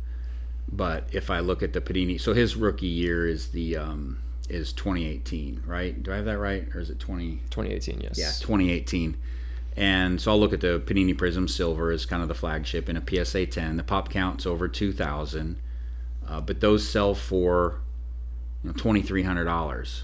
[0.71, 4.73] But if I look at the Panini, so his rookie year is the um, is
[4.73, 6.01] 2018, right?
[6.03, 7.41] Do I have that right, or is it 20?
[7.51, 8.19] 2018, yes.
[8.19, 9.17] Yeah, 2018.
[9.77, 12.97] And so I'll look at the Panini Prism Silver as kind of the flagship in
[12.97, 13.77] a PSA 10.
[13.77, 15.57] The pop count's over 2,000,
[16.27, 17.81] uh, but those sell for
[18.65, 20.03] you know, $2,300.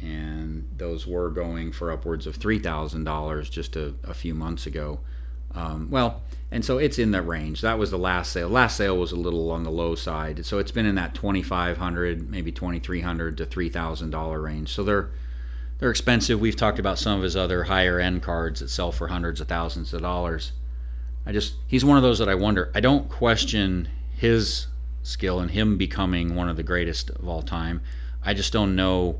[0.00, 5.00] And those were going for upwards of $3,000 just a, a few months ago.
[5.54, 7.60] Um, well, and so it's in that range.
[7.60, 8.48] That was the last sale.
[8.48, 11.42] Last sale was a little on the low side, so it's been in that twenty
[11.42, 14.70] five hundred, maybe twenty three hundred to three thousand dollar range.
[14.70, 15.10] So they're
[15.78, 16.40] they're expensive.
[16.40, 19.48] We've talked about some of his other higher end cards that sell for hundreds of
[19.48, 20.52] thousands of dollars.
[21.26, 22.70] I just he's one of those that I wonder.
[22.74, 24.66] I don't question his
[25.02, 27.80] skill and him becoming one of the greatest of all time.
[28.22, 29.18] I just don't know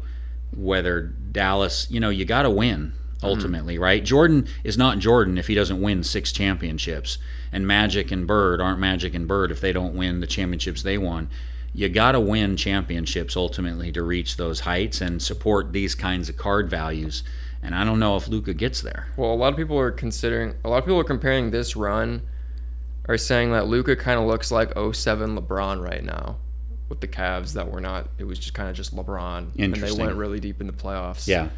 [0.57, 3.27] whether Dallas, you know, you got to win mm-hmm.
[3.27, 4.05] ultimately, right?
[4.05, 7.19] Jordan is not Jordan if he doesn't win six championships,
[7.53, 10.99] and Magic and Bird aren't Magic and Bird if they don't win the championships they
[10.99, 11.29] won.
[11.73, 16.37] You got to win championships ultimately to reach those heights and support these kinds of
[16.37, 17.25] card values.
[17.63, 19.09] And I don't know if Luka gets there.
[19.17, 22.23] Well, a lot of people are considering, a lot of people are comparing this run,
[23.09, 26.37] are saying that Luka kind of looks like 07 LeBron right now
[26.89, 29.59] with the Cavs that were not, it was just kind of just LeBron.
[29.59, 31.27] And they went really deep in the playoffs.
[31.27, 31.49] Yeah.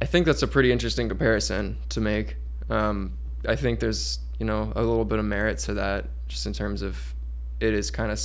[0.00, 2.36] I think that's a pretty interesting comparison to make.
[2.68, 3.16] Um,
[3.46, 6.82] I think there's, you know, a little bit of merit to that just in terms
[6.82, 7.14] of
[7.60, 8.20] it is kind of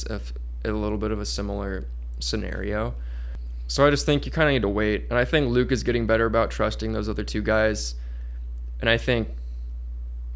[0.66, 1.86] a, a little bit of a similar
[2.20, 2.96] scenario.
[3.68, 5.06] So I just think you kind of need to wait.
[5.10, 7.96] And I think Luke is getting better about trusting those other two guys.
[8.80, 9.28] And I think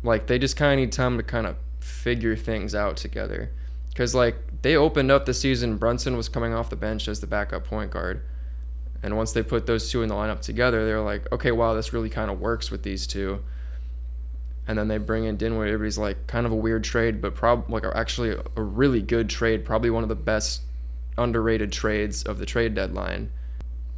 [0.04, 3.52] like they just kind of need time to kind of figure things out together.
[3.96, 7.28] Cuz like they opened up the season Brunson was coming off the bench as the
[7.28, 8.22] backup point guard.
[9.04, 11.92] And once they put those two in the lineup together, they're like, "Okay, wow, this
[11.92, 13.44] really kind of works with these two.
[14.68, 15.72] And then they bring in Dinwiddie.
[15.72, 19.30] Everybody's like, kind of a weird trade, but prob like actually a, a really good
[19.30, 20.62] trade, probably one of the best
[21.18, 23.32] underrated trades of the trade deadline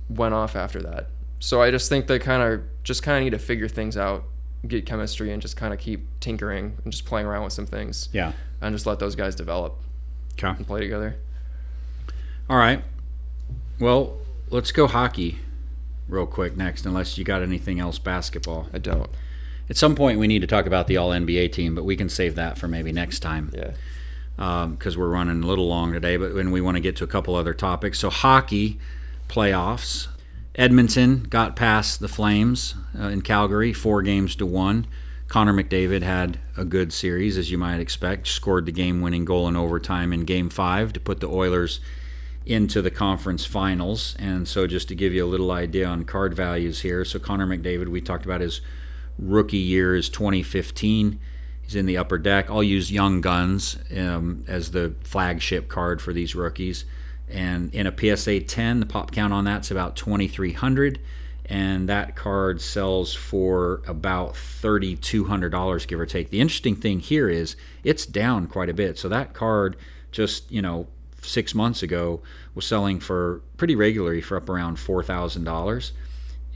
[0.10, 1.10] went off after that.
[1.40, 4.24] So I just think they kind of just kind of need to figure things out
[4.68, 8.08] get chemistry and just kind of keep tinkering and just playing around with some things.
[8.14, 8.32] Yeah.
[8.62, 9.83] And just let those guys develop
[10.34, 10.50] Okay.
[10.50, 11.16] and play together.
[12.50, 12.84] All right.
[13.80, 14.18] Well,
[14.50, 15.40] let's go hockey
[16.08, 18.68] real quick next, unless you got anything else basketball.
[18.74, 19.10] I don't.
[19.70, 22.10] At some point, we need to talk about the All NBA team, but we can
[22.10, 23.52] save that for maybe next time.
[23.54, 24.68] Yeah.
[24.68, 27.08] because we're running a little long today, but when we want to get to a
[27.08, 28.00] couple other topics.
[28.00, 28.80] So, hockey
[29.30, 30.08] playoffs.
[30.56, 34.86] Edmonton got past the Flames uh, in Calgary, four games to one.
[35.34, 38.28] Connor McDavid had a good series, as you might expect.
[38.28, 41.80] Scored the game winning goal in overtime in game five to put the Oilers
[42.46, 44.16] into the conference finals.
[44.20, 47.04] And so, just to give you a little idea on card values here.
[47.04, 48.62] So, Connor McDavid, we talked about his
[49.18, 51.20] rookie year is 2015.
[51.64, 52.52] He's in the upper deck.
[52.52, 56.86] I'll use Young Guns um, as the flagship card for these rookies.
[57.28, 61.00] And in a PSA 10, the pop count on that's about 2,300,
[61.46, 66.30] and that card sells for about $3,200, give or take.
[66.30, 68.98] The interesting thing here is it's down quite a bit.
[68.98, 69.76] So that card
[70.14, 70.88] just you know
[71.22, 72.22] six months ago
[72.56, 75.92] was selling for pretty regularly for up around four thousand dollars,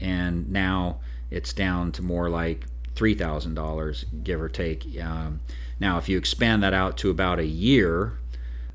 [0.00, 1.00] and now
[1.30, 4.86] it's down to more like three thousand dollars, give or take.
[5.00, 5.40] Um,
[5.80, 8.18] now, if you expand that out to about a year,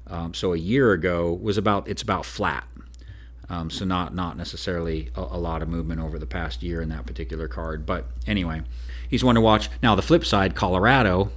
[0.07, 2.67] um, so a year ago was about it's about flat.
[3.53, 6.89] Um, so not not necessarily a, a, lot of movement over the past year in
[6.89, 7.85] that particular card.
[7.85, 8.63] But anyway,
[9.07, 9.69] he's one to watch.
[9.83, 11.29] Now the flip side, Colorado,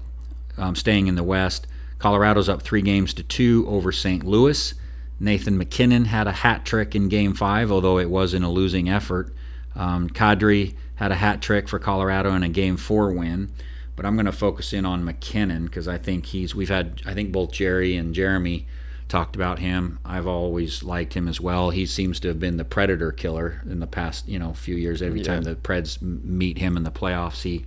[0.56, 1.66] um, staying in the West.
[1.98, 4.24] Colorado's up three games to two over St.
[4.24, 4.72] Louis.
[5.20, 8.88] Nathan MacKinnon had a hat trick in Game Five, although it was in a losing
[8.88, 9.34] effort.
[9.74, 13.52] Um, Kadri had a hat trick for Colorado in a Game Four win.
[13.94, 16.54] But I'm going to focus in on MacKinnon because I think he's.
[16.54, 17.02] We've had.
[17.04, 18.66] I think both Jerry and Jeremy
[19.08, 19.98] talked about him.
[20.04, 21.70] I've always liked him as well.
[21.70, 25.00] He seems to have been the predator killer in the past, you know, few years.
[25.00, 25.26] Every yeah.
[25.26, 27.66] time the Preds meet him in the playoffs, he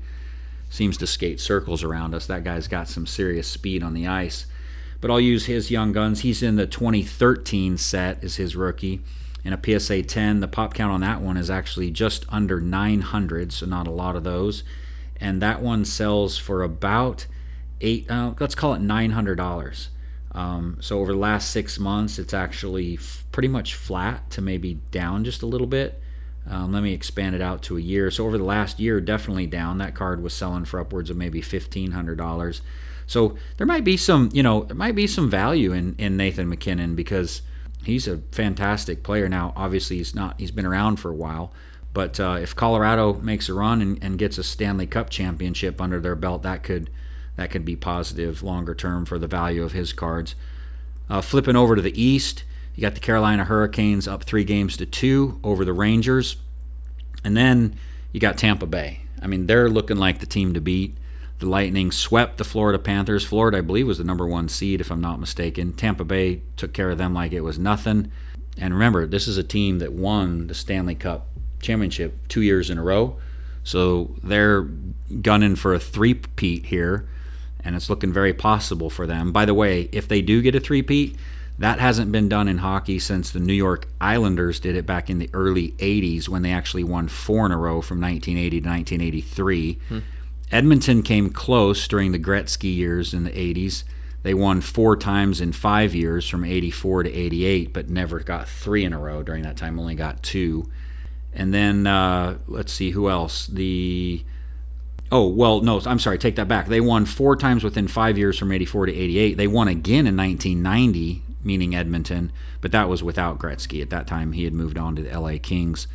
[0.69, 2.27] seems to skate circles around us.
[2.27, 4.45] That guy's got some serious speed on the ice.
[5.01, 6.21] But I'll use his young guns.
[6.21, 9.01] He's in the 2013 set is his rookie.
[9.45, 13.53] In a PSA 10, the pop count on that one is actually just under 900,
[13.53, 14.63] so not a lot of those.
[15.21, 17.25] And that one sells for about
[17.79, 18.11] eight.
[18.11, 19.87] Uh, let's call it $900.
[20.31, 24.75] Um, so over the last six months, it's actually f- pretty much flat to maybe
[24.91, 26.01] down just a little bit.
[26.47, 28.09] Um, let me expand it out to a year.
[28.11, 29.79] So over the last year, definitely down.
[29.79, 32.61] That card was selling for upwards of maybe fifteen hundred dollars.
[33.07, 36.47] So there might be some, you know, there might be some value in in Nathan
[36.47, 37.41] MacKinnon because
[37.83, 39.27] he's a fantastic player.
[39.27, 40.39] Now, obviously, he's not.
[40.39, 41.51] He's been around for a while.
[41.91, 45.99] But uh, if Colorado makes a run and, and gets a Stanley Cup championship under
[45.99, 46.91] their belt, that could
[47.39, 50.35] that could be positive longer term for the value of his cards.
[51.09, 52.43] Uh, flipping over to the East,
[52.75, 56.35] you got the Carolina Hurricanes up three games to two over the Rangers.
[57.23, 57.75] And then
[58.11, 59.03] you got Tampa Bay.
[59.21, 60.97] I mean, they're looking like the team to beat.
[61.39, 63.25] The Lightning swept the Florida Panthers.
[63.25, 65.71] Florida, I believe, was the number one seed, if I'm not mistaken.
[65.71, 68.11] Tampa Bay took care of them like it was nothing.
[68.57, 71.27] And remember, this is a team that won the Stanley Cup
[71.61, 73.15] championship two years in a row.
[73.63, 74.63] So they're
[75.21, 77.07] gunning for a three-peat here
[77.63, 79.31] and it's looking very possible for them.
[79.31, 81.17] By the way, if they do get a three-peat,
[81.59, 85.19] that hasn't been done in hockey since the New York Islanders did it back in
[85.19, 89.79] the early 80s when they actually won four in a row from 1980 to 1983.
[89.89, 89.99] Hmm.
[90.51, 93.83] Edmonton came close during the Gretzky years in the 80s.
[94.23, 98.85] They won four times in five years from 84 to 88, but never got three
[98.85, 100.69] in a row during that time, only got two.
[101.33, 103.47] And then uh, let's see who else.
[103.47, 104.23] The
[105.11, 106.67] Oh, well, no, I'm sorry, take that back.
[106.67, 109.37] They won four times within five years from 84 to 88.
[109.37, 112.31] They won again in 1990, meaning Edmonton,
[112.61, 113.81] but that was without Gretzky.
[113.81, 115.87] At that time, he had moved on to the LA Kings.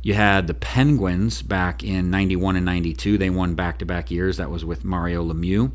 [0.00, 3.18] You had the Penguins back in 91 and 92.
[3.18, 4.38] They won back to back years.
[4.38, 5.70] That was with Mario Lemieux.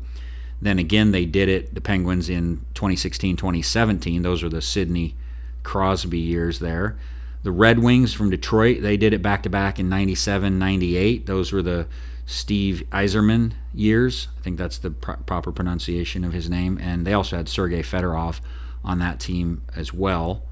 [0.62, 4.22] Then again, they did it, the Penguins, in 2016 2017.
[4.22, 5.14] Those are the Sidney
[5.62, 6.98] Crosby years there.
[7.42, 11.26] The Red Wings from Detroit, they did it back to back in 97 98.
[11.26, 11.86] Those were the
[12.26, 14.28] Steve Yzerman years.
[14.38, 16.78] I think that's the pr- proper pronunciation of his name.
[16.80, 18.40] And they also had Sergei Fedorov
[18.84, 20.42] on that team as well.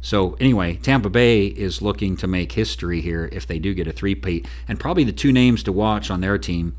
[0.00, 3.92] So anyway, Tampa Bay is looking to make history here if they do get a
[3.92, 6.76] three-peat, and probably the two names to watch on their team.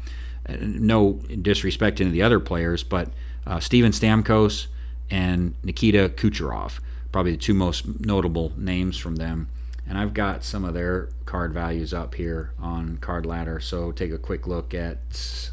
[0.47, 3.09] Uh, no disrespect to the other players, but
[3.45, 4.67] uh, Steven Stamkos
[5.09, 6.79] and Nikita Kucherov,
[7.11, 9.49] probably the two most notable names from them
[9.87, 13.59] and I've got some of their card values up here on Card Ladder.
[13.59, 14.97] So take a quick look at.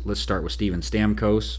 [0.05, 1.59] Let's start with Steven Stamkos.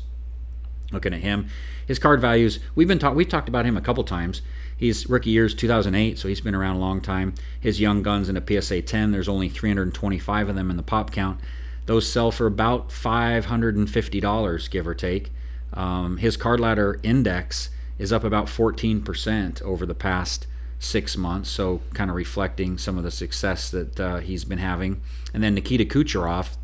[0.92, 1.50] Looking at him,
[1.86, 2.60] his card values.
[2.76, 4.42] We've been talk, We've talked about him a couple times.
[4.78, 7.34] He's rookie years 2008, so he's been around a long time.
[7.60, 9.12] His young guns in a PSA 10.
[9.12, 11.40] There's only 325 of them in the pop count.
[11.86, 15.32] Those sell for about $550, give or take.
[15.74, 20.48] Um, his card ladder index is up about 14% over the past
[20.86, 25.02] six months, so kind of reflecting some of the success that uh, he's been having.
[25.34, 26.58] And then Nikita Kucherov,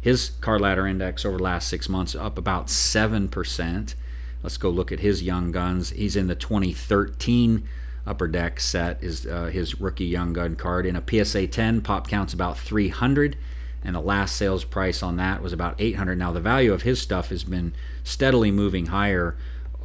[0.00, 3.94] his card ladder index over the last six months up about 7%.
[4.42, 5.90] Let's go look at his young guns.
[5.90, 7.66] He's in the 2013
[8.06, 12.06] upper deck set is uh, his rookie young gun card in a PSA 10 pop
[12.06, 13.36] counts about 300
[13.82, 17.00] and the last sales price on that was about 800 now the value of his
[17.00, 17.72] stuff has been
[18.02, 19.36] steadily moving higher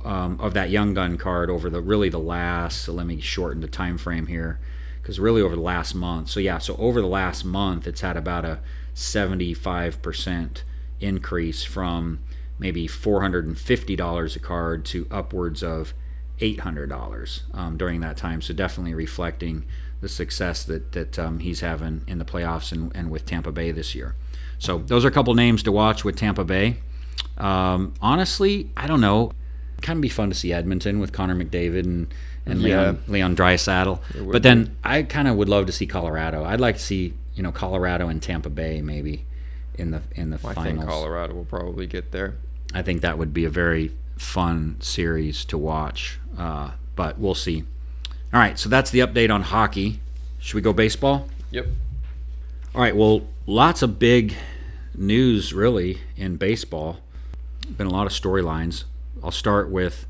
[0.05, 3.61] um, of that young gun card over the really the last so let me shorten
[3.61, 4.59] the time frame here
[5.01, 8.17] because really over the last month so yeah so over the last month it's had
[8.17, 8.59] about a
[8.95, 10.63] 75%
[10.99, 12.19] increase from
[12.59, 15.93] maybe $450 a card to upwards of
[16.39, 18.41] $800 um, during that time.
[18.41, 19.65] So definitely reflecting
[20.01, 23.71] the success that, that um, he's having in the playoffs and, and with Tampa Bay
[23.71, 24.15] this year.
[24.57, 26.77] So those are a couple names to watch with Tampa Bay.
[27.37, 29.31] Um, honestly, I don't know.
[29.81, 32.13] Kind of be fun to see Edmonton with Connor McDavid and,
[32.45, 32.81] and yeah.
[32.81, 34.31] Leon, Leon Draisaitl.
[34.31, 36.43] But then I kind of would love to see Colorado.
[36.43, 39.25] I'd like to see you know Colorado and Tampa Bay maybe
[39.75, 40.57] in the in the I finals.
[40.57, 42.35] I think Colorado will probably get there.
[42.73, 47.63] I think that would be a very fun series to watch, uh, but we'll see.
[48.33, 50.01] All right, so that's the update on hockey.
[50.39, 51.27] Should we go baseball?
[51.51, 51.65] Yep.
[52.75, 52.95] All right.
[52.95, 54.35] Well, lots of big
[54.93, 56.99] news really in baseball.
[57.77, 58.83] Been a lot of storylines.
[59.23, 60.07] I'll start with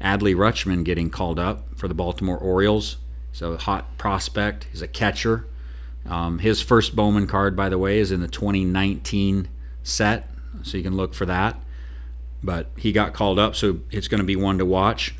[0.00, 2.96] Adley Rutschman getting called up for the Baltimore Orioles.
[3.32, 4.66] He's a hot prospect.
[4.70, 5.46] He's a catcher.
[6.06, 9.48] Um, his first Bowman card, by the way, is in the 2019
[9.82, 10.28] set,
[10.62, 11.60] so you can look for that.
[12.42, 15.14] But he got called up, so it's going to be one to watch.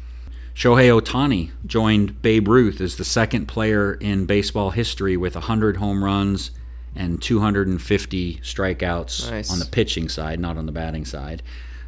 [0.54, 6.02] Shohei Ohtani joined Babe Ruth as the second player in baseball history with 100 home
[6.02, 6.50] runs
[6.96, 9.50] and 250 strikeouts nice.
[9.50, 11.42] on the pitching side, not on the batting side,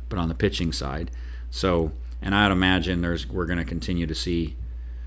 [0.09, 1.11] but on the pitching side.
[1.53, 1.93] So,
[2.23, 4.57] and I'd imagine there's we're going to continue to see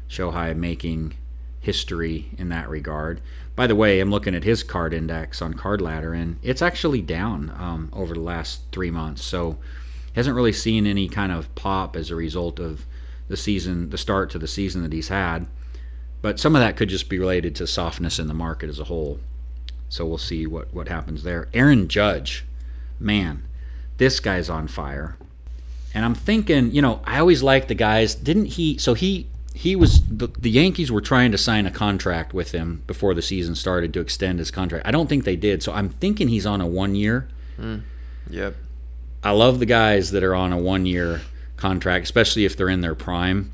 [0.07, 1.15] Shohei making
[1.59, 3.19] history in that regard.
[3.55, 7.01] By the way, I'm looking at his card index on Card Ladder, and it's actually
[7.01, 9.23] down um, over the last three months.
[9.23, 9.57] So,
[10.13, 12.85] hasn't really seen any kind of pop as a result of
[13.27, 15.47] the season, the start to the season that he's had.
[16.21, 18.85] But some of that could just be related to softness in the market as a
[18.85, 19.19] whole.
[19.89, 21.47] So we'll see what what happens there.
[21.55, 22.45] Aaron Judge,
[22.99, 23.43] man,
[23.97, 25.17] this guy's on fire.
[25.95, 28.13] And I'm thinking, you know, I always like the guys.
[28.13, 28.77] Didn't he?
[28.77, 32.83] So he he was the, the, Yankees were trying to sign a contract with him
[32.85, 34.85] before the season started to extend his contract.
[34.85, 37.29] I don't think they did, so I'm thinking he's on a one year.
[37.57, 37.83] Mm.
[38.29, 38.55] Yep.
[39.23, 41.21] I love the guys that are on a one year
[41.55, 43.53] contract, especially if they're in their prime.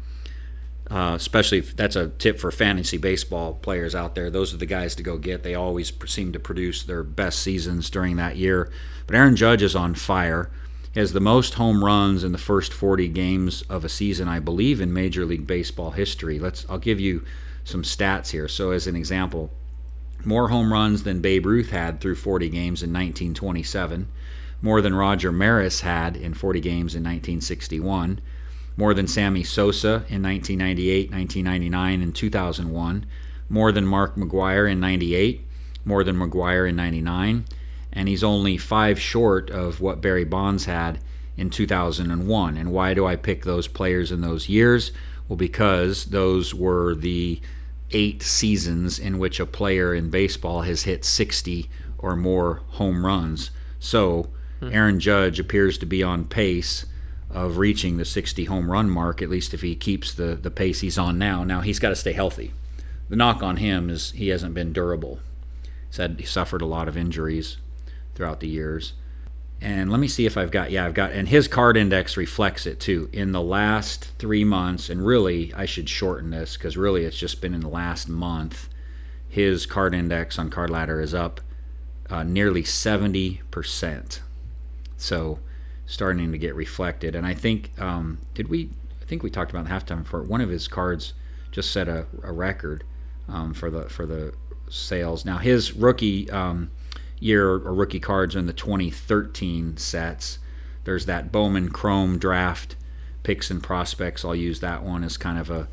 [0.89, 4.29] Uh, especially if that's a tip for fantasy baseball players out there.
[4.29, 5.41] Those are the guys to go get.
[5.43, 8.69] They always seem to produce their best seasons during that year.
[9.07, 10.49] But Aaron Judge is on fire
[10.95, 14.81] has the most home runs in the first 40 games of a season, I believe,
[14.81, 16.37] in Major League Baseball history.
[16.37, 17.23] Let's I'll give you
[17.63, 18.47] some stats here.
[18.47, 19.51] So, as an example,
[20.25, 24.07] more home runs than Babe Ruth had through 40 games in 1927,
[24.61, 28.19] more than Roger Maris had in 40 games in 1961,
[28.75, 33.05] more than Sammy Sosa in 1998, 1999, and 2001,
[33.49, 35.47] more than Mark McGwire in 98,
[35.85, 37.45] more than McGwire in 99
[37.93, 40.99] and he's only five short of what Barry Bonds had
[41.37, 42.57] in 2001.
[42.57, 44.91] And why do I pick those players in those years?
[45.27, 47.41] Well, because those were the
[47.91, 53.51] eight seasons in which a player in baseball has hit 60 or more home runs.
[53.79, 54.69] So hmm.
[54.71, 56.85] Aaron Judge appears to be on pace
[57.29, 60.81] of reaching the 60 home run mark, at least if he keeps the, the pace
[60.81, 61.43] he's on now.
[61.43, 62.53] Now, he's got to stay healthy.
[63.09, 65.19] The knock on him is he hasn't been durable.
[65.89, 67.57] Said he suffered a lot of injuries
[68.15, 68.93] throughout the years.
[69.61, 72.65] And let me see if I've got, yeah, I've got, and his card index reflects
[72.65, 73.09] it too.
[73.13, 77.41] In the last three months, and really, I should shorten this because really it's just
[77.41, 78.69] been in the last month,
[79.29, 81.41] his card index on Card Ladder is up
[82.09, 84.19] uh, nearly 70%.
[84.97, 85.39] So
[85.85, 87.15] starting to get reflected.
[87.15, 88.69] And I think, um, did we,
[89.01, 91.13] I think we talked about halftime for one of his cards
[91.51, 92.83] just set a, a record
[93.27, 94.33] um, for the, for the
[94.69, 95.23] sales.
[95.23, 96.71] Now his rookie, um,
[97.21, 100.39] year or rookie cards in the 2013 sets.
[100.83, 102.75] There's that Bowman Chrome draft
[103.23, 104.25] picks and prospects.
[104.25, 105.69] I'll use that one as kind of a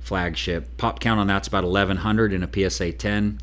[0.00, 0.76] flagship.
[0.78, 3.38] Pop count on that's about 1100 in a PSA 10,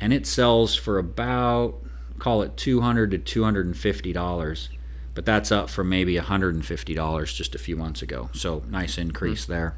[0.00, 1.76] and it sells for about
[2.18, 4.68] call it 200 to 250 dollars.
[5.14, 8.30] But that's up from maybe 150 dollars just a few months ago.
[8.32, 9.52] So nice increase mm-hmm.
[9.52, 9.76] there.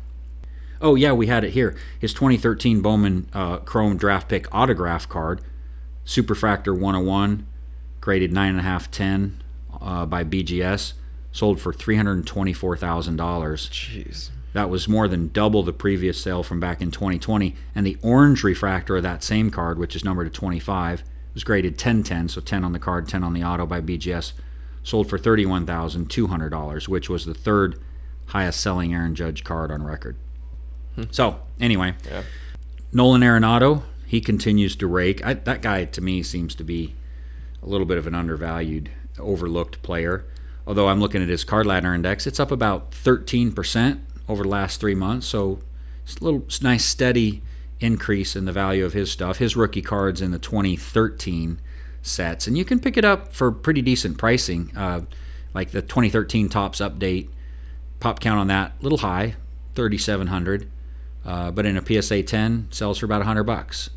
[0.80, 1.76] Oh yeah, we had it here.
[1.98, 5.42] His 2013 Bowman uh, Chrome draft pick autograph card
[6.10, 7.46] Superfractor 101
[8.00, 9.42] graded 9.5 10
[9.80, 10.94] uh, by BGS,
[11.30, 13.16] sold for $324,000.
[13.70, 14.30] Jeez.
[14.52, 17.54] That was more than double the previous sale from back in 2020.
[17.76, 21.74] And the orange refractor of that same card, which is numbered to 25, was graded
[21.74, 24.32] 1010, so 10 on the card, 10 on the auto by BGS,
[24.82, 27.80] sold for $31,200, which was the third
[28.26, 30.16] highest selling Aaron Judge card on record.
[31.12, 32.22] So, anyway, Yeah.
[32.92, 35.24] Nolan Arenado, he continues to rake.
[35.24, 36.96] I, that guy, to me, seems to be
[37.62, 40.24] a little bit of an undervalued, overlooked player.
[40.66, 44.80] Although I'm looking at his card ladder index, it's up about 13% over the last
[44.80, 45.28] three months.
[45.28, 45.60] So
[46.02, 47.44] it's a little nice, steady
[47.78, 49.38] increase in the value of his stuff.
[49.38, 51.60] His rookie cards in the 2013
[52.02, 54.76] sets, and you can pick it up for pretty decent pricing.
[54.76, 55.02] Uh,
[55.54, 57.28] like the 2013 Topps update,
[58.00, 59.36] pop count on that little high,
[59.76, 60.68] 3,700.
[61.24, 63.90] Uh, but in a PSA 10, sells for about 100 bucks.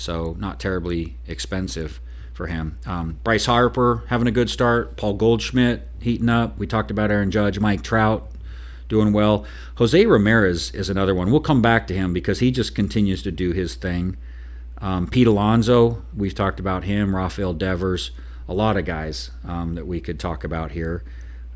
[0.00, 2.00] So not terribly expensive
[2.32, 2.78] for him.
[2.86, 4.96] Um, Bryce Harper having a good start.
[4.96, 6.56] Paul Goldschmidt heating up.
[6.56, 8.26] We talked about Aaron Judge, Mike Trout
[8.88, 9.44] doing well.
[9.74, 11.30] Jose Ramirez is another one.
[11.30, 14.16] We'll come back to him because he just continues to do his thing.
[14.78, 17.14] Um, Pete Alonso, we've talked about him.
[17.14, 18.10] Rafael Devers,
[18.48, 21.04] a lot of guys um, that we could talk about here.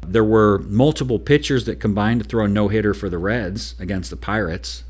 [0.07, 4.11] There were multiple pitchers that combined to throw a no hitter for the Reds against
[4.11, 4.85] the Pirates.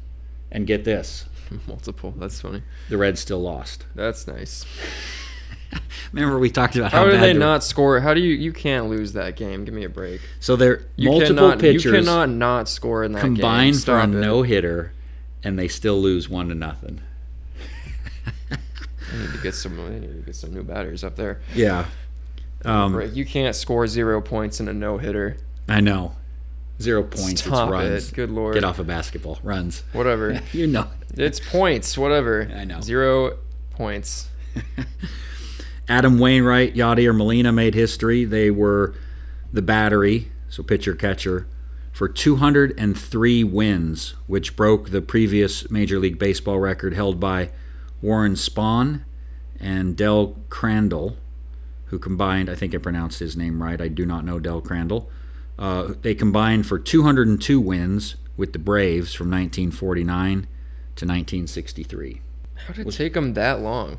[0.51, 1.26] And get this
[1.66, 2.12] Multiple.
[2.16, 2.62] That's funny.
[2.88, 3.84] the Reds still lost.
[3.94, 4.64] That's nice.
[6.12, 8.00] Remember we talked about how, How did bad they the- not score?
[8.00, 9.64] How do you you can't lose that game?
[9.64, 10.20] Give me a break.
[10.40, 13.34] So there You multiple cannot pitchers you cannot not score in that game.
[13.36, 14.92] combined for a no hitter,
[15.42, 17.00] and they still lose one to nothing.
[18.52, 19.78] I need to get some.
[19.84, 21.40] I need to get some new batters up there.
[21.54, 21.86] Yeah,
[22.64, 25.36] um, You can't score zero points in a no hitter.
[25.68, 26.14] I know.
[26.80, 27.42] Zero points.
[27.42, 28.09] Stop it's runs.
[28.09, 28.14] it.
[28.14, 28.55] Good lord.
[28.55, 29.38] Get off of basketball.
[29.42, 29.84] Runs.
[29.92, 30.40] Whatever.
[30.52, 30.88] you know.
[31.14, 31.96] it's points.
[31.96, 32.51] Whatever.
[32.56, 32.80] I know.
[32.80, 33.38] Zero
[33.70, 34.28] points.
[35.88, 38.24] Adam Wainwright, Yadier Molina made history.
[38.24, 38.94] They were
[39.52, 41.46] the battery, so pitcher catcher,
[41.92, 47.51] for 203 wins, which broke the previous Major League Baseball record held by
[48.01, 49.02] Warren Spahn
[49.60, 51.16] and Del Crandall,
[51.86, 53.80] who combined, I think I pronounced his name right.
[53.80, 55.10] I do not know Del Crandall.
[55.59, 60.47] Uh, they combined for 202 wins with the Braves from 1949 to
[61.06, 62.20] 1963.
[62.66, 63.98] How did it take them that long?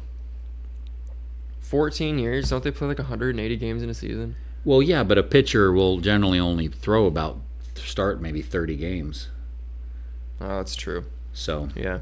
[1.61, 2.49] 14 years?
[2.49, 4.35] Don't they play like 180 games in a season?
[4.63, 7.39] Well, yeah, but a pitcher will generally only throw about
[7.75, 9.29] start maybe 30 games.
[10.41, 11.05] Oh, that's true.
[11.33, 11.99] So Yeah.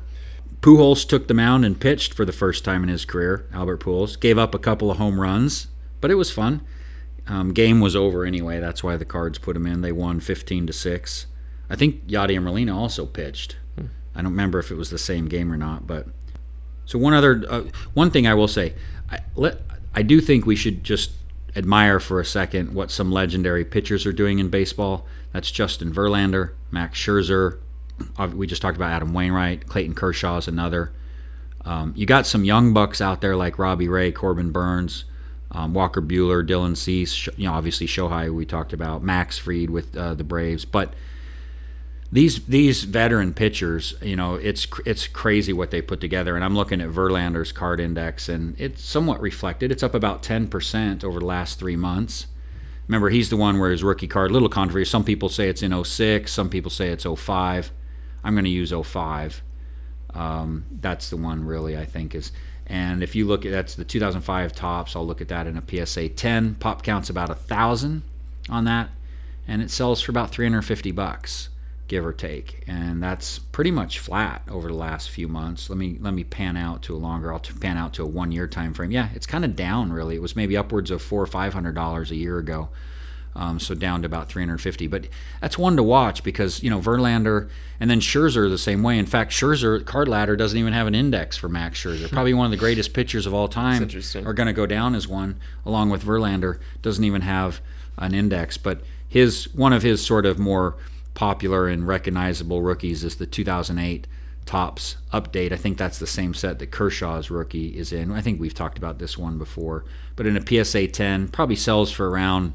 [0.62, 3.46] Pujols took the mound and pitched for the first time in his career.
[3.54, 5.68] Albert Pujols gave up a couple of home runs,
[6.00, 6.62] but it was fun.
[7.28, 8.60] Um, game was over anyway.
[8.60, 9.82] That's why the Cards put him in.
[9.82, 11.28] They won 15 to six.
[11.70, 13.56] I think Yadier Molina also pitched.
[14.16, 16.08] I don't remember if it was the same game or not, but
[16.86, 17.64] so one other uh,
[17.96, 18.74] one thing I will say,
[19.10, 19.58] I, let,
[19.96, 21.12] I do think we should just
[21.56, 25.08] admire for a second what some legendary pitchers are doing in baseball.
[25.32, 27.58] That's Justin Verlander, Max Scherzer.
[28.18, 30.92] uh, We just talked about Adam Wainwright, Clayton Kershaw is another.
[31.66, 35.06] Um, you got some young bucks out there like Robbie Ray, Corbin Burnes,
[35.54, 37.28] um, Walker Buehler, Dylan Cease.
[37.38, 40.94] You know, obviously Shohei we talked about, Max Fried with uh, the Braves, but
[42.14, 46.36] these these veteran pitchers, you know, it's it's crazy what they put together.
[46.36, 49.72] And I'm looking at Verlander's card index, and it's somewhat reflected.
[49.72, 52.28] It's up about 10% over the last three months.
[52.88, 54.88] Remember, he's the one where his rookie card, little controversy.
[54.88, 57.72] Some people say it's in 06, some people say it's 05.
[58.24, 59.42] I'm going to use 05.
[60.14, 62.32] Um, that's the one really I think is.
[62.74, 65.86] And if you look at that's the 2005 Topps, I'll look at that in a
[65.86, 66.56] PSA 10.
[66.56, 68.02] Pop counts about a thousand
[68.50, 68.90] on that,
[69.48, 71.50] and it sells for about 350 bucks,
[71.88, 72.64] give or take.
[72.66, 75.70] And that's pretty much flat over the last few months.
[75.70, 77.32] Let me let me pan out to a longer.
[77.32, 78.90] I'll pan out to a one year time frame.
[78.90, 80.16] Yeah, it's kind of down really.
[80.16, 82.70] It was maybe upwards of four or five hundred dollars a year ago.
[83.36, 84.88] Um, so down to about 350.
[84.88, 85.08] But
[85.42, 87.50] that's one to watch because you know Verlander
[87.80, 88.98] and then Scherzer the same way.
[88.98, 92.12] In fact, Scherzer card ladder doesn't even have an index for Max Scherzer.
[92.12, 93.82] Probably one of the greatest pitchers of all time.
[94.26, 96.60] Are going to go down as one along with Verlander.
[96.82, 97.62] Doesn't even have
[97.98, 100.76] an index, but his one of his sort of more
[101.14, 104.08] popular and recognizable rookies is the 2008
[104.46, 105.54] Topps update.
[105.54, 108.12] I think that's the same set that Kershaw's rookie is in.
[108.12, 109.86] I think we've talked about this one before,
[110.16, 112.54] but in a PSA 10, probably sells for around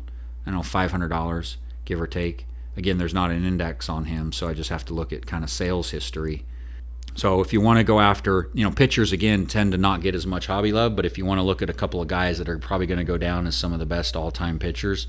[0.49, 2.47] I don't know five hundred dollars, give or take.
[2.75, 5.45] Again, there's not an index on him, so I just have to look at kind
[5.45, 6.47] of sales history.
[7.15, 10.15] So if you want to go after, you know, pitchers again tend to not get
[10.15, 12.39] as much hobby love, but if you want to look at a couple of guys
[12.39, 15.07] that are probably going to go down as some of the best all-time pitchers,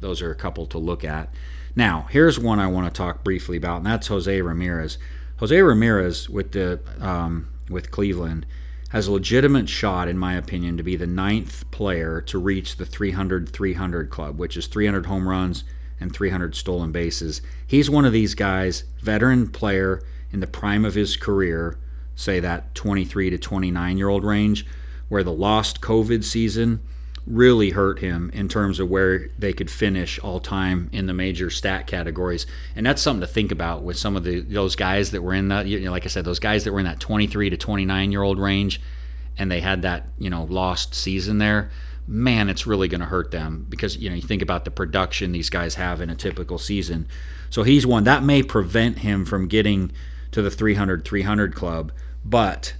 [0.00, 1.32] those are a couple to look at.
[1.76, 4.98] Now, here's one I want to talk briefly about, and that's Jose Ramirez.
[5.36, 8.46] Jose Ramirez with the um, with Cleveland
[8.90, 12.86] has a legitimate shot, in my opinion, to be the ninth player to reach the
[12.86, 15.64] 300 300 club, which is 300 home runs
[15.98, 17.42] and 300 stolen bases.
[17.66, 21.78] He's one of these guys, veteran player in the prime of his career,
[22.14, 24.66] say that 23 to 29 year old range,
[25.08, 26.80] where the lost COVID season
[27.26, 31.50] really hurt him in terms of where they could finish all time in the major
[31.50, 32.46] stat categories.
[32.76, 35.48] And that's something to think about with some of the those guys that were in
[35.48, 38.12] that you know, like I said, those guys that were in that 23 to 29
[38.12, 38.80] year old range
[39.38, 41.70] and they had that, you know, lost season there.
[42.06, 45.32] Man, it's really going to hurt them because you know, you think about the production
[45.32, 47.08] these guys have in a typical season.
[47.50, 49.90] So he's one that may prevent him from getting
[50.30, 51.90] to the 300 300 club,
[52.24, 52.74] but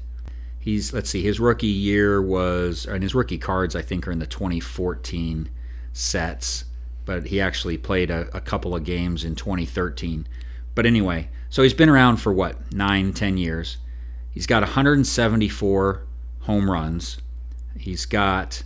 [0.66, 4.18] he's let's see his rookie year was and his rookie cards i think are in
[4.18, 5.48] the 2014
[5.94, 6.64] sets
[7.06, 10.26] but he actually played a, a, couple of games in 2013
[10.74, 13.78] but anyway so he's been around for what nine ten years.
[14.30, 16.02] He's got 174
[16.40, 17.18] home runs.
[17.78, 18.62] He's got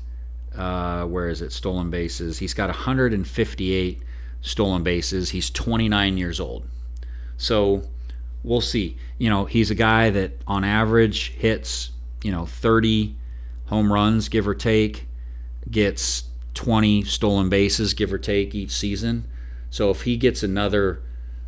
[0.56, 1.52] uh, where is it?
[1.52, 2.38] Stolen bases.
[2.38, 4.02] He's got 158
[4.40, 5.30] stolen bases.
[5.30, 6.66] He's 29 years old.
[7.36, 7.84] So
[8.42, 8.96] we'll see.
[9.18, 11.90] You know, he's a guy that on average hits,
[12.22, 13.16] you know, 30
[13.66, 15.06] home runs, give or take,
[15.70, 19.28] gets 20 stolen bases, give or take, each season.
[19.70, 21.02] So if he gets another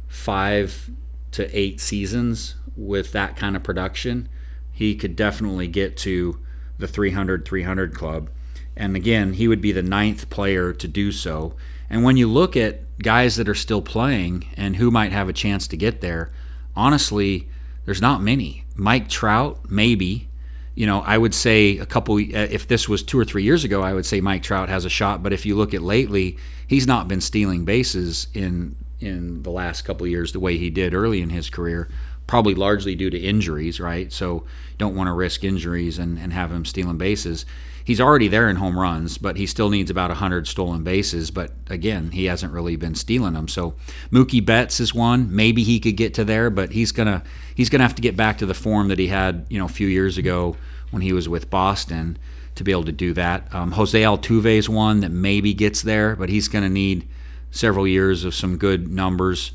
[0.06, 0.90] five
[1.32, 4.28] to eight seasons with that kind of production,
[4.70, 6.38] he could definitely get to
[6.78, 8.30] the 300 300 club.
[8.76, 11.54] And again, he would be the ninth player to do so.
[11.90, 15.34] And when you look at guys that are still playing and who might have a
[15.34, 16.32] chance to get there,
[16.76, 17.48] honestly,
[17.84, 18.64] there's not many.
[18.74, 20.28] Mike Trout, maybe.
[20.74, 22.16] You know, I would say a couple.
[22.16, 24.84] Uh, if this was two or three years ago, I would say Mike Trout has
[24.84, 25.22] a shot.
[25.22, 29.82] But if you look at lately, he's not been stealing bases in in the last
[29.82, 31.88] couple years the way he did early in his career.
[32.26, 34.12] Probably largely due to injuries, right?
[34.12, 34.44] So
[34.78, 37.44] don't want to risk injuries and, and have him stealing bases
[37.84, 41.30] he's already there in home runs, but he still needs about 100 stolen bases.
[41.30, 43.48] But again, he hasn't really been stealing them.
[43.48, 43.74] So
[44.10, 45.34] Mookie Betts is one.
[45.34, 47.22] Maybe he could get to there, but he's gonna
[47.54, 49.68] he's gonna have to get back to the form that he had, you know, a
[49.68, 50.56] few years ago
[50.90, 52.18] when he was with Boston
[52.54, 53.52] to be able to do that.
[53.54, 57.08] Um, Jose Altuve is one that maybe gets there, but he's gonna need
[57.50, 59.52] several years of some good numbers.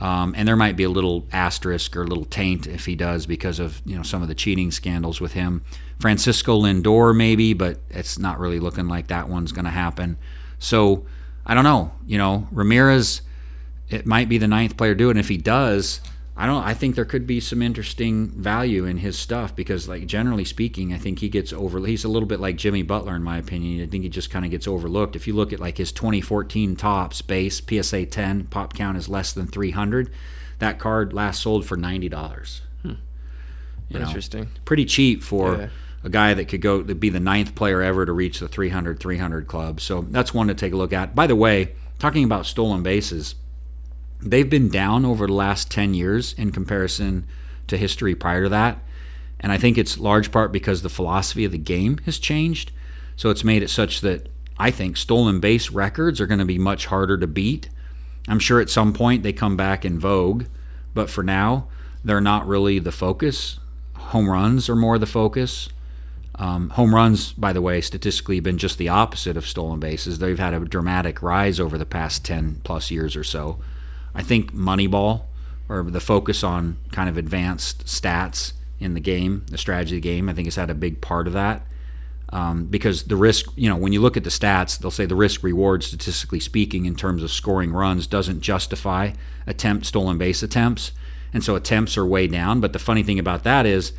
[0.00, 3.26] Um, and there might be a little asterisk or a little taint if he does
[3.26, 5.62] because of you know some of the cheating scandals with him.
[6.00, 10.16] Francisco Lindor maybe, but it's not really looking like that one's going to happen.
[10.58, 11.04] So
[11.44, 11.92] I don't know.
[12.06, 13.20] You know, Ramirez,
[13.90, 15.12] it might be the ninth player do it.
[15.12, 16.00] And if he does,
[16.40, 16.64] I don't.
[16.64, 20.94] I think there could be some interesting value in his stuff because, like generally speaking,
[20.94, 21.84] I think he gets over.
[21.86, 23.86] He's a little bit like Jimmy Butler in my opinion.
[23.86, 25.16] I think he just kind of gets overlooked.
[25.16, 29.34] If you look at like his 2014 Topps base PSA 10 pop count is less
[29.34, 30.10] than 300.
[30.60, 32.62] That card last sold for ninety dollars.
[32.80, 32.94] Hmm.
[33.90, 34.48] Interesting.
[34.64, 35.56] pretty cheap for.
[35.56, 35.68] Yeah
[36.02, 38.98] a guy that could go to be the ninth player ever to reach the 300
[38.98, 39.82] 300 club.
[39.82, 41.14] So that's one to take a look at.
[41.14, 43.34] By the way, talking about stolen bases,
[44.22, 47.26] they've been down over the last 10 years in comparison
[47.66, 48.78] to history prior to that.
[49.38, 52.72] And I think it's large part because the philosophy of the game has changed.
[53.16, 54.28] So it's made it such that
[54.58, 57.70] I think stolen base records are going to be much harder to beat.
[58.28, 60.44] I'm sure at some point they come back in vogue,
[60.92, 61.68] but for now,
[62.04, 63.58] they're not really the focus.
[63.94, 65.70] Home runs are more the focus.
[66.34, 70.18] Um, home runs, by the way, statistically have been just the opposite of stolen bases.
[70.18, 73.58] They've had a dramatic rise over the past 10 plus years or so.
[74.14, 75.22] I think Moneyball,
[75.68, 80.08] or the focus on kind of advanced stats in the game, the strategy of the
[80.08, 81.66] game, I think has had a big part of that.
[82.32, 85.16] Um, because the risk, you know, when you look at the stats, they'll say the
[85.16, 89.12] risk reward, statistically speaking, in terms of scoring runs, doesn't justify
[89.46, 90.92] attempt stolen base attempts.
[91.32, 92.60] And so attempts are way down.
[92.60, 93.92] But the funny thing about that is,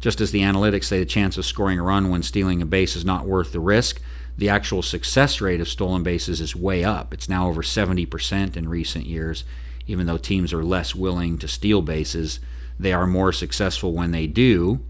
[0.00, 2.96] just as the analytics say the chance of scoring a run when stealing a base
[2.96, 4.00] is not worth the risk,
[4.36, 7.12] the actual success rate of stolen bases is way up.
[7.12, 9.44] It's now over 70% in recent years.
[9.86, 12.40] Even though teams are less willing to steal bases,
[12.78, 14.80] they are more successful when they do.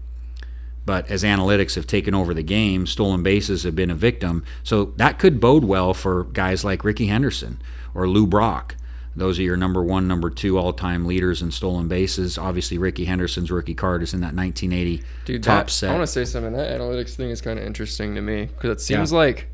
[0.85, 4.43] But as analytics have taken over the game, stolen bases have been a victim.
[4.63, 7.61] So that could bode well for guys like Rickey Henderson
[7.93, 8.75] or Lou Brock
[9.15, 12.37] those are your number one, number two all time leaders in stolen bases.
[12.37, 15.89] Obviously, Rickey Henderson's rookie card is in that 1980 Dude, Topps that, set.
[15.89, 16.53] I want to say something.
[16.53, 19.17] That analytics thing is kind of interesting to me because it seems yeah.
[19.17, 19.47] like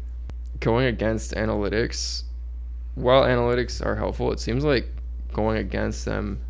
[0.59, 2.23] going against analytics,
[2.95, 4.87] while analytics are helpful, it seems like
[5.33, 6.41] going against them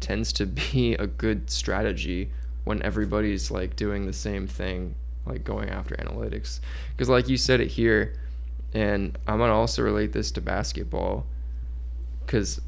[0.00, 2.30] tends to be a good strategy
[2.64, 4.94] when everybody's like doing the same thing,
[5.26, 6.60] like going after analytics.
[6.92, 8.14] Because, like you said it here,
[8.74, 11.26] and I'm going to also relate this to basketball
[12.26, 12.60] because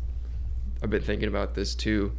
[0.82, 2.12] I've been thinking about this too.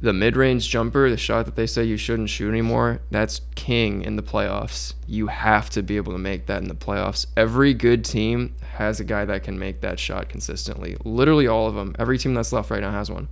[0.00, 4.16] the mid-range jumper, the shot that they say you shouldn't shoot anymore, that's king in
[4.16, 4.92] the playoffs.
[5.06, 7.24] You have to be able to make that in the playoffs.
[7.38, 10.96] Every good team has a guy that can make that shot consistently.
[11.04, 11.94] Literally all of them.
[11.98, 13.28] Every team that's left right now has one.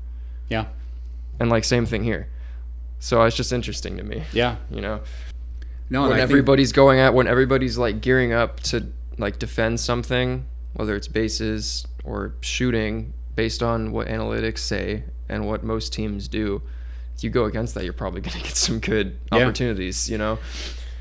[0.49, 0.67] Yeah.
[1.39, 2.29] And like same thing here.
[3.01, 4.23] So it's just interesting to me.
[4.33, 4.57] Yeah.
[4.71, 5.01] You know.
[5.91, 9.79] No, when I think- everybody's going at when everybody's like gearing up to like defend
[9.79, 16.29] something, whether it's bases or shooting, based on what analytics say and what most teams
[16.29, 16.63] do,
[17.17, 19.39] if you go against that, you're probably going to get some good Yeah.
[19.45, 20.09] opportunities.
[20.11, 20.39] You know,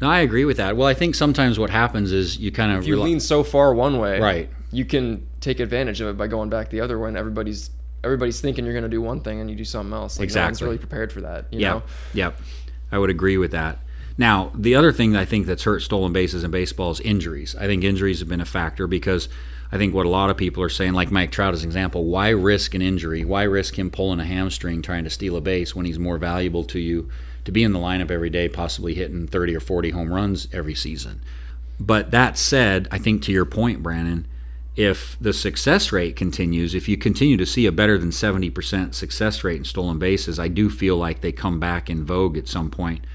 [0.02, 0.76] No, I agree with that.
[0.78, 3.72] Well, I think sometimes what happens is you kind of if you lean so far
[3.74, 4.50] one way, Right.
[4.72, 7.08] you can take advantage of it by going back the other way.
[7.10, 7.70] And everybody's
[8.04, 10.18] everybody's thinking you're going to do one thing and you do something else.
[10.18, 10.66] Like no one's Exactly.
[10.66, 11.46] really prepared for that.
[11.52, 11.84] You Yeah, know,
[12.16, 12.40] yep.
[12.92, 13.78] I would agree with that.
[14.18, 17.56] Now, the other thing that I think that's hurt stolen bases in baseball is injuries.
[17.60, 19.30] I think injuries have been a factor because
[19.72, 22.06] I think what a lot of people are saying, like Mike Trout as an example,
[22.06, 23.24] why risk an injury?
[23.24, 26.66] Why risk him pulling a hamstring trying to steal a base when he's more valuable
[26.66, 27.10] to you
[27.46, 30.76] to be in the lineup every day, possibly hitting 30 or 40 home runs every
[30.76, 31.22] season?
[31.80, 34.28] But that said, I think to your point, Brandon,
[34.76, 39.44] if the success rate continues, if you continue to see a better than 70% success
[39.44, 42.70] rate in stolen bases, I do feel like they come back in vogue at some
[42.70, 43.06] point.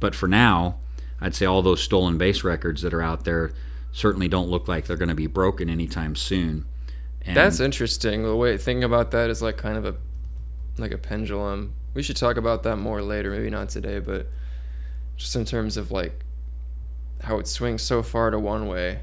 [0.00, 0.76] But for now,
[1.20, 3.52] I'd say all those stolen base records that are out there
[3.94, 6.64] certainly don't look like they're going to be broken anytime soon.
[7.24, 8.24] And That's interesting.
[8.24, 9.94] The way thinking about that is like kind of a
[10.76, 11.72] like a pendulum.
[11.94, 14.26] We should talk about that more later, maybe not today, but
[15.16, 16.24] just in terms of like
[17.22, 18.98] how it swings so far to one way.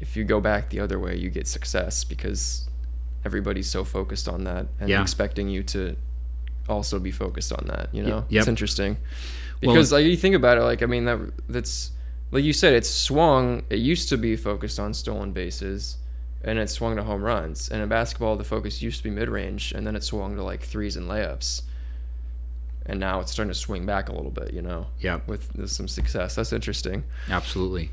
[0.00, 2.68] If you go back the other way, you get success because
[3.24, 5.00] everybody's so focused on that and Yeah.
[5.00, 5.96] expecting you to
[6.68, 8.26] also be focused on that, you know?
[8.28, 8.42] yep.
[8.42, 8.98] It's interesting.
[9.62, 11.18] Well- Because like you think about it, like I mean that
[11.48, 11.90] that's
[12.30, 13.62] like you said, it's swung.
[13.70, 15.98] It used to be focused on stolen bases,
[16.42, 17.68] and it swung to home runs.
[17.68, 20.42] And in basketball, the focus used to be mid range, and then it swung to
[20.42, 21.62] like threes and layups.
[22.88, 25.18] And now it's starting to swing back a little bit, you know, Yeah.
[25.26, 26.36] with, with some success.
[26.36, 27.02] That's interesting.
[27.28, 27.90] Absolutely.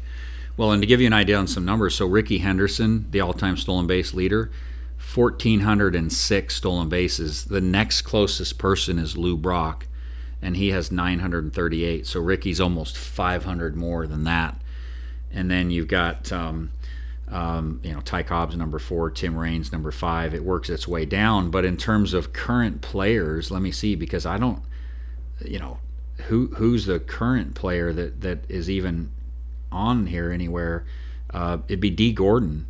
[0.55, 3.57] Well, and to give you an idea on some numbers, so Rickey Henderson, the all-time
[3.57, 4.51] stolen base leader,
[5.15, 7.45] 1406 stolen bases.
[7.45, 9.87] The next closest person is Lou Brock,
[10.43, 12.05] and he has 938.
[12.05, 14.59] So Rickey's almost 500 more than that.
[15.31, 16.71] And then you've got, um,
[17.29, 20.33] um, you know, Ty Cobb's number four, Tim Raines number five.
[20.33, 21.49] It works its way down.
[21.49, 24.61] But in terms of current players, let me see because I don't,
[25.43, 25.79] you know,
[26.27, 29.11] who who's the current player that that is even
[29.71, 30.85] on here anywhere?
[31.33, 32.67] Uh, it'd be Dee Gordon,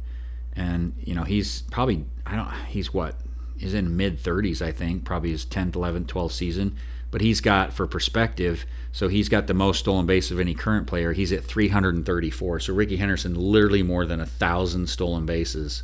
[0.56, 3.16] and you know he's probably I don't he's what
[3.58, 6.78] he's in mid 30s I think probably his 10th 11th 12th season
[7.14, 10.86] but he's got for perspective so he's got the most stolen base of any current
[10.88, 15.84] player he's at 334 so Rickey Henderson literally more than a thousand stolen bases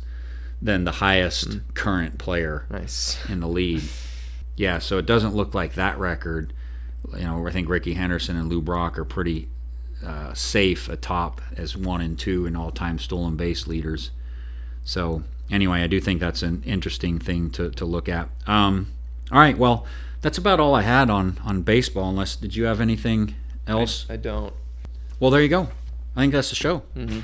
[0.62, 3.18] than the highest current player Nice.
[3.28, 3.82] in the league.
[4.56, 6.52] Yeah, so it doesn't look like that record.
[7.16, 9.48] You know, I think Rickey Henderson and Lou Brock are pretty
[10.04, 14.10] uh, safe atop as one and two in all-time stolen base leaders.
[14.84, 18.28] So anyway, I do think that's an interesting thing to, to look at.
[18.46, 18.92] Um,
[19.32, 19.86] all right, well,
[20.20, 22.10] that's about all I had on on baseball.
[22.10, 23.34] Unless did you have anything
[23.66, 24.06] else?
[24.08, 24.52] I don't.
[25.18, 25.68] well, there you go.
[26.16, 26.82] I think that's the show.
[26.96, 27.20] Mm-hmm.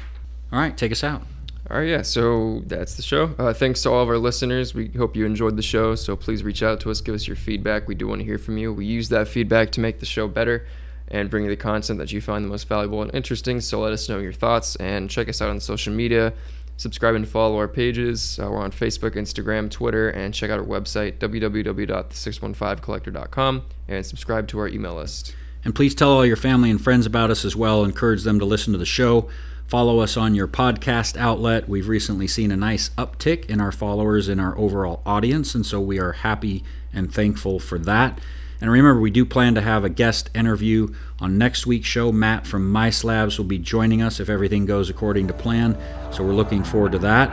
[0.51, 1.23] right, take us out.
[1.69, 2.03] All right, yeah.
[2.03, 3.35] So that's the show.
[3.39, 4.73] Uh, thanks to all of our listeners.
[4.73, 5.97] We hope you enjoyed the show.
[5.97, 7.89] So please reach out to us, give us your feedback.
[7.89, 8.73] We do want to hear from you.
[8.73, 10.67] We use that feedback to make the show better
[11.09, 13.61] and bring you the content that you find the most valuable and interesting.
[13.61, 16.33] So let us know your thoughts and check us out on social media.
[16.79, 18.39] Subscribe and follow our pages.
[18.39, 24.59] Uh, we're on Facebook, Instagram, Twitter, and check out our website www.the615collector.com and subscribe to
[24.59, 25.35] our email list.
[25.65, 27.83] And please tell all your family and friends about us as well.
[27.83, 29.29] Encourage them to listen to the show.
[29.67, 31.69] Follow us on your podcast outlet.
[31.69, 35.81] We've recently seen a nice uptick in our followers and our overall audience, and so
[35.81, 36.63] we are happy
[36.93, 38.21] and thankful for that.
[38.61, 42.13] And remember, we do plan to have a guest interview on next week's show.
[42.13, 45.77] Matt from My Slabs will be joining us if everything goes according to plan.
[46.11, 47.31] So we're looking forward to that.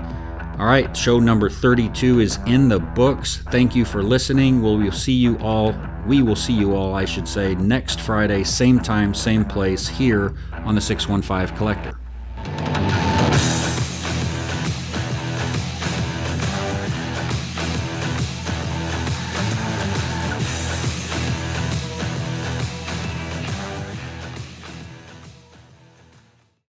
[0.60, 3.38] All right, show number 32 is in the books.
[3.50, 4.62] Thank you for listening.
[4.62, 5.76] We'll see you all,
[6.06, 10.36] we will see you all, I should say, next Friday, same time, same place, here
[10.64, 13.03] on the 615 Collector.